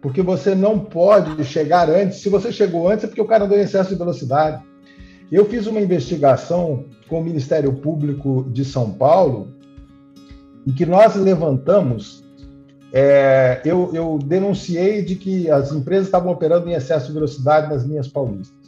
Porque 0.00 0.20
você 0.20 0.54
não 0.54 0.78
pode 0.78 1.42
chegar 1.44 1.88
antes. 1.88 2.20
Se 2.20 2.28
você 2.28 2.52
chegou 2.52 2.90
antes, 2.90 3.04
é 3.04 3.06
porque 3.06 3.22
o 3.22 3.26
cara 3.26 3.46
andou 3.46 3.56
em 3.56 3.62
excesso 3.62 3.88
de 3.88 3.96
velocidade. 3.96 4.62
Eu 5.32 5.46
fiz 5.46 5.66
uma 5.66 5.80
investigação 5.80 6.84
com 7.08 7.20
o 7.20 7.24
Ministério 7.24 7.72
Público 7.72 8.46
de 8.52 8.64
São 8.64 8.90
Paulo, 8.92 9.48
em 10.66 10.72
que 10.72 10.84
nós 10.84 11.16
levantamos 11.16 12.24
é, 12.96 13.60
eu, 13.64 13.90
eu, 13.92 14.20
denunciei 14.24 15.02
de 15.02 15.16
que 15.16 15.50
as 15.50 15.72
empresas 15.72 16.06
estavam 16.06 16.30
operando 16.30 16.68
em 16.68 16.74
excesso 16.74 17.08
de 17.08 17.12
velocidade 17.14 17.68
nas 17.68 17.82
linhas 17.82 18.06
paulistas. 18.06 18.63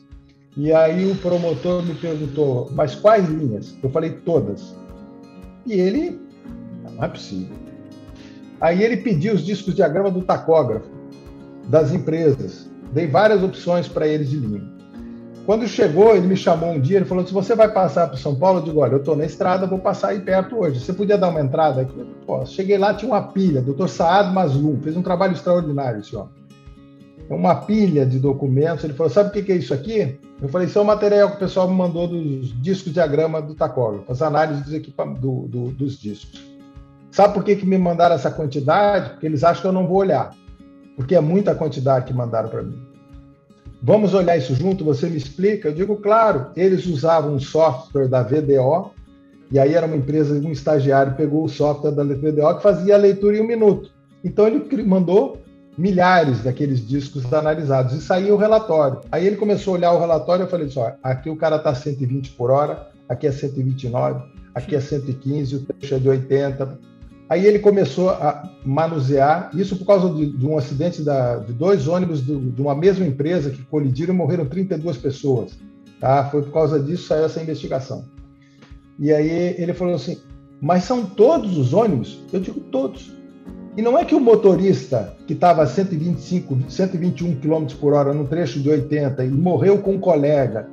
E 0.56 0.72
aí 0.72 1.10
o 1.10 1.16
promotor 1.16 1.82
me 1.82 1.94
perguntou, 1.94 2.70
mas 2.72 2.94
quais 2.94 3.28
linhas? 3.28 3.74
Eu 3.82 3.90
falei, 3.90 4.10
todas. 4.10 4.74
E 5.66 5.74
ele, 5.74 6.18
não 6.94 7.04
é 7.04 7.08
possível. 7.08 7.54
Aí 8.60 8.82
ele 8.82 8.96
pediu 8.96 9.34
os 9.34 9.44
discos 9.44 9.74
de 9.74 9.76
diagrama 9.76 10.10
do 10.10 10.22
tacógrafo 10.22 10.88
das 11.68 11.92
empresas. 11.92 12.70
Dei 12.92 13.06
várias 13.06 13.42
opções 13.42 13.86
para 13.86 14.08
eles 14.08 14.30
de 14.30 14.38
linha. 14.38 14.76
Quando 15.44 15.68
chegou, 15.68 16.16
ele 16.16 16.26
me 16.26 16.36
chamou 16.36 16.70
um 16.70 16.80
dia, 16.80 16.96
ele 16.96 17.04
falou: 17.04 17.24
se 17.26 17.32
você 17.32 17.54
vai 17.54 17.70
passar 17.70 18.08
para 18.08 18.16
São 18.16 18.34
Paulo, 18.34 18.60
eu 18.60 18.64
digo: 18.64 18.80
olha, 18.80 18.92
eu 18.92 18.98
estou 18.98 19.14
na 19.14 19.24
estrada, 19.24 19.66
vou 19.66 19.78
passar 19.78 20.08
aí 20.08 20.20
perto 20.20 20.58
hoje. 20.58 20.80
Você 20.80 20.92
podia 20.92 21.18
dar 21.18 21.28
uma 21.28 21.40
entrada 21.40 21.82
aqui? 21.82 22.04
Posso. 22.26 22.54
Cheguei 22.54 22.78
lá, 22.78 22.94
tinha 22.94 23.10
uma 23.10 23.22
pilha, 23.22 23.60
doutor 23.60 23.88
Saad 23.88 24.32
Maslum, 24.32 24.80
fez 24.80 24.96
um 24.96 25.02
trabalho 25.02 25.34
extraordinário 25.34 26.00
esse 26.00 26.16
homem. 26.16 26.30
Uma 27.28 27.54
pilha 27.54 28.06
de 28.06 28.18
documentos. 28.18 28.84
Ele 28.84 28.94
falou: 28.94 29.12
sabe 29.12 29.28
o 29.28 29.44
que 29.44 29.52
é 29.52 29.56
isso 29.56 29.74
aqui? 29.74 30.18
Eu 30.40 30.48
falei: 30.48 30.68
isso 30.68 30.78
é 30.78 30.82
o 30.82 30.84
material 30.84 31.30
que 31.30 31.36
o 31.36 31.40
pessoal 31.40 31.68
me 31.68 31.74
mandou 31.74 32.06
dos 32.06 32.60
discos 32.62 32.92
diagrama 32.92 33.42
do 33.42 33.54
tacógrafo, 33.54 34.10
as 34.10 34.22
análises 34.22 34.64
dos, 34.64 35.20
do, 35.20 35.48
do, 35.48 35.64
dos 35.72 35.98
discos. 35.98 36.40
Sabe 37.10 37.34
por 37.34 37.44
que, 37.44 37.56
que 37.56 37.66
me 37.66 37.78
mandaram 37.78 38.14
essa 38.14 38.30
quantidade? 38.30 39.10
Porque 39.10 39.26
eles 39.26 39.42
acham 39.42 39.62
que 39.62 39.68
eu 39.68 39.72
não 39.72 39.86
vou 39.86 39.98
olhar. 39.98 40.34
Porque 40.96 41.14
é 41.14 41.20
muita 41.20 41.54
quantidade 41.54 42.04
que 42.04 42.12
mandaram 42.12 42.48
para 42.48 42.62
mim. 42.62 42.78
Vamos 43.82 44.14
olhar 44.14 44.36
isso 44.36 44.54
junto? 44.54 44.84
Você 44.84 45.08
me 45.08 45.16
explica? 45.16 45.68
Eu 45.68 45.74
digo, 45.74 45.96
claro. 45.96 46.48
Eles 46.56 46.86
usavam 46.86 47.34
um 47.34 47.40
software 47.40 48.08
da 48.08 48.22
VDO, 48.22 48.90
e 49.50 49.58
aí 49.58 49.74
era 49.74 49.86
uma 49.86 49.96
empresa, 49.96 50.34
um 50.34 50.50
estagiário 50.50 51.14
pegou 51.14 51.44
o 51.44 51.48
software 51.48 51.92
da 51.92 52.02
VDO 52.02 52.56
que 52.56 52.62
fazia 52.62 52.94
a 52.94 52.98
leitura 52.98 53.36
em 53.36 53.40
um 53.40 53.46
minuto. 53.46 53.90
Então 54.24 54.46
ele 54.46 54.82
mandou 54.82 55.40
milhares 55.76 56.42
daqueles 56.42 56.86
discos 56.86 57.30
analisados 57.32 57.94
e 57.94 58.00
saiu 58.00 58.34
o 58.34 58.38
relatório. 58.38 59.00
Aí 59.12 59.26
ele 59.26 59.36
começou 59.36 59.74
a 59.74 59.76
olhar 59.76 59.92
o 59.92 60.00
relatório 60.00 60.42
e 60.42 60.46
eu 60.46 60.50
falei 60.50 60.66
assim: 60.66 60.78
ó, 60.78 60.92
aqui 61.02 61.28
o 61.28 61.36
cara 61.36 61.56
está 61.56 61.74
120 61.74 62.32
por 62.32 62.50
hora, 62.50 62.88
aqui 63.08 63.26
é 63.26 63.32
129, 63.32 64.22
aqui 64.54 64.74
é 64.74 64.80
115, 64.80 65.56
o 65.56 65.60
trecho 65.64 65.94
é 65.94 65.98
de 65.98 66.08
80. 66.08 66.78
Aí 67.28 67.44
ele 67.44 67.58
começou 67.58 68.10
a 68.10 68.48
manusear, 68.64 69.50
isso 69.52 69.76
por 69.76 69.84
causa 69.84 70.14
de, 70.14 70.26
de 70.26 70.46
um 70.46 70.56
acidente 70.56 71.02
da, 71.02 71.38
de 71.38 71.52
dois 71.52 71.88
ônibus 71.88 72.20
do, 72.20 72.52
de 72.52 72.62
uma 72.62 72.74
mesma 72.74 73.04
empresa 73.04 73.50
que 73.50 73.62
colidiram 73.64 74.14
e 74.14 74.16
morreram 74.16 74.46
32 74.46 74.96
pessoas. 74.96 75.58
Tá? 76.00 76.24
Foi 76.30 76.42
por 76.42 76.52
causa 76.52 76.78
disso 76.78 77.08
saiu 77.08 77.24
essa 77.24 77.42
investigação. 77.42 78.04
E 78.98 79.12
aí 79.12 79.56
ele 79.58 79.74
falou 79.74 79.94
assim: 79.94 80.18
mas 80.60 80.84
são 80.84 81.04
todos 81.04 81.56
os 81.58 81.74
ônibus? 81.74 82.20
Eu 82.32 82.40
digo 82.40 82.60
todos. 82.60 83.15
E 83.76 83.82
não 83.82 83.98
é 83.98 84.04
que 84.06 84.14
o 84.14 84.20
motorista 84.20 85.14
que 85.26 85.34
estava 85.34 85.62
a 85.62 85.66
125, 85.66 86.58
121 86.66 87.36
km 87.36 87.66
por 87.78 87.92
hora 87.92 88.14
no 88.14 88.26
trecho 88.26 88.58
de 88.58 88.70
80 88.70 89.24
e 89.24 89.28
morreu 89.28 89.78
com 89.78 89.92
um 89.92 90.00
colega 90.00 90.66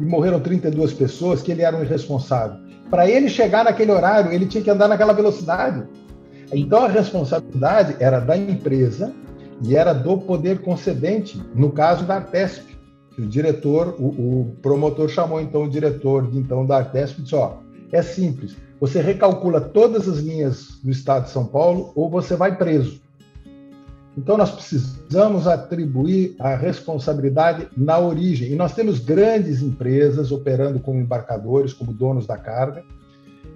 e 0.00 0.04
morreram 0.04 0.40
32 0.40 0.94
pessoas, 0.94 1.42
que 1.42 1.52
ele 1.52 1.60
era 1.60 1.76
um 1.76 1.82
irresponsável. 1.82 2.58
Para 2.88 3.08
ele 3.10 3.28
chegar 3.28 3.64
naquele 3.64 3.92
horário, 3.92 4.32
ele 4.32 4.46
tinha 4.46 4.64
que 4.64 4.70
andar 4.70 4.88
naquela 4.88 5.12
velocidade. 5.12 5.84
Então 6.50 6.84
a 6.84 6.88
responsabilidade 6.88 7.96
era 8.00 8.20
da 8.20 8.36
empresa 8.36 9.12
e 9.62 9.76
era 9.76 9.92
do 9.92 10.16
poder 10.16 10.62
concedente, 10.62 11.42
no 11.54 11.70
caso 11.70 12.04
da 12.04 12.16
Artesp. 12.16 12.64
O 13.18 13.22
diretor, 13.22 13.96
o, 13.98 14.06
o 14.06 14.56
promotor 14.62 15.08
chamou 15.08 15.40
então 15.40 15.64
o 15.64 15.70
diretor 15.70 16.30
de, 16.30 16.38
então 16.38 16.64
da 16.64 16.78
Artesp 16.78 17.18
e 17.18 17.22
disse: 17.22 17.34
ó, 17.34 17.58
é 17.92 18.00
simples, 18.00 18.56
você 18.80 19.00
recalcula 19.00 19.60
todas 19.60 20.08
as 20.08 20.18
linhas 20.18 20.78
do 20.82 20.90
estado 20.90 21.24
de 21.24 21.30
São 21.30 21.46
Paulo 21.46 21.92
ou 21.94 22.10
você 22.10 22.36
vai 22.36 22.56
preso. 22.56 23.00
Então, 24.16 24.38
nós 24.38 24.50
precisamos 24.50 25.46
atribuir 25.46 26.34
a 26.38 26.56
responsabilidade 26.56 27.68
na 27.76 27.98
origem. 27.98 28.50
E 28.50 28.56
nós 28.56 28.74
temos 28.74 28.98
grandes 28.98 29.60
empresas 29.60 30.32
operando 30.32 30.80
como 30.80 31.00
embarcadores, 31.00 31.74
como 31.74 31.92
donos 31.92 32.26
da 32.26 32.38
carga, 32.38 32.82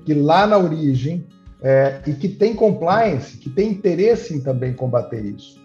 que 0.05 0.13
lá 0.13 0.47
na 0.47 0.59
origem, 0.59 1.27
é, 1.63 2.01
e 2.07 2.13
que 2.13 2.29
tem 2.29 2.55
compliance, 2.55 3.39
que 3.39 3.49
tem 3.49 3.71
interesse 3.71 4.35
em 4.35 4.41
também 4.41 4.75
combater 4.75 5.25
isso. 5.25 5.59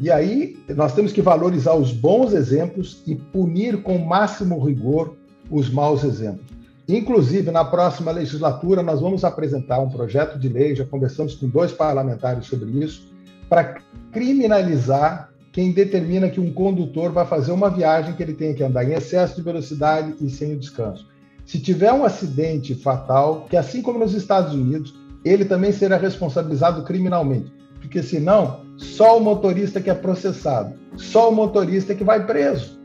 E 0.00 0.10
aí, 0.10 0.58
nós 0.70 0.94
temos 0.94 1.12
que 1.12 1.22
valorizar 1.22 1.74
os 1.74 1.92
bons 1.92 2.32
exemplos 2.32 3.02
e 3.06 3.14
punir 3.14 3.82
com 3.82 3.96
o 3.96 4.06
máximo 4.06 4.58
rigor 4.64 5.14
os 5.48 5.70
maus 5.70 6.02
exemplos. 6.02 6.59
Inclusive, 6.96 7.52
na 7.52 7.64
próxima 7.64 8.10
legislatura, 8.10 8.82
nós 8.82 9.00
vamos 9.00 9.24
apresentar 9.24 9.78
um 9.78 9.88
projeto 9.88 10.36
de 10.38 10.48
lei, 10.48 10.74
já 10.74 10.84
conversamos 10.84 11.36
com 11.36 11.48
dois 11.48 11.70
parlamentares 11.70 12.46
sobre 12.46 12.70
isso, 12.84 13.12
para 13.48 13.76
criminalizar 14.10 15.30
quem 15.52 15.70
determina 15.70 16.28
que 16.28 16.40
um 16.40 16.52
condutor 16.52 17.12
vai 17.12 17.24
fazer 17.24 17.52
uma 17.52 17.70
viagem 17.70 18.14
que 18.14 18.22
ele 18.22 18.34
tem 18.34 18.54
que 18.54 18.64
andar 18.64 18.84
em 18.84 18.94
excesso 18.94 19.36
de 19.36 19.42
velocidade 19.42 20.14
e 20.20 20.28
sem 20.28 20.54
o 20.54 20.58
descanso. 20.58 21.08
Se 21.46 21.60
tiver 21.60 21.92
um 21.92 22.04
acidente 22.04 22.74
fatal, 22.74 23.46
que 23.48 23.56
assim 23.56 23.82
como 23.82 23.98
nos 23.98 24.14
Estados 24.14 24.52
Unidos, 24.52 24.92
ele 25.24 25.44
também 25.44 25.70
será 25.70 25.96
responsabilizado 25.96 26.82
criminalmente, 26.82 27.52
porque 27.80 28.02
senão 28.02 28.62
só 28.76 29.16
o 29.16 29.20
motorista 29.20 29.80
que 29.80 29.90
é 29.90 29.94
processado, 29.94 30.74
só 30.96 31.30
o 31.30 31.34
motorista 31.34 31.94
que 31.94 32.02
vai 32.02 32.26
preso. 32.26 32.79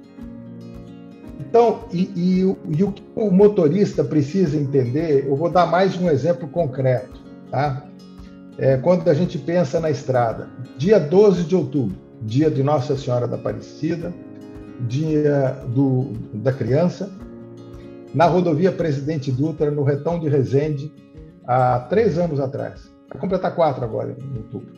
Então, 1.56 1.86
e, 1.90 2.12
e, 2.18 2.40
e 2.78 2.84
o 2.84 2.92
que 2.92 3.02
o 3.16 3.32
motorista 3.32 4.04
precisa 4.04 4.58
entender, 4.58 5.26
eu 5.26 5.38
vou 5.38 5.50
dar 5.50 5.66
mais 5.66 5.96
um 5.96 6.10
exemplo 6.10 6.50
concreto, 6.50 7.18
tá? 7.50 7.86
é, 8.58 8.76
quando 8.76 9.08
a 9.08 9.14
gente 9.14 9.38
pensa 9.38 9.80
na 9.80 9.90
estrada. 9.90 10.50
Dia 10.78 11.00
12 11.00 11.46
de 11.46 11.56
outubro, 11.56 11.96
dia 12.22 12.52
de 12.52 12.62
Nossa 12.62 12.98
Senhora 12.98 13.26
da 13.26 13.38
Aparecida, 13.38 14.14
dia 14.82 15.58
do, 15.70 16.12
da 16.34 16.52
criança, 16.52 17.10
na 18.14 18.26
rodovia 18.26 18.74
Presidente 18.74 19.32
Dutra, 19.32 19.72
no 19.72 19.84
retão 19.84 20.20
de 20.20 20.28
Resende, 20.28 20.92
há 21.48 21.80
três 21.90 22.18
anos 22.18 22.42
atrás. 22.42 22.92
Vai 23.10 23.22
completar 23.22 23.56
quatro 23.56 23.82
agora, 23.82 24.10
em 24.10 24.38
outubro. 24.40 24.74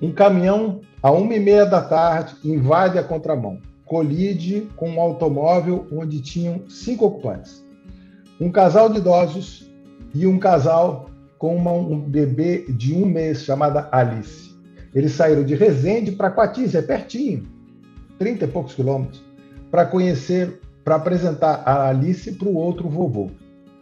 Um 0.00 0.12
caminhão, 0.12 0.80
a 1.02 1.10
uma 1.10 1.34
e 1.34 1.38
meia 1.38 1.66
da 1.66 1.82
tarde, 1.82 2.36
invade 2.42 2.98
a 2.98 3.04
contramão, 3.04 3.60
colide 3.92 4.68
com 4.74 4.88
um 4.88 5.00
automóvel 5.02 5.86
onde 5.92 6.18
tinham 6.22 6.66
cinco 6.66 7.04
ocupantes. 7.04 7.62
Um 8.40 8.50
casal 8.50 8.88
de 8.88 8.96
idosos 8.96 9.70
e 10.14 10.26
um 10.26 10.38
casal 10.38 11.10
com 11.36 11.54
uma, 11.54 11.72
um 11.72 12.00
bebê 12.00 12.64
de 12.70 12.94
um 12.94 13.04
mês 13.04 13.44
chamada 13.44 13.90
Alice. 13.92 14.56
Eles 14.94 15.12
saíram 15.12 15.44
de 15.44 15.54
Resende 15.54 16.10
para 16.10 16.30
Quatis, 16.30 16.74
é 16.74 16.80
pertinho, 16.80 17.46
30 18.18 18.46
e 18.46 18.48
poucos 18.48 18.72
quilômetros, 18.72 19.22
para 19.70 19.84
conhecer, 19.84 20.58
para 20.82 20.94
apresentar 20.94 21.56
a 21.56 21.90
Alice 21.90 22.32
para 22.32 22.48
o 22.48 22.54
outro 22.54 22.88
vovô. 22.88 23.30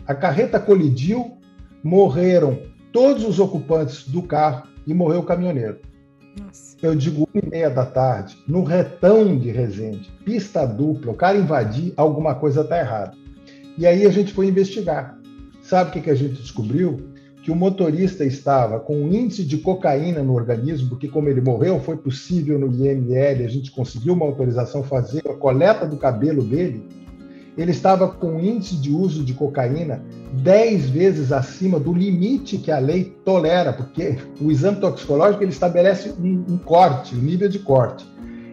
A 0.08 0.14
carreta 0.14 0.58
colidiu, 0.58 1.38
morreram 1.84 2.58
todos 2.90 3.24
os 3.24 3.38
ocupantes 3.38 4.08
do 4.08 4.24
carro 4.24 4.66
e 4.84 4.92
morreu 4.92 5.20
o 5.20 5.24
caminhoneiro. 5.24 5.78
Nossa. 6.36 6.69
Eu 6.82 6.94
digo 6.94 7.28
uma 7.32 7.42
e 7.42 7.48
meia 7.48 7.68
da 7.68 7.84
tarde, 7.84 8.38
no 8.48 8.64
retão 8.64 9.36
de 9.36 9.50
Resende, 9.50 10.10
pista 10.24 10.66
dupla, 10.66 11.12
o 11.12 11.16
cara 11.16 11.36
invadir, 11.36 11.92
alguma 11.96 12.34
coisa 12.34 12.62
está 12.62 12.78
errada. 12.78 13.12
E 13.76 13.86
aí 13.86 14.06
a 14.06 14.10
gente 14.10 14.32
foi 14.32 14.46
investigar. 14.46 15.18
Sabe 15.62 15.90
o 15.90 15.92
que, 15.92 16.00
que 16.00 16.10
a 16.10 16.14
gente 16.14 16.40
descobriu? 16.40 17.10
que 17.42 17.50
o 17.50 17.56
motorista 17.56 18.24
estava 18.24 18.78
com 18.78 18.96
um 18.96 19.12
índice 19.12 19.44
de 19.44 19.58
cocaína 19.58 20.22
no 20.22 20.34
organismo, 20.34 20.90
porque 20.90 21.08
como 21.08 21.28
ele 21.28 21.40
morreu, 21.40 21.80
foi 21.80 21.96
possível 21.96 22.58
no 22.58 22.72
IML, 22.72 23.44
a 23.44 23.48
gente 23.48 23.70
conseguiu 23.70 24.12
uma 24.12 24.26
autorização 24.26 24.82
fazer 24.82 25.22
a 25.26 25.34
coleta 25.34 25.86
do 25.86 25.96
cabelo 25.96 26.42
dele, 26.42 26.84
ele 27.60 27.72
estava 27.72 28.08
com 28.08 28.40
índice 28.40 28.76
de 28.76 28.90
uso 28.90 29.22
de 29.22 29.34
cocaína 29.34 30.02
10 30.32 30.88
vezes 30.88 31.30
acima 31.30 31.78
do 31.78 31.92
limite 31.92 32.56
que 32.56 32.70
a 32.70 32.78
lei 32.78 33.16
tolera, 33.24 33.72
porque 33.72 34.16
o 34.40 34.50
exame 34.50 34.78
toxicológico 34.78 35.44
ele 35.44 35.52
estabelece 35.52 36.14
um, 36.18 36.44
um 36.48 36.56
corte, 36.56 37.14
um 37.14 37.18
nível 37.18 37.48
de 37.48 37.58
corte. 37.58 38.06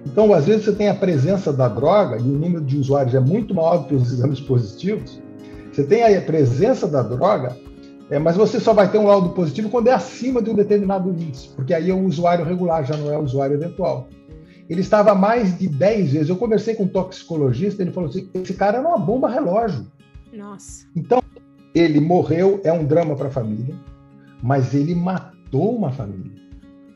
Então, 0.05 0.33
às 0.33 0.45
vezes, 0.45 0.65
você 0.65 0.73
tem 0.73 0.89
a 0.89 0.95
presença 0.95 1.51
da 1.53 1.67
droga, 1.67 2.17
e 2.17 2.21
o 2.21 2.37
número 2.37 2.63
de 2.63 2.77
usuários 2.77 3.13
é 3.13 3.19
muito 3.19 3.53
maior 3.53 3.77
do 3.77 3.87
que 3.87 3.95
os 3.95 4.11
exames 4.11 4.39
positivos, 4.39 5.21
você 5.71 5.83
tem 5.83 6.03
a 6.03 6.21
presença 6.21 6.87
da 6.87 7.01
droga, 7.01 7.55
É, 8.09 8.17
mas 8.17 8.37
você 8.37 8.57
só 8.57 8.73
vai 8.73 8.89
ter 8.89 8.97
um 8.97 9.05
laudo 9.05 9.29
positivo 9.29 9.69
quando 9.69 9.89
é 9.89 9.91
acima 9.91 10.41
de 10.41 10.49
um 10.49 10.55
determinado 10.55 11.09
índice, 11.09 11.49
porque 11.49 11.73
aí 11.73 11.89
é 11.89 11.93
um 11.93 12.05
usuário 12.05 12.45
regular, 12.45 12.85
já 12.85 12.95
não 12.95 13.11
é 13.11 13.17
um 13.17 13.23
usuário 13.23 13.55
eventual. 13.55 14.07
Ele 14.69 14.81
estava 14.81 15.15
mais 15.15 15.57
de 15.57 15.67
10 15.67 16.11
vezes. 16.11 16.29
Eu 16.29 16.35
conversei 16.35 16.75
com 16.75 16.83
um 16.83 16.87
toxicologista, 16.87 17.81
ele 17.81 17.91
falou 17.91 18.09
assim: 18.09 18.29
esse 18.33 18.53
cara 18.53 18.79
era 18.79 18.87
uma 18.87 18.97
bomba 18.97 19.29
relógio. 19.29 19.87
Nossa. 20.33 20.85
Então, 20.95 21.21
ele 21.73 21.99
morreu, 21.99 22.59
é 22.63 22.71
um 22.71 22.85
drama 22.85 23.15
para 23.15 23.27
a 23.27 23.31
família, 23.31 23.75
mas 24.41 24.73
ele 24.73 24.93
matou 24.95 25.75
uma 25.75 25.91
família. 25.91 26.31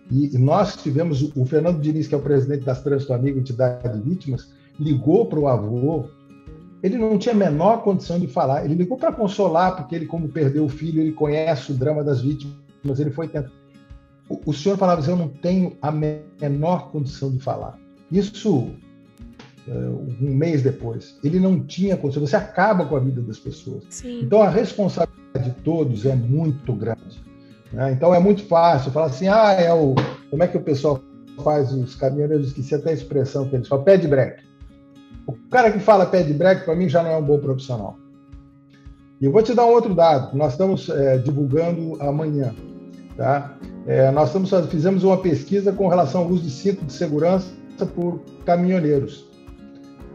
E 0.10 0.38
nós 0.38 0.76
tivemos, 0.76 1.32
o 1.38 1.46
Fernando 1.46 1.80
Diniz, 1.80 2.06
que 2.06 2.14
é 2.14 2.18
o 2.18 2.22
presidente 2.22 2.66
das 2.66 2.84
Trânsito 2.84 3.14
Amigo, 3.14 3.40
entidade 3.40 3.98
de 3.98 4.10
vítimas, 4.10 4.52
ligou 4.78 5.28
para 5.28 5.40
o 5.40 5.48
avô, 5.48 6.06
ele 6.84 6.98
não 6.98 7.18
tinha 7.18 7.34
a 7.34 7.38
menor 7.38 7.82
condição 7.82 8.20
de 8.20 8.28
falar, 8.28 8.66
ele 8.66 8.74
ligou 8.74 8.98
para 8.98 9.14
consolar, 9.14 9.78
porque 9.78 9.96
ele, 9.96 10.06
como 10.06 10.28
perdeu 10.28 10.66
o 10.66 10.70
filho, 10.70 11.00
ele 11.00 11.14
conhece 11.14 11.72
o 11.72 11.76
drama 11.76 12.04
das 12.04 12.20
vítimas, 12.20 12.54
mas 12.84 13.00
ele 13.00 13.12
foi 13.12 13.30
tentar. 13.30 13.61
O, 14.46 14.54
senhor 14.54 14.78
falava 14.78 15.02
assim, 15.02 15.12
eu 15.12 15.18
não 15.18 15.28
tenho 15.28 15.78
a 15.82 15.92
menor 15.92 16.92
condição 16.92 17.32
de 17.32 17.40
falar. 17.40 17.78
Isso 18.12 18.70
é, 19.68 19.72
um 19.72 20.34
mês 20.34 20.62
depois. 20.62 21.18
Ele 21.24 21.40
não 21.40 21.60
tinha 21.60 21.98
condição, 21.98 22.26
você 22.26 22.36
acaba 22.36 22.86
com 22.86 22.96
a 22.96 23.00
vida 23.00 23.22
das 23.22 23.40
pessoas. 23.40 23.84
Sim. 23.90 24.22
Então 24.22 24.42
a 24.42 24.50
responsabilidade 24.50 25.50
de 25.50 25.52
todos 25.62 26.06
é 26.06 26.16
muito 26.16 26.74
grande. 26.74 27.24
Né? 27.72 27.92
Então 27.92 28.14
é 28.14 28.20
muito 28.20 28.44
fácil 28.46 28.92
falar 28.92 29.08
assim, 29.08 29.28
ah, 29.28 29.54
é 29.54 29.74
o. 29.74 29.96
Como 30.30 30.44
é 30.44 30.48
que 30.48 30.58
o 30.58 30.62
pessoal 30.62 31.02
faz 31.44 31.72
os 31.72 31.96
caminhoneiros? 31.96 32.48
Esqueci 32.48 32.76
até 32.76 32.92
a 32.92 32.94
expressão 32.94 33.48
que 33.48 33.56
eles 33.56 33.68
falam, 33.68 33.84
pé 33.84 33.98
de 33.98 34.08
breque. 34.08 34.44
O 35.28 35.34
cara 35.50 35.72
que 35.72 35.80
fala 35.80 36.06
pé 36.06 36.24
de 36.24 36.34
breque, 36.34 36.66
para 36.66 36.76
mim, 36.76 36.90
já 36.90 37.04
não 37.04 37.12
é 37.12 37.18
um 37.18 37.24
bom 37.24 37.40
profissional. 37.40 37.98
E 39.20 39.26
eu 39.26 39.32
vou 39.32 39.44
te 39.44 39.54
dar 39.54 39.66
um 39.66 39.70
outro 39.70 39.94
dado. 39.94 40.36
Nós 40.36 40.54
estamos 40.54 40.90
é, 40.90 41.18
divulgando 41.20 41.96
amanhã. 42.02 42.56
Tá? 43.18 43.57
É, 43.86 44.09
nós 44.12 44.30
estamos, 44.30 44.51
fizemos 44.70 45.03
uma 45.03 45.18
pesquisa 45.18 45.72
com 45.72 45.88
relação 45.88 46.22
ao 46.22 46.28
uso 46.30 46.43
de 46.43 46.51
cinto 46.51 46.86
de 46.86 46.93
segurança 46.93 47.47
por 47.95 48.22
caminhoneiros. 48.45 49.30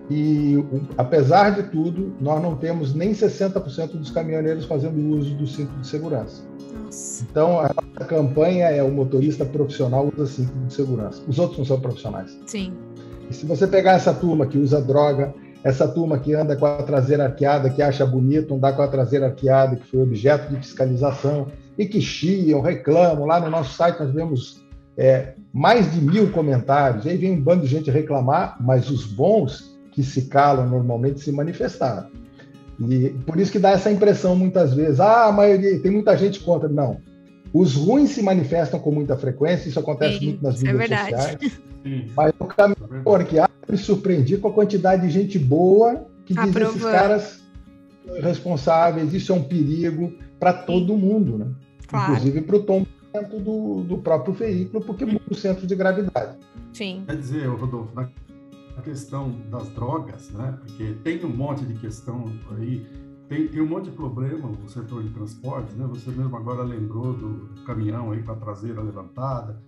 E, 0.09 0.64
apesar 0.97 1.51
de 1.51 1.64
tudo, 1.64 2.14
nós 2.20 2.40
não 2.40 2.55
temos 2.55 2.94
nem 2.94 3.12
60% 3.12 3.92
dos 3.92 4.11
caminhoneiros 4.11 4.64
fazendo 4.64 4.99
uso 5.16 5.34
do 5.34 5.47
cinto 5.47 5.72
de 5.80 5.86
segurança. 5.86 6.42
Nossa. 6.84 7.26
Então, 7.28 7.59
a 7.61 8.05
campanha 8.05 8.66
é 8.66 8.82
o 8.82 8.90
motorista 8.90 9.44
profissional 9.44 10.09
usa 10.16 10.26
cinto 10.26 10.53
de 10.66 10.72
segurança. 10.72 11.22
Os 11.26 11.38
outros 11.38 11.59
não 11.59 11.64
são 11.64 11.80
profissionais. 11.80 12.38
Sim. 12.47 12.72
E 13.28 13.34
se 13.34 13.44
você 13.47 13.66
pegar 13.66 13.94
essa 13.94 14.14
turma 14.14 14.47
que 14.47 14.57
usa 14.57 14.80
droga, 14.80 15.34
essa 15.67 15.89
turma 15.89 16.17
que 16.17 16.33
anda 16.33 16.55
com 16.55 16.64
a 16.64 16.81
traseira 16.81 17.25
arqueada, 17.25 17.69
que 17.69 17.83
acha 17.83 18.07
bonito 18.07 18.55
andar 18.55 18.75
com 18.75 18.83
a 18.83 18.87
traseira 18.87 19.27
arqueada, 19.27 19.75
que 19.75 19.85
foi 19.91 20.01
objeto 20.01 20.49
de 20.49 20.61
fiscalização, 20.61 21.49
e 21.77 21.85
que 21.87 22.01
chiam, 22.01 22.61
reclamam, 22.61 23.27
lá 23.27 23.41
no 23.41 23.51
nosso 23.51 23.75
site 23.75 23.99
nós 23.99 24.12
vemos 24.12 24.64
é, 24.97 25.33
mais 25.53 25.93
de 25.93 26.01
mil 26.01 26.31
comentários. 26.31 27.05
Aí 27.05 27.17
vem 27.17 27.33
um 27.33 27.41
bando 27.41 27.62
de 27.62 27.67
gente 27.67 27.91
reclamar, 27.91 28.57
mas 28.61 28.89
os 28.89 29.07
bons 29.07 29.77
que 29.91 30.05
se 30.05 30.27
calam 30.27 30.69
normalmente 30.69 31.19
se 31.19 31.33
manifestaram. 31.33 32.11
E 32.89 33.09
por 33.27 33.41
isso 33.41 33.51
que 33.51 33.59
dá 33.59 33.71
essa 33.71 33.91
impressão 33.91 34.37
muitas 34.37 34.73
vezes, 34.73 35.01
ah, 35.01 35.27
a 35.27 35.33
maioria, 35.33 35.81
tem 35.81 35.91
muita 35.91 36.17
gente 36.17 36.39
contra. 36.39 36.69
Não. 36.69 36.99
Os 37.53 37.75
ruins 37.75 38.11
se 38.11 38.23
manifestam 38.23 38.79
com 38.79 38.93
muita 38.93 39.17
frequência, 39.17 39.69
isso 39.69 39.81
acontece 39.81 40.21
Sim, 40.21 40.27
muito 40.27 40.45
nas 40.45 40.62
é 40.62 40.73
mídias 40.73 40.79
verdade. 40.79 41.11
sociais. 41.11 41.61
Sim. 41.83 42.11
Mas 42.17 42.33
o 42.39 42.45
caminho 42.45 42.77
É 43.21 43.25
que 43.25 43.39
há, 43.39 43.45
me 43.69 43.77
surpreendi 43.77 44.37
com 44.37 44.49
a 44.49 44.53
quantidade 44.53 45.03
de 45.03 45.11
gente 45.11 45.39
boa 45.39 46.07
que 46.25 46.35
diz 46.35 46.43
Aprovando. 46.43 46.77
esses 46.77 46.83
caras 46.83 47.45
responsáveis, 48.21 49.12
isso 49.12 49.33
é 49.33 49.35
um 49.35 49.43
perigo 49.43 50.12
para 50.39 50.53
todo 50.53 50.97
mundo, 50.97 51.39
né? 51.39 51.47
Claro. 51.87 52.12
Inclusive 52.12 52.43
para 52.43 52.57
o 52.57 52.62
tombamento 52.62 53.41
do, 53.41 53.83
do 53.83 53.99
próprio 53.99 54.35
veículo, 54.35 54.85
porque 54.85 55.05
muda 55.05 55.23
o 55.31 55.35
centro 55.35 55.67
de 55.67 55.75
gravidade. 55.75 56.37
Sim. 56.73 57.05
Quer 57.07 57.17
dizer, 57.17 57.47
Rodolfo, 57.47 57.95
na 57.95 58.83
questão 58.83 59.35
das 59.51 59.69
drogas, 59.71 60.31
né? 60.31 60.59
Porque 60.61 60.95
tem 61.03 61.25
um 61.25 61.35
monte 61.35 61.64
de 61.64 61.75
questão 61.75 62.31
aí, 62.57 62.87
tem, 63.29 63.49
tem 63.49 63.61
um 63.61 63.67
monte 63.67 63.87
de 63.87 63.97
problema 63.97 64.49
no 64.49 64.69
setor 64.69 65.03
de 65.03 65.11
transporte, 65.11 65.75
né? 65.75 65.87
Você 65.89 66.11
mesmo 66.11 66.37
agora 66.37 66.62
lembrou 66.62 67.14
do 67.14 67.62
caminhão 67.64 68.12
aí 68.12 68.23
com 68.23 68.33
a 68.33 68.37
traseira 68.37 68.83
levantada, 68.83 69.61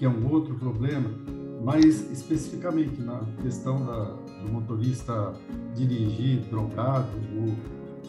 que 0.00 0.06
é 0.06 0.08
um 0.08 0.32
outro 0.32 0.54
problema, 0.54 1.10
mas 1.62 2.10
especificamente 2.10 3.02
na 3.02 3.20
questão 3.42 3.84
da, 3.84 4.04
do 4.42 4.50
motorista 4.50 5.34
dirigir 5.74 6.40
drogado 6.48 7.06
ou 7.36 7.54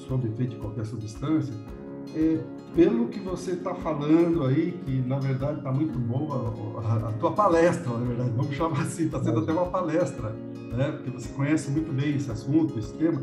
sob 0.08 0.26
efeito 0.26 0.52
de 0.52 0.56
qualquer 0.56 0.86
substância, 0.86 1.54
é, 2.16 2.40
pelo 2.74 3.10
que 3.10 3.20
você 3.20 3.52
está 3.52 3.76
falando 3.76 4.46
aí, 4.46 4.72
que 4.86 5.02
na 5.02 5.20
verdade 5.20 5.58
está 5.58 5.70
muito 5.70 6.00
boa 6.00 6.82
a, 6.82 7.10
a, 7.10 7.12
tua 7.12 7.34
palestra, 7.34 7.92
na 7.92 8.06
verdade, 8.06 8.32
vamos 8.38 8.56
chamar 8.56 8.84
assim, 8.84 9.08
está 9.08 9.22
sendo 9.22 9.42
até 9.42 9.52
uma 9.52 9.66
palestra, 9.66 10.30
né? 10.30 10.94
porque 10.94 11.10
você 11.10 11.28
conhece 11.34 11.72
muito 11.72 11.92
bem 11.92 12.16
esse 12.16 12.32
assunto, 12.32 12.80
esse 12.80 12.94
tema. 12.94 13.22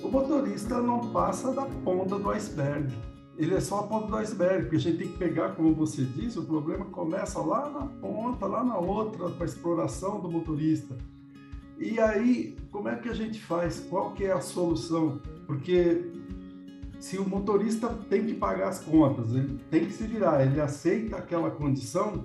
O 0.00 0.08
motorista 0.08 0.80
não 0.80 1.00
passa 1.10 1.52
da 1.52 1.66
ponta 1.66 2.16
do 2.16 2.30
iceberg. 2.30 2.94
Ele 3.36 3.54
é 3.54 3.60
só 3.60 3.80
a 3.80 3.82
ponta 3.82 4.06
do 4.06 4.16
iceberg, 4.16 4.62
porque 4.62 4.76
a 4.76 4.80
gente 4.80 4.98
tem 4.98 5.08
que 5.08 5.18
pegar, 5.18 5.56
como 5.56 5.74
você 5.74 6.04
disse, 6.04 6.38
o 6.38 6.44
problema 6.44 6.84
começa 6.84 7.40
lá 7.40 7.68
na 7.68 7.86
ponta, 7.86 8.46
lá 8.46 8.62
na 8.62 8.78
outra, 8.78 9.28
com 9.28 9.42
a 9.42 9.46
exploração 9.46 10.20
do 10.20 10.30
motorista. 10.30 10.96
E 11.78 11.98
aí, 11.98 12.56
como 12.70 12.88
é 12.88 12.94
que 12.94 13.08
a 13.08 13.14
gente 13.14 13.40
faz? 13.40 13.80
Qual 13.90 14.12
que 14.12 14.24
é 14.24 14.32
a 14.32 14.40
solução? 14.40 15.20
Porque 15.46 16.12
se 17.00 17.18
o 17.18 17.28
motorista 17.28 17.88
tem 18.08 18.24
que 18.24 18.34
pagar 18.34 18.68
as 18.68 18.78
contas, 18.78 19.34
ele 19.34 19.58
tem 19.70 19.84
que 19.84 19.92
se 19.92 20.04
virar, 20.04 20.46
ele 20.46 20.60
aceita 20.60 21.16
aquela 21.16 21.50
condição, 21.50 22.24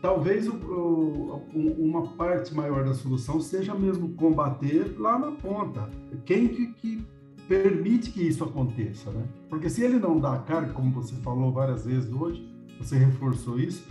talvez 0.00 0.48
o, 0.48 0.54
o, 0.54 1.76
uma 1.78 2.06
parte 2.08 2.54
maior 2.54 2.84
da 2.84 2.94
solução 2.94 3.40
seja 3.40 3.74
mesmo 3.74 4.14
combater 4.14 4.94
lá 4.98 5.18
na 5.18 5.32
ponta. 5.32 5.90
Quem 6.24 6.48
que, 6.48 6.68
que, 6.74 7.06
permite 7.48 8.10
que 8.10 8.22
isso 8.22 8.44
aconteça, 8.44 9.10
né? 9.10 9.24
Porque 9.48 9.68
se 9.68 9.82
ele 9.82 9.98
não 9.98 10.18
dá 10.18 10.34
a 10.34 10.38
carga, 10.38 10.72
como 10.72 10.92
você 10.92 11.14
falou 11.16 11.52
várias 11.52 11.84
vezes 11.84 12.12
hoje, 12.12 12.46
você 12.78 12.96
reforçou 12.96 13.58
isso, 13.58 13.84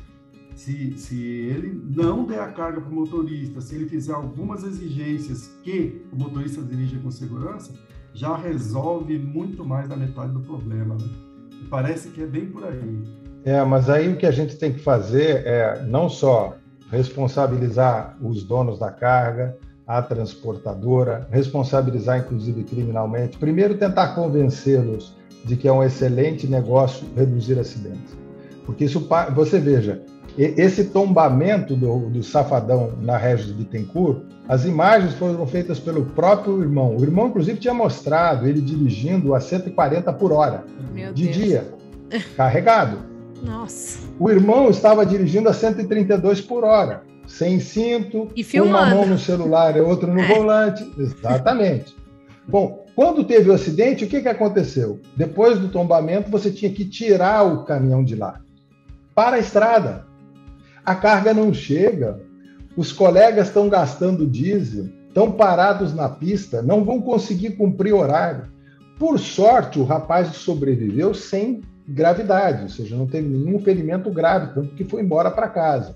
se, 0.56 0.98
se 0.98 1.16
ele 1.16 1.82
não 1.96 2.26
der 2.26 2.40
a 2.40 2.48
carga 2.48 2.82
para 2.82 2.90
o 2.90 2.94
motorista, 2.94 3.62
se 3.62 3.76
ele 3.76 3.88
fizer 3.88 4.14
algumas 4.14 4.64
exigências 4.64 5.48
que 5.64 6.06
o 6.12 6.16
motorista 6.16 6.62
dirija 6.62 7.00
com 7.00 7.10
segurança, 7.10 7.74
já 8.14 8.36
resolve 8.36 9.18
muito 9.18 9.64
mais 9.64 9.88
da 9.88 9.96
metade 9.96 10.34
do 10.34 10.42
problema. 10.42 10.96
Né? 10.96 11.10
Parece 11.70 12.10
que 12.10 12.22
é 12.22 12.26
bem 12.26 12.48
por 12.48 12.64
aí. 12.66 13.04
É, 13.44 13.64
mas 13.64 13.90
aí 13.90 14.12
o 14.12 14.18
que 14.18 14.26
a 14.26 14.32
gente 14.32 14.58
tem 14.58 14.74
que 14.74 14.80
fazer 14.80 15.46
é 15.48 15.84
não 15.84 16.10
só 16.10 16.58
responsabilizar 16.92 18.18
os 18.22 18.44
donos 18.44 18.78
da 18.78 18.92
carga, 18.92 19.58
a 19.98 20.02
transportadora, 20.02 21.28
responsabilizar 21.32 22.20
inclusive 22.20 22.64
criminalmente. 22.64 23.38
Primeiro, 23.38 23.78
tentar 23.78 24.16
convencê-los 24.16 25.16
de 25.44 25.56
que 25.56 25.68
é 25.68 25.72
um 25.72 25.84
excelente 25.84 26.48
negócio 26.48 27.06
reduzir 27.16 27.60
acidentes. 27.60 28.16
Porque 28.66 28.86
isso, 28.86 29.08
você 29.36 29.60
veja, 29.60 30.02
esse 30.38 30.86
tombamento 30.86 31.76
do, 31.76 32.10
do 32.10 32.24
safadão 32.24 32.94
na 33.02 33.18
região 33.18 33.48
de 33.50 33.54
Bittencourt, 33.56 34.24
as 34.48 34.66
imagens 34.66 35.14
foram 35.16 35.46
feitas 35.46 35.80
pelo 35.80 36.06
próprio 36.06 36.62
irmão. 36.62 36.96
O 36.96 37.04
irmão, 37.04 37.28
inclusive, 37.28 37.60
tinha 37.60 37.74
mostrado 37.74 38.48
ele 38.48 38.62
dirigindo 38.62 39.36
a 39.36 39.42
140 39.42 40.14
por 40.14 40.32
hora, 40.32 40.64
Meu 40.94 41.14
de 41.14 41.26
Deus. 41.26 41.36
dia, 41.36 41.74
carregado. 42.38 43.00
Nossa. 43.44 44.00
O 44.20 44.30
irmão 44.30 44.70
estava 44.70 45.06
dirigindo 45.06 45.50
a 45.50 45.54
132 45.54 46.42
por 46.42 46.64
hora, 46.64 47.02
sem 47.28 47.60
cinto, 47.60 48.28
E 48.36 48.44
uma 48.60 48.86
mão 48.88 49.06
no 49.06 49.18
celular 49.18 49.76
e 49.76 49.82
outra 49.82 50.12
no 50.12 50.20
É. 50.20 50.28
volante. 50.36 50.90
Exatamente. 50.98 51.96
Bom, 52.48 52.86
quando 52.96 53.24
teve 53.24 53.50
o 53.50 53.54
acidente, 53.54 54.04
o 54.04 54.08
que, 54.08 54.22
que 54.22 54.28
aconteceu? 54.28 55.00
Depois 55.16 55.58
do 55.60 55.70
tombamento, 55.70 56.30
você 56.30 56.52
tinha 56.52 56.72
que 56.72 56.86
tirar 56.86 57.44
o 57.44 57.64
caminhão 57.64 58.04
de 58.04 58.16
lá 58.16 58.42
para 59.16 59.38
a 59.38 59.40
estrada. 59.40 60.06
A 60.86 60.96
carga 60.96 61.34
não 61.34 61.54
chega, 61.54 62.20
os 62.76 62.92
colegas 62.92 63.48
estão 63.48 63.70
gastando 63.70 64.26
diesel, 64.26 64.90
estão 65.08 65.32
parados 65.32 65.94
na 65.94 66.10
pista, 66.10 66.62
não 66.62 66.84
vão 66.84 67.02
conseguir 67.02 67.52
cumprir 67.52 67.94
horário. 67.94 68.46
Por 68.98 69.20
sorte, 69.20 69.80
o 69.80 69.84
rapaz 69.84 70.30
sobreviveu 70.30 71.14
sem 71.14 71.62
gravidade, 71.88 72.64
ou 72.64 72.70
seja, 72.70 72.96
não 72.96 73.06
teve 73.06 73.28
nenhum 73.28 73.60
ferimento 73.60 74.10
grave, 74.12 74.54
tanto 74.54 74.74
que 74.76 74.84
foi 74.84 75.02
embora 75.02 75.30
para 75.30 75.50
casa. 75.50 75.96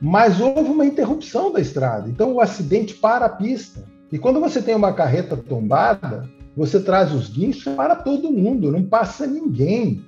Mas 0.00 0.40
houve 0.40 0.70
uma 0.70 0.86
interrupção 0.86 1.52
da 1.52 1.60
estrada, 1.60 2.08
então 2.08 2.32
o 2.32 2.40
acidente 2.40 2.94
para 2.94 3.26
a 3.26 3.28
pista. 3.28 3.84
E 4.10 4.18
quando 4.18 4.40
você 4.40 4.62
tem 4.62 4.74
uma 4.74 4.92
carreta 4.92 5.36
tombada, 5.36 6.28
você 6.56 6.80
traz 6.80 7.12
os 7.12 7.28
guinchos 7.28 7.74
para 7.74 7.94
todo 7.94 8.32
mundo, 8.32 8.72
não 8.72 8.82
passa 8.82 9.26
ninguém. 9.26 10.04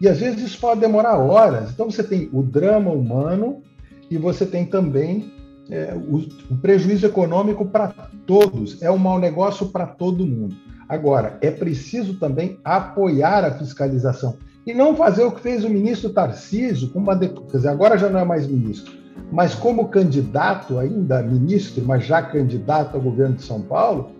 E 0.00 0.08
às 0.08 0.18
vezes 0.18 0.42
isso 0.42 0.58
pode 0.58 0.80
demorar 0.80 1.18
horas. 1.18 1.70
Então 1.70 1.90
você 1.90 2.02
tem 2.02 2.28
o 2.32 2.42
drama 2.42 2.90
humano 2.90 3.62
e 4.10 4.16
você 4.16 4.46
tem 4.46 4.64
também 4.64 5.32
é, 5.70 5.94
o, 5.94 6.18
o 6.50 6.56
prejuízo 6.56 7.06
econômico 7.06 7.66
para 7.66 7.88
todos. 8.26 8.80
É 8.82 8.90
um 8.90 8.98
mau 8.98 9.18
negócio 9.18 9.66
para 9.66 9.86
todo 9.86 10.26
mundo. 10.26 10.56
Agora, 10.88 11.38
é 11.40 11.50
preciso 11.50 12.18
também 12.18 12.58
apoiar 12.64 13.44
a 13.44 13.52
fiscalização 13.52 14.36
e 14.66 14.72
não 14.72 14.94
fazer 14.94 15.24
o 15.24 15.32
que 15.32 15.40
fez 15.40 15.64
o 15.64 15.70
ministro 15.70 16.10
Tarcísio, 16.10 16.90
com 16.90 17.00
uma, 17.00 17.18
quer 17.18 17.56
dizer, 17.56 17.68
agora 17.68 17.98
já 17.98 18.08
não 18.08 18.20
é 18.20 18.24
mais 18.24 18.46
ministro, 18.46 18.92
mas 19.32 19.54
como 19.54 19.88
candidato 19.88 20.78
ainda, 20.78 21.22
ministro, 21.22 21.82
mas 21.86 22.04
já 22.04 22.20
candidato 22.20 22.94
ao 22.94 23.00
governo 23.00 23.36
de 23.36 23.42
São 23.42 23.62
Paulo, 23.62 24.10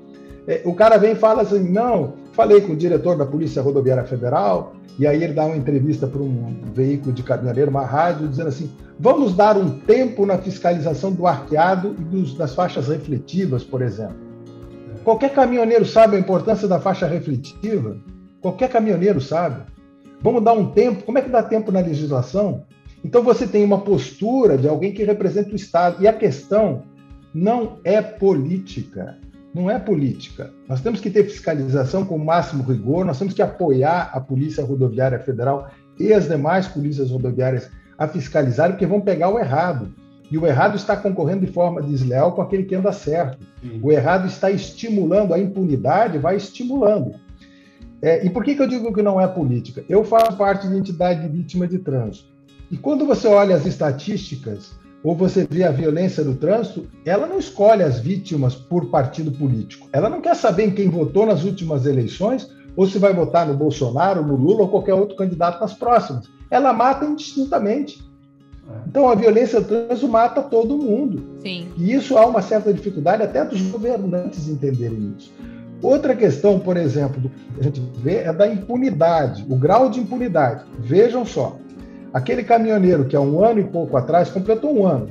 é, 0.48 0.62
o 0.64 0.74
cara 0.74 0.96
vem 0.96 1.12
e 1.12 1.16
fala 1.16 1.42
assim: 1.42 1.68
não, 1.68 2.14
falei 2.32 2.62
com 2.62 2.72
o 2.72 2.76
diretor 2.76 3.16
da 3.16 3.26
Polícia 3.26 3.60
Rodoviária 3.60 4.04
Federal, 4.04 4.72
e 4.98 5.06
aí 5.06 5.22
ele 5.22 5.34
dá 5.34 5.44
uma 5.44 5.56
entrevista 5.56 6.06
para 6.06 6.22
um 6.22 6.62
veículo 6.74 7.12
de 7.12 7.22
caminhoneiro, 7.22 7.70
uma 7.70 7.84
rádio, 7.84 8.26
dizendo 8.26 8.48
assim: 8.48 8.70
vamos 8.98 9.34
dar 9.34 9.56
um 9.58 9.78
tempo 9.80 10.24
na 10.24 10.38
fiscalização 10.38 11.12
do 11.12 11.26
arqueado 11.26 11.94
e 11.98 12.02
dos, 12.02 12.34
das 12.34 12.54
faixas 12.54 12.88
refletivas, 12.88 13.62
por 13.62 13.82
exemplo. 13.82 14.16
Qualquer 15.04 15.34
caminhoneiro 15.34 15.84
sabe 15.84 16.16
a 16.16 16.20
importância 16.20 16.66
da 16.66 16.80
faixa 16.80 17.06
refletiva. 17.06 17.98
Qualquer 18.40 18.70
caminhoneiro 18.70 19.20
sabe. 19.20 19.62
Vamos 20.22 20.42
dar 20.42 20.52
um 20.52 20.70
tempo. 20.70 21.02
Como 21.04 21.18
é 21.18 21.22
que 21.22 21.28
dá 21.28 21.42
tempo 21.42 21.70
na 21.70 21.80
legislação? 21.80 22.64
Então 23.04 23.22
você 23.22 23.46
tem 23.46 23.64
uma 23.64 23.80
postura 23.80 24.56
de 24.56 24.68
alguém 24.68 24.92
que 24.92 25.04
representa 25.04 25.52
o 25.52 25.56
Estado. 25.56 26.02
E 26.02 26.08
a 26.08 26.12
questão 26.12 26.82
não 27.34 27.78
é 27.84 28.00
política. 28.00 29.18
Não 29.54 29.70
é 29.70 29.78
política. 29.78 30.50
Nós 30.68 30.80
temos 30.80 31.00
que 31.00 31.10
ter 31.10 31.24
fiscalização 31.24 32.06
com 32.06 32.16
o 32.16 32.24
máximo 32.24 32.62
rigor, 32.62 33.04
nós 33.04 33.18
temos 33.18 33.34
que 33.34 33.42
apoiar 33.42 34.10
a 34.14 34.20
Polícia 34.20 34.64
Rodoviária 34.64 35.18
Federal 35.18 35.70
e 35.98 36.12
as 36.12 36.26
demais 36.26 36.66
polícias 36.66 37.10
rodoviárias 37.10 37.70
a 37.98 38.08
fiscalizar, 38.08 38.70
porque 38.70 38.86
vão 38.86 39.00
pegar 39.00 39.28
o 39.28 39.38
errado. 39.38 39.92
E 40.30 40.38
o 40.38 40.46
errado 40.46 40.76
está 40.76 40.96
concorrendo 40.96 41.44
de 41.44 41.52
forma 41.52 41.82
desleal 41.82 42.32
com 42.32 42.40
aquele 42.40 42.64
que 42.64 42.74
anda 42.74 42.90
certo. 42.92 43.38
Sim. 43.60 43.78
O 43.82 43.92
errado 43.92 44.26
está 44.26 44.50
estimulando 44.50 45.34
a 45.34 45.38
impunidade, 45.38 46.16
vai 46.16 46.36
estimulando. 46.36 47.14
É, 48.00 48.24
e 48.24 48.30
por 48.30 48.42
que, 48.42 48.54
que 48.54 48.62
eu 48.62 48.66
digo 48.66 48.92
que 48.94 49.02
não 49.02 49.20
é 49.20 49.28
política? 49.28 49.84
Eu 49.86 50.02
faço 50.02 50.36
parte 50.36 50.66
de 50.66 50.74
entidade 50.74 51.20
de 51.20 51.28
vítima 51.28 51.68
de 51.68 51.78
trânsito. 51.78 52.31
E 52.72 52.76
quando 52.78 53.04
você 53.04 53.28
olha 53.28 53.54
as 53.54 53.66
estatísticas, 53.66 54.72
ou 55.04 55.14
você 55.14 55.46
vê 55.48 55.62
a 55.62 55.70
violência 55.70 56.24
do 56.24 56.34
trânsito, 56.34 56.86
ela 57.04 57.26
não 57.26 57.38
escolhe 57.38 57.82
as 57.82 58.00
vítimas 58.00 58.54
por 58.54 58.86
partido 58.86 59.30
político. 59.30 59.90
Ela 59.92 60.08
não 60.08 60.22
quer 60.22 60.34
saber 60.34 60.64
em 60.64 60.70
quem 60.70 60.88
votou 60.88 61.26
nas 61.26 61.44
últimas 61.44 61.84
eleições, 61.84 62.48
ou 62.74 62.86
se 62.86 62.98
vai 62.98 63.12
votar 63.12 63.46
no 63.46 63.52
Bolsonaro, 63.52 64.26
no 64.26 64.36
Lula 64.36 64.62
ou 64.62 64.68
qualquer 64.68 64.94
outro 64.94 65.16
candidato 65.16 65.60
nas 65.60 65.74
próximas. 65.74 66.30
Ela 66.50 66.72
mata 66.72 67.04
indistintamente. 67.04 68.02
É. 68.66 68.88
Então 68.88 69.06
a 69.06 69.14
violência 69.14 69.60
do 69.60 69.66
trânsito 69.66 70.08
mata 70.08 70.40
todo 70.40 70.78
mundo. 70.78 71.22
Sim. 71.40 71.68
E 71.76 71.92
isso 71.92 72.16
há 72.16 72.24
uma 72.24 72.40
certa 72.40 72.72
dificuldade 72.72 73.22
até 73.22 73.44
dos 73.44 73.60
governantes 73.60 74.48
entenderem 74.48 75.14
isso. 75.18 75.30
Outra 75.82 76.16
questão, 76.16 76.58
por 76.58 76.78
exemplo, 76.78 77.30
que 77.54 77.60
a 77.60 77.64
gente 77.64 77.82
vê 77.98 78.18
é 78.18 78.32
da 78.32 78.46
impunidade, 78.46 79.44
o 79.46 79.56
grau 79.56 79.90
de 79.90 80.00
impunidade. 80.00 80.64
Vejam 80.78 81.26
só, 81.26 81.58
Aquele 82.12 82.44
caminhoneiro 82.44 83.06
que 83.06 83.16
há 83.16 83.20
um 83.20 83.42
ano 83.42 83.60
e 83.60 83.64
pouco 83.64 83.96
atrás, 83.96 84.30
completou 84.30 84.78
um 84.78 84.86
ano, 84.86 85.08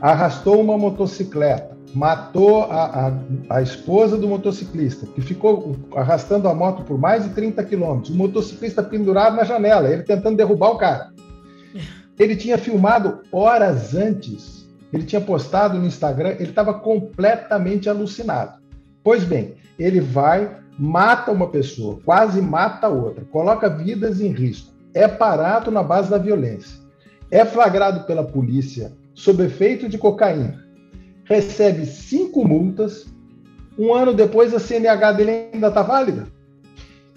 arrastou 0.00 0.60
uma 0.60 0.76
motocicleta, 0.76 1.76
matou 1.94 2.64
a, 2.64 3.08
a, 3.48 3.56
a, 3.56 3.62
esposa 3.62 4.16
do 4.16 4.26
motociclista, 4.26 5.06
que 5.06 5.20
ficou 5.20 5.76
arrastando 5.94 6.48
a 6.48 6.54
moto 6.54 6.82
por 6.82 6.98
mais 6.98 7.22
de 7.22 7.30
30 7.30 7.62
quilômetros, 7.64 8.12
o 8.12 8.18
motociclista 8.18 8.82
pendurado 8.82 9.36
na 9.36 9.44
janela, 9.44 9.88
ele 9.88 10.02
tentando 10.02 10.36
derrubar 10.36 10.70
o 10.70 10.78
cara. 10.78 11.12
Ele 12.18 12.34
tinha 12.34 12.58
filmado 12.58 13.20
horas 13.30 13.94
antes, 13.94 14.68
ele 14.92 15.04
tinha 15.04 15.20
postado 15.20 15.78
no 15.78 15.86
Instagram, 15.86 16.30
ele 16.30 16.50
estava 16.50 16.74
completamente 16.74 17.88
alucinado. 17.88 18.60
Pois 19.04 19.22
bem, 19.22 19.54
ele 19.78 20.00
vai, 20.00 20.58
mata 20.76 21.30
uma 21.30 21.48
pessoa, 21.48 22.00
quase 22.04 22.42
mata 22.42 22.88
outra, 22.88 23.24
coloca 23.30 23.68
vidas 23.68 24.20
em 24.20 24.32
risco 24.32 24.79
é 24.94 25.06
parado 25.08 25.70
na 25.70 25.82
base 25.82 26.10
da 26.10 26.18
violência, 26.18 26.80
é 27.30 27.44
flagrado 27.44 28.04
pela 28.06 28.24
polícia 28.24 28.92
sob 29.14 29.44
efeito 29.44 29.88
de 29.88 29.98
cocaína, 29.98 30.64
recebe 31.24 31.86
cinco 31.86 32.46
multas, 32.46 33.06
um 33.78 33.94
ano 33.94 34.12
depois 34.12 34.54
a 34.54 34.58
CNH 34.58 35.12
dele 35.12 35.48
ainda 35.52 35.68
está 35.68 35.82
válida. 35.82 36.26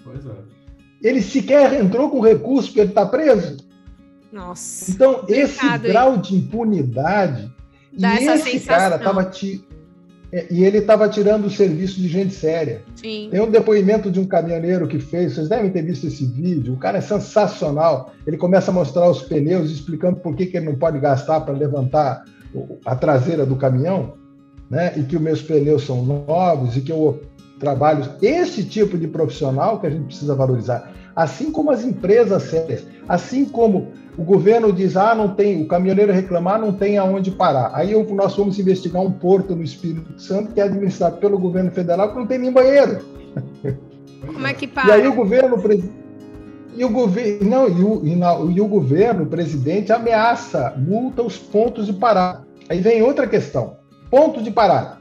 Pois 0.02 0.24
é. 0.26 0.54
Ele 1.02 1.20
sequer 1.20 1.74
entrou 1.74 2.10
com 2.10 2.20
recurso 2.20 2.68
porque 2.68 2.80
ele 2.80 2.88
está 2.90 3.04
preso. 3.04 3.58
Nossa. 4.32 4.90
Então, 4.90 5.24
esse 5.28 5.78
grau 5.78 6.16
de 6.16 6.34
impunidade. 6.36 7.52
Dá 7.92 8.20
e 8.20 8.26
esse 8.26 8.50
sensação. 8.50 8.66
cara 8.66 8.96
estava 8.96 9.24
te 9.24 9.64
e 10.50 10.64
ele 10.64 10.78
estava 10.78 11.08
tirando 11.08 11.44
o 11.44 11.50
serviço 11.50 12.00
de 12.00 12.08
gente 12.08 12.34
séria. 12.34 12.82
Sim. 12.96 13.28
Tem 13.30 13.40
um 13.40 13.50
depoimento 13.50 14.10
de 14.10 14.18
um 14.18 14.24
caminhoneiro 14.24 14.88
que 14.88 14.98
fez, 14.98 15.34
vocês 15.34 15.48
devem 15.48 15.70
ter 15.70 15.82
visto 15.82 16.08
esse 16.08 16.24
vídeo, 16.24 16.74
o 16.74 16.76
cara 16.76 16.98
é 16.98 17.00
sensacional. 17.00 18.12
Ele 18.26 18.36
começa 18.36 18.70
a 18.70 18.74
mostrar 18.74 19.08
os 19.08 19.22
pneus, 19.22 19.70
explicando 19.70 20.16
por 20.16 20.34
que, 20.34 20.46
que 20.46 20.56
ele 20.56 20.66
não 20.66 20.74
pode 20.74 20.98
gastar 20.98 21.40
para 21.42 21.54
levantar 21.54 22.24
a 22.84 22.96
traseira 22.96 23.46
do 23.46 23.54
caminhão, 23.54 24.14
né? 24.68 24.92
e 24.96 25.04
que 25.04 25.16
os 25.16 25.22
meus 25.22 25.40
pneus 25.40 25.84
são 25.84 26.04
novos, 26.04 26.76
e 26.76 26.80
que 26.80 26.90
eu 26.90 27.20
trabalho. 27.60 28.04
Esse 28.20 28.64
tipo 28.64 28.98
de 28.98 29.06
profissional 29.06 29.80
que 29.80 29.86
a 29.86 29.90
gente 29.90 30.06
precisa 30.06 30.34
valorizar. 30.34 30.90
Assim 31.14 31.52
como 31.52 31.70
as 31.70 31.84
empresas 31.84 32.42
sérias, 32.44 32.84
assim 33.08 33.44
como 33.44 33.92
o 34.16 34.22
governo 34.22 34.72
diz, 34.72 34.96
ah, 34.96 35.14
não 35.14 35.34
tem, 35.34 35.62
o 35.62 35.68
caminhoneiro 35.68 36.12
reclamar, 36.12 36.60
não 36.60 36.72
tem 36.72 36.98
aonde 36.98 37.30
parar. 37.30 37.70
Aí 37.74 37.92
eu, 37.92 38.04
nós 38.14 38.36
vamos 38.36 38.58
investigar 38.58 39.02
um 39.02 39.10
porto 39.10 39.56
no 39.56 39.62
Espírito 39.62 40.20
Santo 40.20 40.52
que 40.52 40.60
é 40.60 40.64
administrado 40.64 41.16
pelo 41.16 41.38
governo 41.38 41.70
federal 41.70 42.10
que 42.10 42.18
não 42.18 42.26
tem 42.26 42.38
nem 42.38 42.52
banheiro. 42.52 43.04
Como 44.26 44.46
é 44.46 44.54
que 44.54 44.66
para? 44.66 44.88
E 44.88 44.92
aí 44.92 45.08
o 45.08 45.14
governo 45.14 45.56
e 46.76 46.84
o 46.84 46.88
governo 46.88 47.48
não 47.48 47.68
e 47.68 47.84
o, 47.84 48.06
e, 48.06 48.16
na, 48.16 48.34
e 48.34 48.60
o 48.60 48.66
governo, 48.66 49.24
o 49.24 49.26
presidente 49.26 49.92
ameaça, 49.92 50.74
multa 50.76 51.22
os 51.22 51.36
pontos 51.36 51.86
de 51.86 51.92
parada. 51.92 52.44
Aí 52.68 52.80
vem 52.80 53.02
outra 53.02 53.26
questão, 53.26 53.76
ponto 54.10 54.42
de 54.42 54.50
parada. 54.50 54.98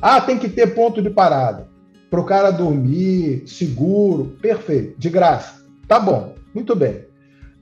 Ah, 0.00 0.20
tem 0.20 0.38
que 0.38 0.48
ter 0.48 0.74
ponto 0.74 1.00
de 1.02 1.10
parada 1.10 1.68
para 2.10 2.20
o 2.20 2.24
cara 2.24 2.50
dormir, 2.50 3.42
seguro, 3.46 4.36
perfeito, 4.40 4.98
de 4.98 5.10
graça. 5.10 5.64
Tá 5.86 5.98
bom, 5.98 6.34
muito 6.54 6.74
bem. 6.74 7.07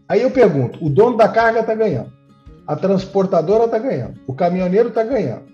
Aí 0.08 0.22
eu 0.22 0.30
pergunto: 0.30 0.84
o 0.84 0.88
dono 0.90 1.16
da 1.16 1.28
carga 1.28 1.60
está 1.60 1.74
ganhando, 1.74 2.12
a 2.66 2.76
transportadora 2.76 3.64
está 3.64 3.78
ganhando, 3.78 4.20
o 4.26 4.34
caminhoneiro 4.34 4.88
está 4.88 5.02
ganhando, 5.02 5.44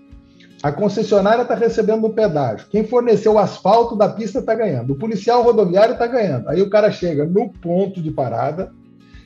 a 0.61 0.71
concessionária 0.71 1.41
está 1.41 1.55
recebendo 1.55 2.07
um 2.07 2.13
pedágio, 2.13 2.67
quem 2.69 2.85
forneceu 2.85 3.33
o 3.33 3.39
asfalto 3.39 3.95
da 3.95 4.09
pista 4.09 4.39
está 4.39 4.55
ganhando, 4.55 4.93
o 4.93 4.97
policial 4.97 5.43
rodoviário 5.43 5.93
está 5.93 6.07
ganhando. 6.07 6.49
Aí 6.49 6.61
o 6.61 6.69
cara 6.69 6.91
chega 6.91 7.25
no 7.25 7.49
ponto 7.49 8.01
de 8.01 8.11
parada 8.11 8.71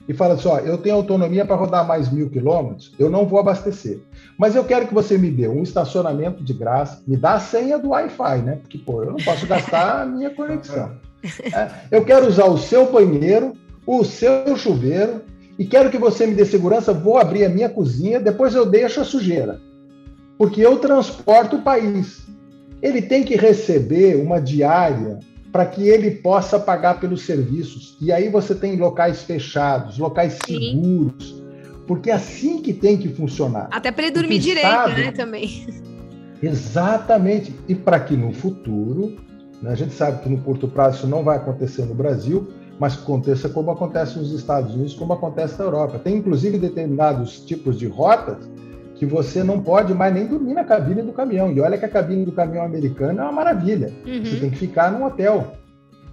e 0.07 0.13
fala 0.13 0.35
assim: 0.35 0.47
ó, 0.47 0.59
eu 0.59 0.77
tenho 0.77 0.95
autonomia 0.95 1.45
para 1.45 1.55
rodar 1.55 1.85
mais 1.85 2.11
mil 2.11 2.29
quilômetros, 2.29 2.93
eu 2.97 3.09
não 3.09 3.25
vou 3.25 3.39
abastecer. 3.39 3.99
Mas 4.37 4.55
eu 4.55 4.63
quero 4.63 4.87
que 4.87 4.93
você 4.93 5.17
me 5.17 5.29
dê 5.29 5.47
um 5.47 5.63
estacionamento 5.63 6.43
de 6.43 6.53
graça, 6.53 7.01
me 7.05 7.17
dá 7.17 7.33
a 7.33 7.39
senha 7.39 7.77
do 7.77 7.89
Wi-Fi, 7.89 8.37
né? 8.39 8.59
Porque, 8.61 8.77
pô, 8.77 9.03
eu 9.03 9.11
não 9.11 9.17
posso 9.17 9.45
gastar 9.45 10.01
a 10.01 10.05
minha 10.05 10.29
conexão. 10.29 10.91
É, 11.51 11.71
eu 11.91 12.05
quero 12.05 12.27
usar 12.27 12.45
o 12.45 12.59
seu 12.59 12.91
banheiro, 12.91 13.53
o 13.87 14.03
seu 14.03 14.57
chuveiro 14.57 15.21
e 15.57 15.65
quero 15.65 15.89
que 15.89 15.97
você 15.97 16.27
me 16.27 16.35
dê 16.35 16.45
segurança. 16.45 16.93
Vou 16.93 17.17
abrir 17.17 17.45
a 17.45 17.49
minha 17.49 17.69
cozinha, 17.69 18.19
depois 18.19 18.53
eu 18.53 18.65
deixo 18.65 18.99
a 18.99 19.05
sujeira, 19.05 19.61
porque 20.37 20.61
eu 20.61 20.77
transporto 20.77 21.55
o 21.55 21.61
país. 21.61 22.27
Ele 22.81 23.01
tem 23.01 23.23
que 23.23 23.35
receber 23.35 24.17
uma 24.17 24.39
diária 24.39 25.17
para 25.51 25.65
que 25.65 25.87
ele 25.87 26.11
possa 26.11 26.59
pagar 26.59 26.99
pelos 26.99 27.23
serviços. 27.23 27.97
E 27.99 28.11
aí 28.11 28.29
você 28.29 28.53
tem 28.53 28.75
locais 28.75 29.23
fechados, 29.23 29.97
locais 29.97 30.37
seguros, 30.45 31.29
Sim. 31.29 31.43
porque 31.87 32.11
é 32.11 32.13
assim 32.13 32.61
que 32.61 32.73
tem 32.73 32.97
que 32.97 33.09
funcionar. 33.09 33.67
Até 33.71 33.91
para 33.91 34.03
ele 34.03 34.13
dormir 34.13 34.37
direito, 34.37 34.67
Estado... 34.67 34.91
né, 34.91 35.11
também. 35.11 35.65
Exatamente. 36.43 37.55
E 37.67 37.73
para 37.73 37.99
que 37.99 38.15
no 38.15 38.31
futuro, 38.31 39.15
né, 39.59 39.71
a 39.71 39.75
gente 39.75 39.93
sabe 39.93 40.21
que 40.21 40.29
no 40.29 40.37
curto 40.37 40.67
prazo 40.67 40.97
isso 40.97 41.07
não 41.07 41.23
vai 41.23 41.37
acontecer 41.37 41.85
no 41.85 41.95
Brasil, 41.95 42.47
mas 42.79 42.95
que 42.95 43.03
aconteça 43.03 43.49
como 43.49 43.71
acontece 43.71 44.17
nos 44.17 44.31
Estados 44.31 44.73
Unidos, 44.73 44.93
como 44.93 45.13
acontece 45.13 45.57
na 45.57 45.65
Europa. 45.65 45.99
Tem 45.99 46.15
inclusive 46.15 46.57
determinados 46.57 47.39
tipos 47.39 47.77
de 47.77 47.87
rotas 47.87 48.37
que 48.95 49.05
você 49.05 49.43
não 49.43 49.61
pode 49.61 49.93
mais 49.93 50.13
nem 50.13 50.25
dormir 50.25 50.53
na 50.53 50.63
cabine 50.63 51.01
do 51.01 51.13
caminhão. 51.13 51.51
E 51.51 51.59
olha 51.59 51.77
que 51.77 51.85
a 51.85 51.89
cabine 51.89 52.25
do 52.25 52.31
caminhão 52.31 52.65
americano 52.65 53.19
é 53.19 53.23
uma 53.23 53.31
maravilha. 53.31 53.93
Uhum. 54.05 54.25
Você 54.25 54.37
tem 54.37 54.49
que 54.49 54.57
ficar 54.57 54.91
num 54.91 55.05
hotel. 55.05 55.55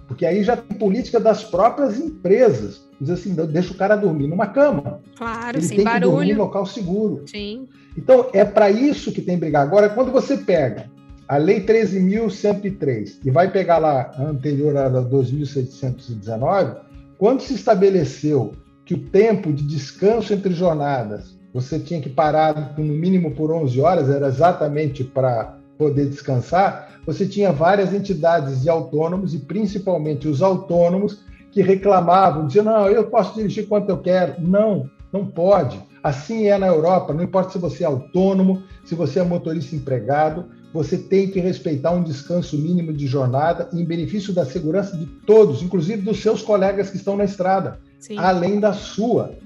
Porque 0.07 0.25
aí 0.25 0.43
já 0.43 0.55
tem 0.55 0.77
política 0.77 1.19
das 1.19 1.43
próprias 1.43 1.99
empresas. 1.99 2.85
Diz 3.01 3.09
assim, 3.09 3.33
deixa 3.33 3.73
o 3.73 3.77
cara 3.77 3.95
dormir 3.95 4.27
numa 4.27 4.47
cama. 4.47 5.01
Claro, 5.17 5.57
Ele 5.57 5.65
sem 5.65 5.77
tem 5.77 5.85
barulho. 5.85 6.03
que 6.03 6.15
dormir 6.15 6.31
em 6.31 6.35
local 6.35 6.65
seguro. 6.65 7.23
Sim. 7.25 7.67
Então, 7.97 8.29
é 8.31 8.45
para 8.45 8.69
isso 8.69 9.11
que 9.11 9.21
tem 9.21 9.35
que 9.35 9.41
brigar. 9.41 9.63
Agora, 9.63 9.89
quando 9.89 10.11
você 10.11 10.37
pega 10.37 10.89
a 11.27 11.37
Lei 11.37 11.61
13.103, 11.65 13.19
e 13.25 13.31
vai 13.31 13.51
pegar 13.51 13.77
lá 13.77 14.11
a 14.17 14.23
anterior 14.23 14.77
a 14.77 14.89
2.619, 14.89 16.77
quando 17.17 17.41
se 17.41 17.53
estabeleceu 17.53 18.53
que 18.85 18.93
o 18.93 18.99
tempo 18.99 19.51
de 19.51 19.63
descanso 19.63 20.33
entre 20.33 20.53
jornadas 20.53 21.35
você 21.53 21.79
tinha 21.79 22.01
que 22.01 22.09
parar 22.09 22.77
no 22.77 22.83
mínimo 22.83 23.31
por 23.31 23.49
11 23.49 23.79
horas, 23.79 24.09
era 24.09 24.27
exatamente 24.27 25.05
para 25.05 25.57
poder 25.77 26.05
descansar, 26.07 26.99
você 27.05 27.25
tinha 27.25 27.51
várias 27.51 27.93
entidades 27.93 28.61
de 28.61 28.69
autônomos 28.69 29.33
e 29.33 29.39
principalmente 29.39 30.27
os 30.27 30.41
autônomos 30.41 31.23
que 31.51 31.61
reclamavam, 31.61 32.45
diziam: 32.45 32.65
não, 32.65 32.89
eu 32.89 33.05
posso 33.05 33.35
dirigir 33.35 33.67
quanto 33.67 33.89
eu 33.89 33.97
quero. 33.99 34.41
Não, 34.41 34.89
não 35.13 35.25
pode. 35.25 35.79
Assim 36.03 36.47
é 36.47 36.57
na 36.57 36.67
Europa, 36.67 37.13
não 37.13 37.23
importa 37.23 37.51
se 37.51 37.57
você 37.57 37.83
é 37.83 37.87
autônomo, 37.87 38.61
se 38.83 38.93
você 38.93 39.19
é 39.19 39.23
motorista 39.23 39.75
empregado, 39.75 40.45
você 40.75 40.97
tem 40.97 41.31
que 41.31 41.39
respeitar 41.39 41.91
um 41.91 42.03
descanso 42.03 42.57
mínimo 42.57 42.91
de 42.91 43.07
jornada 43.07 43.69
em 43.71 43.85
benefício 43.85 44.33
da 44.33 44.43
segurança 44.43 44.97
de 44.97 45.05
todos, 45.05 45.63
inclusive 45.63 46.01
dos 46.01 46.21
seus 46.21 46.41
colegas 46.41 46.89
que 46.89 46.97
estão 46.97 47.15
na 47.15 47.23
estrada, 47.23 47.79
Sim. 47.97 48.17
além 48.17 48.59
da 48.59 48.73
sua. 48.73 49.37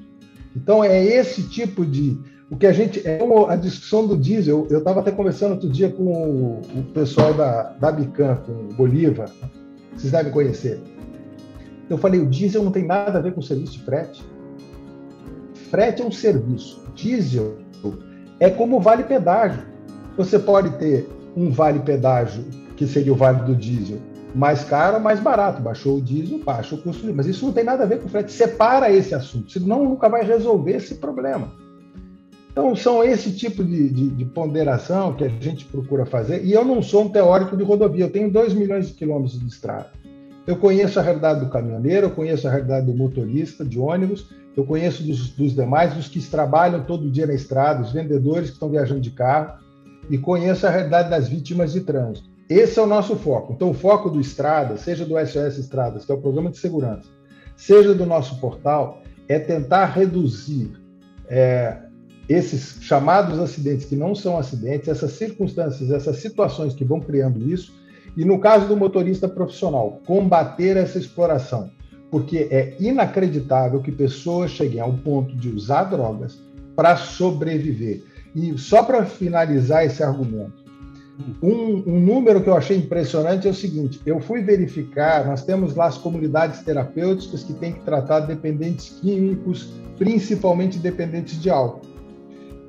Então 0.56 0.84
é 0.84 1.06
esse 1.06 1.44
tipo 1.44 1.86
de 1.86 2.18
o 2.50 2.58
que 2.58 2.66
a 2.66 2.72
gente 2.72 3.08
é 3.08 3.20
a 3.48 3.56
discussão 3.56 4.08
do 4.08 4.18
diesel. 4.18 4.66
Eu 4.72 4.80
estava 4.80 5.02
até 5.02 5.12
conversando 5.12 5.52
outro 5.52 5.70
dia 5.70 5.92
com 5.92 6.04
o, 6.04 6.62
o 6.62 6.84
pessoal 6.96 7.32
da 7.32 7.74
da 7.80 7.92
Bican, 7.92 8.38
com 8.38 8.52
o 8.52 8.74
Bolívar. 8.74 9.30
Vocês 9.96 10.12
devem 10.12 10.32
conhecer. 10.32 10.82
Eu 11.88 12.00
falei, 12.00 12.20
o 12.20 12.26
diesel 12.26 12.64
não 12.64 12.72
tem 12.72 12.88
nada 12.88 13.20
a 13.20 13.22
ver 13.22 13.34
com 13.34 13.42
serviço 13.44 13.74
de 13.74 13.84
frete. 13.84 14.26
Frete 15.70 16.02
é 16.02 16.06
um 16.06 16.12
serviço. 16.12 16.82
Diesel 16.96 17.60
é 18.40 18.50
como 18.50 18.80
vale 18.80 19.04
pedágio. 19.04 19.62
Você 20.18 20.40
pode 20.40 20.72
ter 20.80 21.08
um 21.36 21.52
vale 21.52 21.80
pedágio, 21.80 22.44
que 22.76 22.88
seria 22.88 23.14
o 23.14 23.16
vale 23.16 23.44
do 23.44 23.56
diesel, 23.56 24.00
mais 24.34 24.64
caro 24.64 25.02
mais 25.02 25.20
barato. 25.20 25.62
Baixou 25.62 25.98
o 25.98 26.02
diesel, 26.02 26.40
baixa 26.44 26.76
o 26.76 26.78
custo. 26.78 27.12
Mas 27.14 27.28
isso 27.28 27.46
não 27.46 27.54
tem 27.54 27.64
nada 27.64 27.84
a 27.84 27.88
ver 27.88 28.02
com 28.02 28.10
frete. 28.10 28.32
Separa 28.32 28.92
esse 28.92 29.16
assunto, 29.16 29.52
senão 29.52 29.84
nunca 29.84 30.08
vai 30.10 30.24
resolver 30.24 30.76
esse 30.76 30.96
problema. 30.96 31.52
Então, 32.52 32.76
são 32.76 33.04
esse 33.04 33.32
tipo 33.32 33.64
de, 33.64 33.90
de, 33.90 34.10
de, 34.10 34.26
ponderação 34.26 35.14
que 35.14 35.24
a 35.24 35.30
gente 35.30 35.66
procura 35.66 36.06
fazer. 36.06 36.44
E 36.44 36.52
eu 36.52 36.66
não 36.66 36.82
sou 36.82 37.04
um 37.04 37.10
teórico 37.10 37.56
de 37.56 37.64
rodovia, 37.64 38.06
eu 38.06 38.12
tenho 38.12 38.30
2 38.30 38.54
milhões 38.54 38.88
de 38.88 38.94
quilômetros 38.96 39.40
de 39.40 39.48
estrada. 39.48 39.92
Eu 40.46 40.58
conheço 40.58 41.00
a 41.00 41.04
realidade 41.04 41.40
do 41.42 41.50
caminhoneiro, 41.50 42.08
eu 42.08 42.12
conheço 42.12 42.48
a 42.48 42.52
realidade 42.52 42.88
do 42.88 42.94
motorista 42.94 43.64
de 43.64 43.80
ônibus, 43.80 44.28
eu 44.58 44.66
conheço 44.66 45.04
dos, 45.04 45.30
dos 45.30 45.54
demais, 45.54 45.96
os 45.96 46.08
que 46.08 46.20
trabalham 46.22 46.84
todo 46.84 47.10
dia 47.10 47.28
na 47.28 47.34
estrada, 47.34 47.82
os 47.82 47.92
vendedores 47.92 48.50
que 48.50 48.56
estão 48.56 48.70
viajando 48.70 49.00
de 49.00 49.12
carro, 49.12 49.60
e 50.10 50.18
conheço 50.18 50.66
a 50.66 50.70
realidade 50.70 51.10
das 51.10 51.28
vítimas 51.28 51.72
de 51.72 51.82
trânsito. 51.82 52.30
Esse 52.50 52.80
é 52.80 52.82
o 52.82 52.88
nosso 52.88 53.16
foco. 53.16 53.54
Então, 53.54 53.70
o 53.70 53.74
foco 53.74 54.10
do 54.10 54.20
Estrada, 54.20 54.76
seja 54.76 55.06
do 55.06 55.20
SOS 55.20 55.60
Estradas, 55.60 56.04
que 56.04 56.12
é 56.12 56.16
o 56.16 56.22
programa 56.22 56.50
de 56.50 56.58
segurança, 56.58 57.08
seja 57.56 57.94
do 57.94 58.06
nosso 58.06 58.40
portal, 58.40 59.04
é 59.28 59.38
tentar 59.38 59.86
reduzir 59.86 60.72
é, 61.28 61.78
esses 62.28 62.84
chamados 62.84 63.38
acidentes 63.38 63.86
que 63.86 63.96
não 63.96 64.16
são 64.16 64.38
acidentes, 64.38 64.88
essas 64.88 65.12
circunstâncias, 65.12 65.92
essas 65.92 66.18
situações 66.18 66.74
que 66.74 66.84
vão 66.84 67.00
criando 67.00 67.48
isso, 67.48 67.72
e 68.18 68.26
no 68.26 68.40
caso 68.40 68.68
do 68.68 68.76
motorista 68.76 69.28
profissional, 69.28 70.02
combater 70.06 70.76
essa 70.76 70.98
exploração, 70.98 71.70
porque 72.10 72.48
é 72.50 72.76
inacreditável 72.80 73.82
que 73.82 73.92
pessoas 73.92 74.50
cheguem 74.50 74.80
ao 74.80 74.94
ponto 74.94 75.36
de 75.36 75.50
usar 75.50 75.84
drogas 75.84 76.40
para 76.76 76.98
sobreviver. 76.98 78.04
E 78.36 78.58
só 78.58 78.84
para 78.84 79.06
finalizar 79.06 79.86
esse 79.86 80.04
argumento, 80.04 80.70
um, 81.42 81.84
um, 81.86 82.00
número 82.00 82.42
que 82.42 82.50
eu 82.50 82.56
achei 82.56 82.78
impressionante 82.78 83.48
é 83.48 83.52
o 83.52 83.54
seguinte: 83.54 84.00
eu 84.06 84.20
fui 84.20 84.42
verificar, 84.42 85.26
nós 85.26 85.44
temos 85.44 85.76
lá 85.76 85.88
as 85.88 85.98
comunidades 85.98 86.62
terapêuticas 86.62 87.44
que 87.44 87.54
têm 87.54 87.74
que 87.74 87.82
tratar 87.82 88.22
dependentes 88.22 88.98
químicos, 89.02 89.70
principalmente 89.98 90.80
dependentes 90.80 91.42
de 91.42 91.50
álcool. 91.50 91.90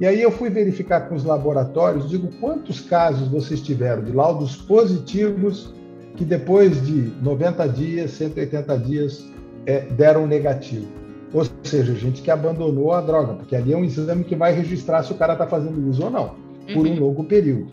E 0.01 0.07
aí 0.07 0.21
eu 0.21 0.33
fui 0.33 0.49
verificar 0.49 1.09
com 1.09 1.15
os 1.15 1.25
laboratórios, 1.25 2.09
digo, 2.09 2.29
quantos 2.41 2.81
casos 2.81 3.29
vocês 3.29 3.61
tiveram 3.61 4.03
de 4.03 4.13
laudos 4.13 4.57
positivos 4.57 5.75
que 6.17 6.25
depois 6.25 6.85
de 6.87 7.13
90 7.23 7.69
dias, 7.69 8.11
180 8.13 8.79
dias, 8.79 9.25
é, 9.67 9.81
deram 9.81 10.27
negativo. 10.27 11.00
Ou 11.33 11.47
seja, 11.63 11.95
gente 11.95 12.23
que 12.23 12.31
abandonou 12.31 12.93
a 12.93 13.01
droga, 13.01 13.35
porque 13.35 13.55
ali 13.55 13.73
é 13.73 13.77
um 13.77 13.85
exame 13.85 14.25
que 14.25 14.35
vai 14.35 14.53
registrar 14.53 15.03
se 15.03 15.13
o 15.13 15.17
cara 15.17 15.35
está 15.35 15.47
fazendo 15.47 15.89
uso 15.89 16.05
ou 16.05 16.11
não, 16.11 16.35
por 16.75 16.87
um 16.87 16.91
uhum. 16.91 17.01
longo 17.01 17.25
período. 17.25 17.73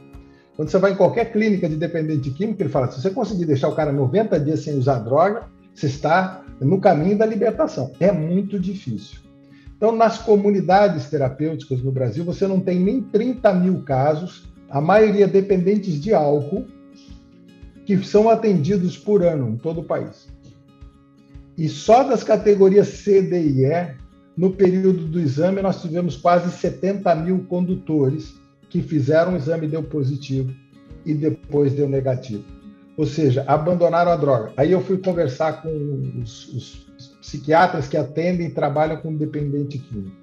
Quando 0.56 0.70
você 0.70 0.78
vai 0.78 0.94
em 0.94 0.96
qualquer 0.96 1.32
clínica 1.32 1.70
de 1.70 1.76
dependente 1.76 2.32
químico, 2.32 2.62
ele 2.62 2.70
fala: 2.70 2.92
se 2.92 3.02
você 3.02 3.10
conseguir 3.10 3.46
deixar 3.46 3.70
o 3.70 3.76
cara 3.76 3.92
90 3.92 4.40
dias 4.40 4.62
sem 4.62 4.76
usar 4.76 5.00
droga, 5.00 5.44
você 5.74 5.86
está 5.86 6.44
no 6.60 6.80
caminho 6.82 7.18
da 7.18 7.26
libertação. 7.26 7.92
É 8.00 8.12
muito 8.12 8.60
difícil. 8.60 9.20
Então, 9.76 9.96
nas 9.96 10.18
comunidades 10.18 11.08
terapêuticas 11.08 11.84
no 11.84 11.92
Brasil, 11.92 12.26
você 12.26 12.48
não 12.48 12.60
tem 12.60 12.80
nem 12.80 13.02
30 13.02 13.54
mil 13.54 13.84
casos, 13.84 14.48
a 14.70 14.82
maioria 14.82 15.28
dependentes 15.28 16.02
de 16.02 16.16
álcool, 16.16 16.66
que 17.86 18.04
são 18.04 18.28
atendidos 18.28 18.98
por 18.98 19.24
ano 19.24 19.50
em 19.50 19.58
todo 19.58 19.82
o 19.82 19.84
país. 19.84 20.28
E 21.58 21.68
só 21.68 22.04
das 22.04 22.24
categorias 22.24 22.88
C, 22.88 23.22
D 23.22 23.42
e 23.42 23.66
E, 23.66 23.96
no 24.38 24.52
período 24.52 25.06
do 25.06 25.20
exame, 25.20 25.62
nós 25.62 25.82
tivemos 25.82 26.16
quase 26.16 26.52
70 26.52 27.16
mil 27.16 27.46
condutores 27.46 28.36
que 28.70 28.82
fizeram 28.82 29.34
o 29.34 29.38
exame 29.38 29.68
deu 29.68 29.82
positivo 29.82 30.54
e 31.06 31.14
depois 31.14 31.74
deu 31.74 31.90
negativo. 31.90 32.44
Ou 32.96 33.06
seja, 33.06 33.44
abandonaram 33.48 34.12
a 34.12 34.16
droga. 34.16 34.52
Aí 34.58 34.72
eu 34.72 34.82
fui 34.82 34.98
conversar 34.98 35.62
com 35.62 35.70
os, 36.22 36.48
os 36.54 36.88
psiquiatras 37.22 37.88
que 37.88 37.98
atendem 37.98 38.48
e 38.48 38.52
trabalham 38.52 38.98
com 38.98 39.16
dependente 39.16 39.78
químico. 39.78 40.16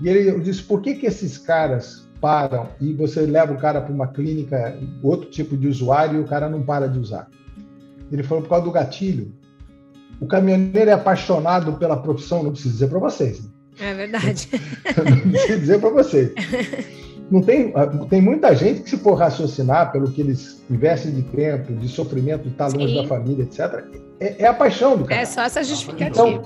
E 0.00 0.08
ele 0.08 0.40
disse: 0.40 0.62
por 0.62 0.80
que, 0.82 0.94
que 0.94 1.06
esses 1.06 1.38
caras 1.38 2.08
param 2.20 2.68
e 2.80 2.92
você 2.92 3.22
leva 3.22 3.52
o 3.52 3.58
cara 3.58 3.80
para 3.80 3.92
uma 3.92 4.08
clínica, 4.08 4.78
outro 5.02 5.30
tipo 5.30 5.56
de 5.56 5.68
usuário, 5.68 6.20
e 6.20 6.22
o 6.22 6.26
cara 6.26 6.48
não 6.48 6.62
para 6.62 6.88
de 6.88 6.98
usar? 6.98 7.28
Ele 8.10 8.22
falou: 8.22 8.42
por 8.42 8.50
causa 8.50 8.64
do 8.64 8.72
gatilho. 8.72 9.32
O 10.22 10.26
caminhoneiro 10.26 10.88
é 10.88 10.92
apaixonado 10.92 11.72
pela 11.72 11.96
profissão, 11.96 12.44
não 12.44 12.52
preciso 12.52 12.74
dizer 12.74 12.88
para 12.88 13.00
vocês. 13.00 13.42
Né? 13.42 13.50
É 13.80 13.92
verdade. 13.92 14.48
não 15.04 15.30
preciso 15.32 15.58
dizer 15.58 15.80
para 15.80 15.90
vocês. 15.90 16.32
Não 17.28 17.42
tem, 17.42 17.72
tem 18.08 18.22
muita 18.22 18.54
gente 18.54 18.82
que, 18.82 18.90
se 18.90 18.98
for 18.98 19.14
raciocinar 19.14 19.90
pelo 19.90 20.12
que 20.12 20.20
eles 20.20 20.62
investem 20.70 21.10
de 21.10 21.22
tempo, 21.22 21.72
de 21.74 21.88
sofrimento, 21.88 22.44
de 22.44 22.50
estar 22.50 22.68
longe 22.68 22.94
da 22.94 23.04
família, 23.04 23.42
etc., 23.42 23.84
é, 24.20 24.44
é 24.44 24.46
a 24.46 24.54
paixão 24.54 24.96
do 24.96 25.04
cara. 25.06 25.22
É 25.22 25.24
só 25.24 25.42
essa 25.42 25.64
justificativa. 25.64 26.28
Então, 26.28 26.44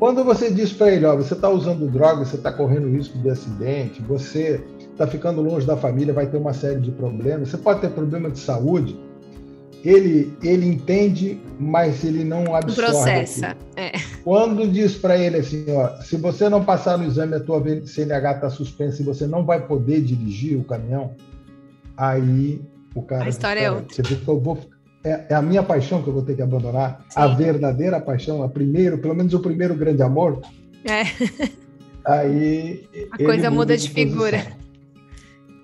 quando 0.00 0.24
você 0.24 0.50
diz 0.50 0.72
para 0.72 0.90
ele, 0.90 1.06
ó, 1.06 1.14
você 1.14 1.34
está 1.34 1.48
usando 1.48 1.86
droga, 1.86 2.24
você 2.24 2.34
está 2.34 2.50
correndo 2.50 2.88
risco 2.88 3.16
de 3.18 3.30
acidente, 3.30 4.02
você 4.02 4.60
está 4.90 5.06
ficando 5.06 5.40
longe 5.42 5.64
da 5.64 5.76
família, 5.76 6.12
vai 6.12 6.26
ter 6.26 6.38
uma 6.38 6.54
série 6.54 6.80
de 6.80 6.90
problemas, 6.90 7.50
você 7.50 7.58
pode 7.58 7.82
ter 7.82 7.90
problema 7.90 8.30
de 8.30 8.38
saúde, 8.40 8.98
ele, 9.84 10.36
ele 10.42 10.66
entende, 10.66 11.40
mas 11.58 12.04
ele 12.04 12.24
não 12.24 12.54
absorve. 12.54 12.90
Processa. 12.90 13.56
É. 13.76 13.92
Quando 14.22 14.68
diz 14.70 14.96
para 14.96 15.18
ele 15.18 15.38
assim, 15.38 15.64
ó, 15.70 16.00
se 16.02 16.16
você 16.16 16.48
não 16.48 16.64
passar 16.64 16.98
no 16.98 17.06
exame, 17.06 17.36
a 17.36 17.40
tua 17.40 17.62
CNH 17.86 18.32
está 18.32 18.50
suspensa 18.50 19.02
e 19.02 19.04
você 19.04 19.26
não 19.26 19.44
vai 19.44 19.66
poder 19.66 20.02
dirigir 20.02 20.58
o 20.58 20.64
caminhão, 20.64 21.14
aí 21.96 22.60
o 22.94 23.02
cara. 23.02 23.24
A 23.24 23.28
história 23.28 23.60
é 23.60 23.70
outra. 23.70 23.94
Você 23.94 24.02
vê 24.02 24.16
que 24.16 24.28
eu 24.28 24.38
vou 24.40 24.58
é, 25.02 25.26
é, 25.30 25.34
a 25.34 25.40
minha 25.40 25.62
paixão 25.62 26.02
que 26.02 26.08
eu 26.08 26.12
vou 26.12 26.22
ter 26.22 26.34
que 26.34 26.42
abandonar, 26.42 27.04
Sim. 27.08 27.20
a 27.20 27.26
verdadeira 27.28 27.98
paixão, 28.00 28.42
a 28.42 28.48
primeiro, 28.48 28.98
pelo 28.98 29.14
menos 29.14 29.32
o 29.32 29.40
primeiro 29.40 29.74
grande 29.74 30.02
amor. 30.02 30.42
É. 30.84 31.04
Aí 32.04 32.86
a 33.12 33.16
coisa 33.16 33.50
muda 33.50 33.76
de, 33.76 33.84
de 33.84 33.90
figura. 33.90 34.59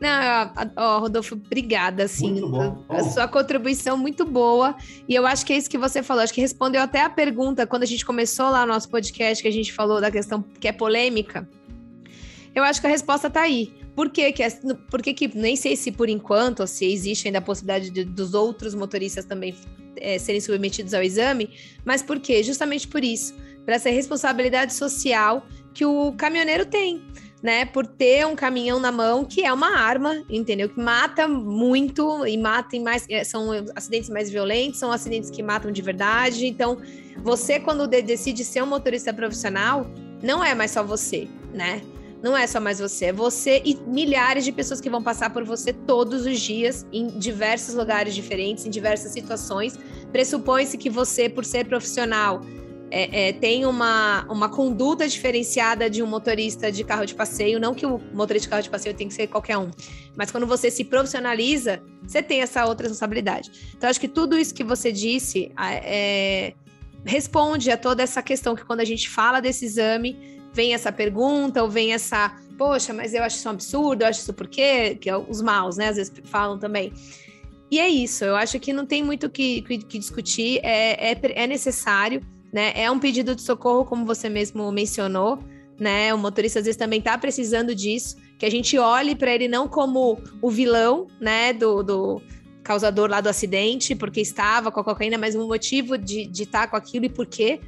Não, 0.01 0.53
ó, 0.77 0.99
Rodolfo, 0.99 1.35
obrigada, 1.35 2.05
assim, 2.05 2.43
a 2.89 3.03
sua 3.05 3.27
contribuição 3.27 3.97
muito 3.97 4.27
boa, 4.27 4.77
e 5.09 5.15
eu 5.15 5.27
acho 5.27 5.47
que 5.47 5.55
é 5.55 5.57
isso 5.57 5.71
que 5.71 5.79
você 5.79 6.03
falou, 6.03 6.23
acho 6.23 6.35
que 6.35 6.41
respondeu 6.41 6.83
até 6.83 7.01
a 7.01 7.09
pergunta, 7.09 7.67
quando 7.67 7.85
a 7.85 7.87
gente 7.87 8.05
começou 8.05 8.51
lá 8.51 8.65
o 8.65 8.67
nosso 8.67 8.91
podcast, 8.91 9.43
que 9.43 9.49
a 9.49 9.53
gente 9.53 9.73
falou 9.73 9.99
da 9.99 10.11
questão 10.11 10.45
que 10.61 10.69
é 10.69 10.73
polêmica, 10.73 11.49
eu 12.55 12.63
acho 12.63 12.81
que 12.81 12.87
a 12.87 12.91
resposta 12.91 13.29
está 13.29 13.41
aí, 13.41 13.73
por 13.95 14.11
que 14.11 14.31
que, 14.33 14.43
por 14.91 15.01
que 15.01 15.15
que, 15.15 15.35
nem 15.35 15.57
sei 15.57 15.75
se 15.77 15.91
por 15.91 16.11
enquanto, 16.11 16.61
ou 16.61 16.67
se 16.67 16.85
existe 16.85 17.29
ainda 17.29 17.39
a 17.39 17.43
possibilidade 17.43 17.89
de, 17.89 18.05
dos 18.05 18.35
outros 18.35 18.75
motoristas 18.75 19.25
também 19.25 19.57
é, 19.97 20.19
serem 20.19 20.41
submetidos 20.43 20.93
ao 20.93 21.03
exame, 21.03 21.49
mas 21.85 22.03
por 22.03 22.21
quê? 22.21 22.43
Justamente 22.43 22.87
por 22.87 23.03
isso, 23.03 23.35
por 23.65 23.73
essa 23.73 23.89
responsabilidade 23.89 24.75
social 24.75 25.47
que 25.73 25.87
o 25.87 26.13
caminhoneiro 26.13 26.67
tem, 26.67 27.03
né? 27.47 27.65
Por 27.65 27.87
ter 27.87 28.27
um 28.27 28.35
caminhão 28.35 28.81
na 28.81 28.91
mão 28.91 29.25
que 29.25 29.45
é 29.45 29.53
uma 29.53 29.79
arma, 29.79 30.25
entendeu? 30.29 30.69
Que 30.69 30.81
mata 30.81 31.29
muito 31.29 32.27
e 32.27 32.37
mata 32.37 32.75
em 32.75 32.83
mais. 32.83 33.07
É, 33.09 33.23
são 33.23 33.51
acidentes 33.77 34.11
mais 34.11 34.29
violentos, 34.29 34.81
são 34.81 34.91
acidentes 34.91 35.31
que 35.31 35.45
matam 35.45 35.71
de 35.71 35.81
verdade. 35.81 36.45
Então, 36.45 36.79
você, 37.23 37.61
quando 37.61 37.87
decide 37.87 38.45
ser 38.45 38.65
um 38.65 38.67
motorista 38.67 39.15
profissional, 39.15 39.87
não 40.21 40.45
é 40.45 40.57
mais 40.57 40.73
só 40.73 40.83
você, 40.83 41.29
né? 41.55 41.83
não 42.21 42.37
é 42.37 42.47
só 42.47 42.59
mais 42.59 42.81
você, 42.81 43.07
é 43.07 43.13
você 43.13 43.63
e 43.65 43.77
milhares 43.87 44.45
de 44.45 44.51
pessoas 44.51 44.81
que 44.81 44.91
vão 44.91 45.01
passar 45.01 45.31
por 45.31 45.45
você 45.45 45.73
todos 45.73 46.27
os 46.27 46.41
dias, 46.41 46.85
em 46.93 47.07
diversos 47.07 47.77
lugares 47.77 48.17
diferentes, 48.17 48.67
em 48.67 48.71
diversas 48.71 49.13
situações. 49.13 49.79
Pressupõe-se 50.11 50.77
que 50.77 50.91
você, 50.91 51.29
por 51.29 51.45
ser 51.45 51.67
profissional, 51.67 52.41
é, 52.91 53.29
é, 53.29 53.33
tem 53.33 53.67
uma, 53.67 54.25
uma 54.29 54.49
conduta 54.49 55.09
diferenciada 55.09 55.91
de 55.91 56.03
um 56.03 56.07
motorista 56.07 56.71
de 56.71 56.85
carro 56.85 57.05
de 57.05 57.15
passeio. 57.15 57.59
Não 57.59 57.75
que 57.75 57.85
o 57.85 57.99
motorista 58.13 58.47
de 58.47 58.51
carro 58.51 58.63
de 58.63 58.71
passeio 58.71 58.95
tem 58.95 59.09
que 59.09 59.15
ser 59.15 59.27
qualquer 59.27 59.59
um, 59.59 59.71
mas 60.17 60.31
quando 60.31 60.47
você 60.47 60.71
se 60.71 60.85
profissionaliza, 60.85 61.83
você 62.03 62.23
tem 62.23 62.43
essa 62.43 62.65
outra 62.65 62.85
responsabilidade. 62.85 63.51
Então, 63.77 63.91
acho 63.91 64.01
que 64.01 64.09
tudo 64.09 64.39
isso 64.39 64.55
que 64.55 64.65
você 64.65 64.93
disse 64.93 65.53
é, 65.59 66.55
responde 67.05 67.71
a 67.71 67.77
toda 67.77 68.03
essa 68.03 68.23
questão 68.23 68.55
que 68.55 68.65
quando 68.65 68.81
a 68.81 68.85
gente 68.85 69.09
fala 69.09 69.41
desse 69.41 69.65
exame, 69.65 70.41
vem 70.53 70.73
essa 70.73 70.93
pergunta 70.93 71.63
ou 71.63 71.69
vem 71.69 71.93
essa, 71.93 72.35
poxa, 72.57 72.93
mas 72.93 73.13
eu 73.13 73.23
acho 73.23 73.37
isso 73.37 73.49
um 73.49 73.53
absurdo, 73.53 74.03
eu 74.03 74.09
acho 74.09 74.21
isso 74.21 74.33
por 74.33 74.49
quê? 74.49 74.97
Que 75.01 75.11
é 75.11 75.17
os 75.17 75.43
maus, 75.43 75.77
né? 75.77 75.89
Às 75.89 75.97
vezes 75.97 76.13
falam 76.25 76.59
também. 76.59 76.93
E 77.69 77.81
é 77.81 77.89
isso, 77.89 78.25
eu 78.25 78.37
acho 78.37 78.61
que 78.61 78.73
não 78.73 78.87
tem 78.87 79.03
muito 79.03 79.27
o 79.27 79.31
que, 79.31 79.61
que, 79.63 79.79
que 79.79 79.99
discutir, 79.99 80.61
é, 80.63 81.11
é, 81.13 81.21
é 81.35 81.47
necessário 81.49 82.23
né? 82.57 82.73
É 82.75 82.91
um 82.91 82.99
pedido 82.99 83.35
de 83.35 83.43
socorro, 83.43 83.85
como 83.85 84.07
você 84.07 84.31
mesmo 84.31 84.73
mencionou, 84.73 85.39
né? 85.79 86.15
O 86.15 86.17
motorista 86.17 86.59
às 86.59 86.65
vezes 86.65 86.79
também 86.79 87.01
está 87.01 87.19
precisando 87.19 87.75
disso, 87.75 88.17
que 88.39 88.47
a 88.47 88.51
gente 88.51 88.79
olhe 88.79 89.15
para 89.15 89.31
ele 89.31 89.47
não 89.47 89.69
como 89.69 90.19
o 90.41 90.51
vilão, 90.51 91.07
né? 91.21 91.53
Do, 91.53 91.83
do, 91.83 92.23
causador 92.65 93.11
lá 93.11 93.21
do 93.21 93.29
acidente, 93.29 93.95
porque 93.95 94.23
estava 94.23 94.73
com 94.73 94.81
a 94.81 94.85
cocaína, 94.85 95.19
mas 95.19 95.35
um 95.37 95.47
motivo 95.47 95.99
de 95.99 96.31
estar 96.33 96.63
tá 96.63 96.67
com 96.67 96.77
aquilo 96.77 97.05
e 97.05 97.11
por 97.11 97.27
quê. 97.27 97.61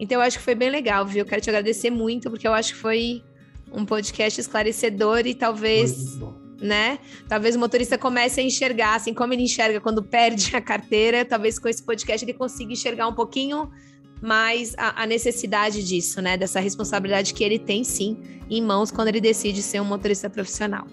Então, 0.00 0.16
eu 0.16 0.22
acho 0.22 0.38
que 0.38 0.42
foi 0.42 0.54
bem 0.54 0.70
legal, 0.70 1.04
viu? 1.04 1.18
Eu 1.18 1.26
quero 1.26 1.42
te 1.42 1.50
agradecer 1.50 1.90
muito, 1.90 2.30
porque 2.30 2.48
eu 2.48 2.54
acho 2.54 2.72
que 2.72 2.80
foi 2.80 3.22
um 3.70 3.84
podcast 3.84 4.40
esclarecedor 4.40 5.26
e 5.26 5.34
talvez, 5.34 6.18
né? 6.62 6.98
Talvez 7.28 7.56
o 7.56 7.58
motorista 7.58 7.98
comece 7.98 8.40
a 8.40 8.42
enxergar, 8.42 8.94
assim 8.94 9.12
como 9.12 9.34
ele 9.34 9.42
enxerga 9.42 9.82
quando 9.82 10.02
perde 10.02 10.56
a 10.56 10.62
carteira, 10.62 11.26
talvez 11.26 11.58
com 11.58 11.68
esse 11.68 11.82
podcast 11.82 12.24
ele 12.24 12.32
consiga 12.32 12.72
enxergar 12.72 13.06
um 13.06 13.14
pouquinho 13.14 13.70
mas 14.20 14.74
a, 14.78 15.02
a, 15.02 15.06
necessidade 15.06 15.84
disso, 15.84 16.22
né? 16.22 16.36
Dessa 16.36 16.60
responsabilidade 16.60 17.34
que 17.34 17.44
ele 17.44 17.58
tem 17.58 17.84
sim 17.84 18.16
em 18.48 18.62
mãos 18.62 18.90
quando 18.90 19.08
ele 19.08 19.20
decide 19.20 19.62
ser 19.62 19.80
um 19.80 19.84
motorista 19.84 20.30
profissional. 20.30 20.86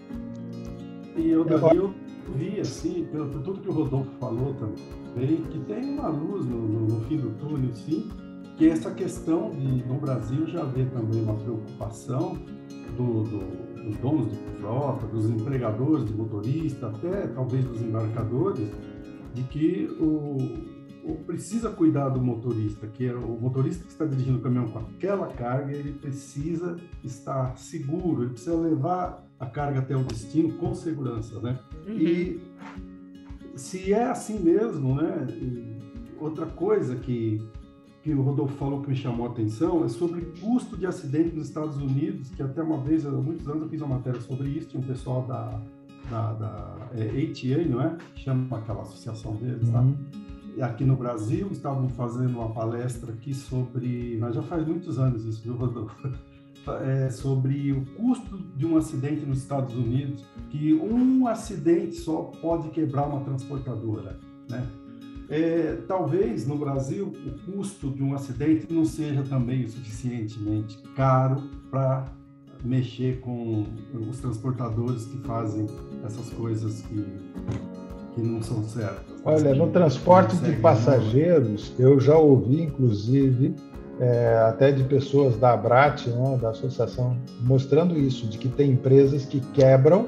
E 1.15 1.30
eu, 1.30 1.47
eu 1.47 1.93
vi, 2.36 2.59
assim, 2.59 3.07
pelo, 3.11 3.30
tudo 3.41 3.61
que 3.61 3.69
o 3.69 3.74
Rodolfo 3.74 4.11
falou 4.19 4.53
também, 4.55 5.43
que 5.43 5.59
tem 5.59 5.97
uma 5.97 6.07
luz 6.07 6.45
no, 6.45 6.67
no, 6.67 6.88
no 6.88 7.05
fim 7.07 7.17
do 7.17 7.32
túnel, 7.32 7.74
sim, 7.74 8.09
que 8.57 8.69
essa 8.69 8.91
questão 8.91 9.51
de, 9.51 9.84
no 9.86 9.95
Brasil 9.95 10.45
já 10.47 10.63
vê 10.63 10.86
também 10.86 11.24
uma 11.24 11.36
preocupação 11.36 12.38
do, 12.95 13.24
do, 13.24 13.84
dos 13.84 13.97
donos 13.97 14.30
de 14.30 14.38
frota, 14.59 15.07
dos 15.07 15.26
empregadores 15.30 16.05
de 16.05 16.13
motorista, 16.13 16.88
até 16.88 17.28
talvez 17.28 17.65
dos 17.65 17.82
embarcadores, 17.82 18.69
de 19.34 19.43
que 19.43 19.89
o, 19.99 20.38
precisa 21.26 21.70
cuidar 21.70 22.09
do 22.09 22.22
motorista, 22.22 22.88
que 22.88 23.07
é 23.07 23.14
o 23.14 23.39
motorista 23.39 23.84
que 23.84 23.91
está 23.91 24.05
dirigindo 24.05 24.38
o 24.38 24.41
caminhão 24.41 24.68
com 24.68 24.80
aquela 24.80 25.28
carga, 25.28 25.72
ele 25.72 25.93
precisa 25.93 26.78
estar 27.03 27.57
seguro, 27.57 28.24
ele 28.24 28.32
precisa 28.32 28.55
levar 28.55 29.24
a 29.39 29.45
carga 29.45 29.80
até 29.80 29.95
o 29.95 30.03
destino 30.03 30.53
com 30.53 30.74
segurança, 30.74 31.39
né? 31.39 31.59
Uhum. 31.88 31.97
E 31.97 32.41
se 33.55 33.93
é 33.93 34.09
assim 34.09 34.39
mesmo, 34.39 34.95
né? 34.95 35.28
outra 36.20 36.45
coisa 36.45 36.95
que 36.95 37.41
que 38.03 38.14
o 38.14 38.22
Rodolfo 38.24 38.55
falou 38.55 38.82
que 38.82 38.89
me 38.89 38.95
chamou 38.95 39.28
a 39.28 39.30
atenção 39.30 39.86
é 39.86 39.89
sobre 39.89 40.22
custo 40.41 40.76
de 40.76 40.88
acidente 40.88 41.36
nos 41.36 41.47
Estados 41.47 41.78
Unidos, 41.78 42.30
que 42.32 42.41
até 42.41 42.62
uma 42.64 42.80
vez, 42.80 43.05
há 43.05 43.12
muitos 43.12 43.47
anos, 43.47 43.62
eu 43.62 43.70
fiz 43.70 43.80
uma 43.82 43.97
matéria 43.97 44.20
sobre 44.22 44.49
isso, 44.49 44.70
tinha 44.70 44.82
um 44.82 44.88
pessoal 44.88 45.22
da, 45.28 45.62
da, 46.09 46.34
da 46.34 46.89
é, 46.95 47.03
ATA, 47.03 47.70
não 47.70 47.80
é? 47.80 47.95
Chama 48.16 48.57
aquela 48.57 48.82
associação 48.82 49.36
deles, 49.36 49.70
tá? 49.70 49.86
Aqui 50.60 50.84
no 50.84 50.95
Brasil, 50.95 51.47
estavam 51.52 51.88
fazendo 51.89 52.38
uma 52.39 52.49
palestra 52.49 53.14
aqui 53.14 53.34
sobre, 53.34 54.18
mas 54.20 54.36
já 54.36 54.41
faz 54.41 54.68
muitos 54.68 54.99
anos 54.99 55.26
isso, 55.26 55.41
viu, 55.43 55.56
Rodolfo? 55.56 56.10
É, 56.84 57.10
sobre 57.10 57.72
o 57.72 57.84
custo 57.95 58.38
de 58.56 58.68
um 58.68 58.78
acidente 58.78 59.26
nos 59.26 59.39
Estados 59.39 59.74
Unidos, 59.74 60.24
que 60.52 60.76
um 60.76 61.28
acidente 61.28 61.95
só 61.95 62.22
pode 62.39 62.70
quebrar 62.70 63.08
uma 63.08 63.22
transportadora, 63.22 64.20
né? 64.47 64.70
É, 65.28 65.78
talvez 65.88 66.45
no 66.45 66.58
Brasil 66.58 67.08
o 67.08 67.52
custo 67.52 67.89
de 67.89 68.04
um 68.04 68.14
acidente 68.14 68.72
não 68.72 68.86
seja 68.86 69.24
também 69.24 69.64
o 69.64 69.70
suficientemente 69.72 70.78
caro 70.95 71.41
para 71.72 72.06
mexer 72.64 73.22
com 73.22 73.66
os 74.10 74.20
transportadores 74.20 75.06
que 75.06 75.18
fazem 75.20 75.66
essas 76.04 76.30
coisas 76.32 76.82
que 76.82 77.06
que 78.14 78.22
não 78.22 78.41
são 78.41 78.64
certas. 78.64 79.22
Olha, 79.24 79.53
no 79.53 79.68
transporte 79.68 80.36
de 80.38 80.53
passageiros, 80.53 81.74
eu 81.78 81.99
já 81.99 82.18
ouvi, 82.18 82.64
inclusive, 82.64 83.55
é, 83.99 84.38
até 84.47 84.72
de 84.72 84.84
pessoas 84.84 85.38
da 85.38 85.53
Abrat, 85.53 86.07
né, 86.07 86.39
da 86.41 86.49
associação, 86.49 87.16
mostrando 87.41 87.97
isso, 87.97 88.28
de 88.28 88.38
que 88.38 88.49
tem 88.49 88.72
empresas 88.72 89.26
que 89.26 89.39
quebram 89.39 90.07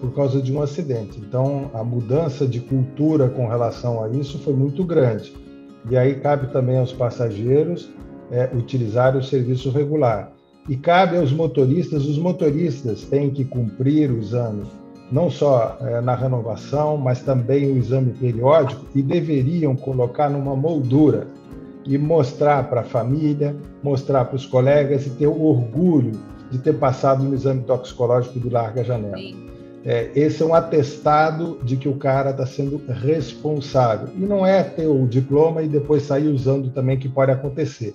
por 0.00 0.14
causa 0.14 0.40
de 0.40 0.52
um 0.52 0.62
acidente. 0.62 1.18
Então, 1.18 1.70
a 1.74 1.82
mudança 1.82 2.46
de 2.46 2.60
cultura 2.60 3.28
com 3.28 3.46
relação 3.46 4.02
a 4.02 4.08
isso 4.08 4.38
foi 4.38 4.54
muito 4.54 4.84
grande. 4.84 5.34
E 5.90 5.96
aí 5.96 6.16
cabe 6.16 6.48
também 6.48 6.78
aos 6.78 6.92
passageiros 6.92 7.90
é, 8.30 8.50
utilizar 8.54 9.16
o 9.16 9.22
serviço 9.22 9.70
regular. 9.70 10.32
E 10.68 10.76
cabe 10.76 11.16
aos 11.16 11.32
motoristas, 11.32 12.06
os 12.06 12.18
motoristas 12.18 13.04
têm 13.04 13.30
que 13.30 13.44
cumprir 13.44 14.10
o 14.10 14.18
exame 14.18 14.64
não 15.10 15.30
só 15.30 15.76
é, 15.80 16.00
na 16.00 16.14
renovação, 16.14 16.96
mas 16.96 17.20
também 17.22 17.72
o 17.72 17.76
exame 17.76 18.12
periódico, 18.12 18.86
e 18.94 19.02
deveriam 19.02 19.74
colocar 19.74 20.28
numa 20.30 20.54
moldura 20.54 21.26
e 21.84 21.98
mostrar 21.98 22.68
para 22.68 22.82
a 22.82 22.84
família, 22.84 23.56
mostrar 23.82 24.26
para 24.26 24.36
os 24.36 24.46
colegas 24.46 25.06
e 25.06 25.10
ter 25.10 25.26
o 25.26 25.42
orgulho 25.42 26.12
de 26.50 26.58
ter 26.58 26.74
passado 26.74 27.24
no 27.24 27.34
exame 27.34 27.62
toxicológico 27.62 28.38
do 28.38 28.50
Larga 28.50 28.84
Janela. 28.84 29.50
É, 29.84 30.10
esse 30.14 30.42
é 30.42 30.46
um 30.46 30.54
atestado 30.54 31.58
de 31.62 31.76
que 31.76 31.88
o 31.88 31.96
cara 31.96 32.30
está 32.30 32.44
sendo 32.44 32.80
responsável. 32.86 34.08
E 34.14 34.20
não 34.20 34.44
é 34.44 34.62
ter 34.62 34.86
o 34.86 35.06
diploma 35.06 35.62
e 35.62 35.68
depois 35.68 36.02
sair 36.02 36.28
usando 36.28 36.70
também, 36.70 36.98
que 36.98 37.08
pode 37.08 37.32
acontecer. 37.32 37.94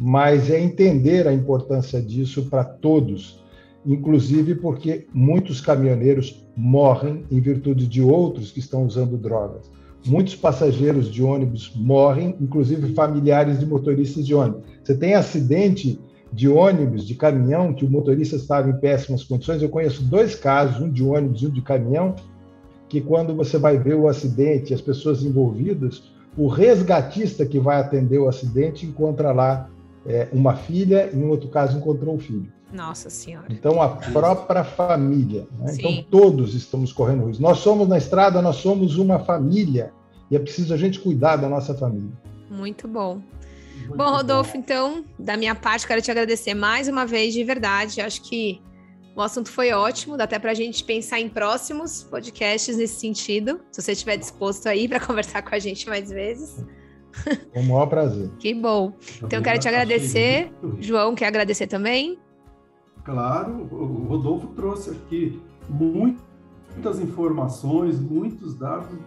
Mas 0.00 0.50
é 0.50 0.60
entender 0.60 1.26
a 1.26 1.32
importância 1.32 2.00
disso 2.00 2.46
para 2.48 2.62
todos 2.62 3.44
inclusive 3.86 4.56
porque 4.56 5.06
muitos 5.14 5.60
caminhoneiros 5.60 6.44
morrem 6.56 7.24
em 7.30 7.40
virtude 7.40 7.86
de 7.86 8.02
outros 8.02 8.50
que 8.50 8.58
estão 8.58 8.84
usando 8.84 9.16
drogas. 9.16 9.70
Muitos 10.04 10.34
passageiros 10.34 11.10
de 11.10 11.22
ônibus 11.22 11.72
morrem, 11.74 12.36
inclusive 12.40 12.94
familiares 12.94 13.58
de 13.58 13.66
motoristas 13.66 14.26
de 14.26 14.34
ônibus. 14.34 14.62
Você 14.82 14.94
tem 14.94 15.14
acidente 15.14 15.98
de 16.32 16.48
ônibus, 16.48 17.06
de 17.06 17.14
caminhão, 17.14 17.72
que 17.72 17.84
o 17.84 17.90
motorista 17.90 18.36
estava 18.36 18.68
em 18.68 18.76
péssimas 18.78 19.24
condições. 19.24 19.62
Eu 19.62 19.68
conheço 19.68 20.02
dois 20.04 20.34
casos, 20.34 20.80
um 20.80 20.90
de 20.90 21.02
ônibus 21.02 21.42
e 21.42 21.46
um 21.46 21.50
de 21.50 21.62
caminhão, 21.62 22.14
que 22.88 23.00
quando 23.00 23.34
você 23.34 23.58
vai 23.58 23.78
ver 23.78 23.94
o 23.94 24.08
acidente, 24.08 24.74
as 24.74 24.80
pessoas 24.80 25.22
envolvidas, 25.22 26.02
o 26.36 26.48
resgatista 26.48 27.46
que 27.46 27.58
vai 27.58 27.80
atender 27.80 28.18
o 28.18 28.28
acidente 28.28 28.86
encontra 28.86 29.32
lá 29.32 29.68
é, 30.08 30.28
uma 30.32 30.56
filha, 30.56 31.10
e 31.12 31.16
em 31.16 31.24
outro 31.24 31.48
caso 31.48 31.78
encontrou 31.78 32.14
um 32.14 32.18
filho. 32.18 32.52
Nossa 32.72 33.08
Senhora. 33.08 33.46
Então, 33.48 33.80
a 33.80 33.88
própria 33.88 34.64
família. 34.64 35.46
Né? 35.58 35.76
Então, 35.78 36.04
todos 36.10 36.54
estamos 36.54 36.92
correndo 36.92 37.26
risco. 37.26 37.42
Nós 37.42 37.58
somos 37.58 37.88
na 37.88 37.96
estrada, 37.96 38.42
nós 38.42 38.56
somos 38.56 38.98
uma 38.98 39.18
família. 39.18 39.92
E 40.30 40.36
é 40.36 40.38
preciso 40.38 40.74
a 40.74 40.76
gente 40.76 40.98
cuidar 40.98 41.36
da 41.36 41.48
nossa 41.48 41.74
família. 41.74 42.10
Muito 42.50 42.88
bom. 42.88 43.20
Muito 43.78 43.96
bom, 43.96 44.10
Rodolfo, 44.10 44.54
bom. 44.54 44.58
então, 44.58 45.04
da 45.18 45.36
minha 45.36 45.54
parte, 45.54 45.86
quero 45.86 46.02
te 46.02 46.10
agradecer 46.10 46.54
mais 46.54 46.88
uma 46.88 47.06
vez, 47.06 47.32
de 47.32 47.44
verdade. 47.44 48.00
Acho 48.00 48.22
que 48.22 48.60
o 49.14 49.22
assunto 49.22 49.50
foi 49.50 49.72
ótimo, 49.72 50.16
dá 50.16 50.24
até 50.24 50.38
para 50.38 50.50
a 50.50 50.54
gente 50.54 50.82
pensar 50.84 51.20
em 51.20 51.28
próximos 51.28 52.02
podcasts 52.02 52.76
nesse 52.76 53.00
sentido, 53.00 53.60
se 53.70 53.80
você 53.80 53.92
estiver 53.92 54.16
disposto 54.16 54.66
aí 54.66 54.86
para 54.86 55.00
conversar 55.04 55.42
com 55.42 55.54
a 55.54 55.58
gente 55.58 55.88
mais 55.88 56.10
vezes. 56.10 56.64
Com 57.52 57.60
o 57.60 57.64
maior 57.64 57.86
prazer. 57.86 58.30
que 58.38 58.54
bom. 58.54 58.92
Então, 59.22 59.42
quero 59.42 59.58
te 59.58 59.68
agradecer. 59.68 60.52
João, 60.80 61.14
quer 61.14 61.26
agradecer 61.26 61.66
também? 61.66 62.18
Claro, 63.04 63.68
o 63.70 64.06
Rodolfo 64.08 64.48
trouxe 64.48 64.90
aqui 64.90 65.40
muitas 65.68 66.98
informações, 67.00 68.00
muitos 68.00 68.54
dados 68.54 68.98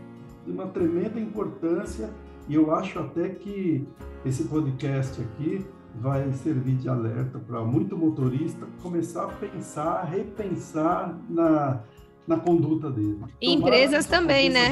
de 0.45 0.51
uma 0.51 0.67
tremenda 0.67 1.19
importância 1.19 2.09
e 2.47 2.55
eu 2.55 2.73
acho 2.73 2.97
até 2.97 3.29
que 3.29 3.85
esse 4.25 4.45
podcast 4.45 5.21
aqui 5.21 5.63
vai 5.95 6.31
servir 6.33 6.75
de 6.77 6.89
alerta 6.89 7.37
para 7.39 7.63
muito 7.63 7.97
motorista 7.97 8.65
começar 8.81 9.25
a 9.25 9.27
pensar, 9.27 10.03
repensar 10.05 11.15
na, 11.29 11.83
na 12.25 12.37
conduta 12.37 12.89
dele. 12.89 13.19
E 13.41 13.53
empresas 13.53 14.05
também, 14.05 14.49
né? 14.49 14.69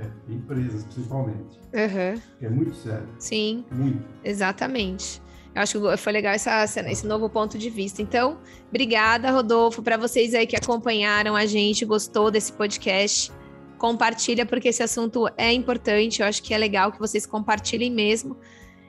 É, 0.00 0.32
empresas, 0.32 0.84
principalmente. 0.84 1.60
Uhum. 1.74 2.22
É 2.40 2.48
muito 2.48 2.74
sério. 2.74 3.08
Sim. 3.18 3.64
Muito. 3.70 4.02
Exatamente. 4.24 5.20
Eu 5.54 5.62
acho 5.62 5.80
que 5.80 5.96
foi 5.96 6.12
legal 6.12 6.32
essa, 6.32 6.64
esse 6.64 7.06
novo 7.06 7.28
ponto 7.28 7.58
de 7.58 7.68
vista. 7.68 8.00
Então, 8.00 8.38
obrigada, 8.68 9.30
Rodolfo, 9.30 9.82
para 9.82 9.96
vocês 9.96 10.32
aí 10.34 10.46
que 10.46 10.56
acompanharam 10.56 11.34
a 11.34 11.44
gente, 11.44 11.84
gostou 11.84 12.30
desse 12.30 12.52
podcast. 12.52 13.32
Compartilha, 13.76 14.46
porque 14.46 14.68
esse 14.68 14.82
assunto 14.82 15.26
é 15.36 15.52
importante. 15.52 16.20
Eu 16.20 16.28
acho 16.28 16.42
que 16.42 16.54
é 16.54 16.58
legal 16.58 16.92
que 16.92 16.98
vocês 16.98 17.26
compartilhem 17.26 17.90
mesmo. 17.90 18.36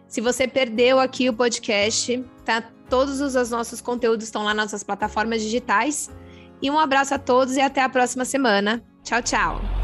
Se 0.08 0.22
você 0.22 0.48
perdeu 0.48 1.00
aqui 1.00 1.30
o 1.30 1.34
podcast, 1.34 2.24
tá? 2.46 2.62
Todos 2.90 3.22
os 3.22 3.50
nossos 3.50 3.80
conteúdos 3.80 4.26
estão 4.26 4.44
lá 4.44 4.54
nas 4.54 4.66
nossas 4.66 4.84
plataformas 4.84 5.42
digitais. 5.42 6.12
E 6.62 6.70
um 6.70 6.78
abraço 6.78 7.16
a 7.16 7.18
todos 7.18 7.56
e 7.56 7.62
até 7.62 7.82
a 7.82 7.90
próxima 7.90 8.26
semana. 8.26 8.84
Tchau, 9.04 9.22
tchau. 9.22 9.81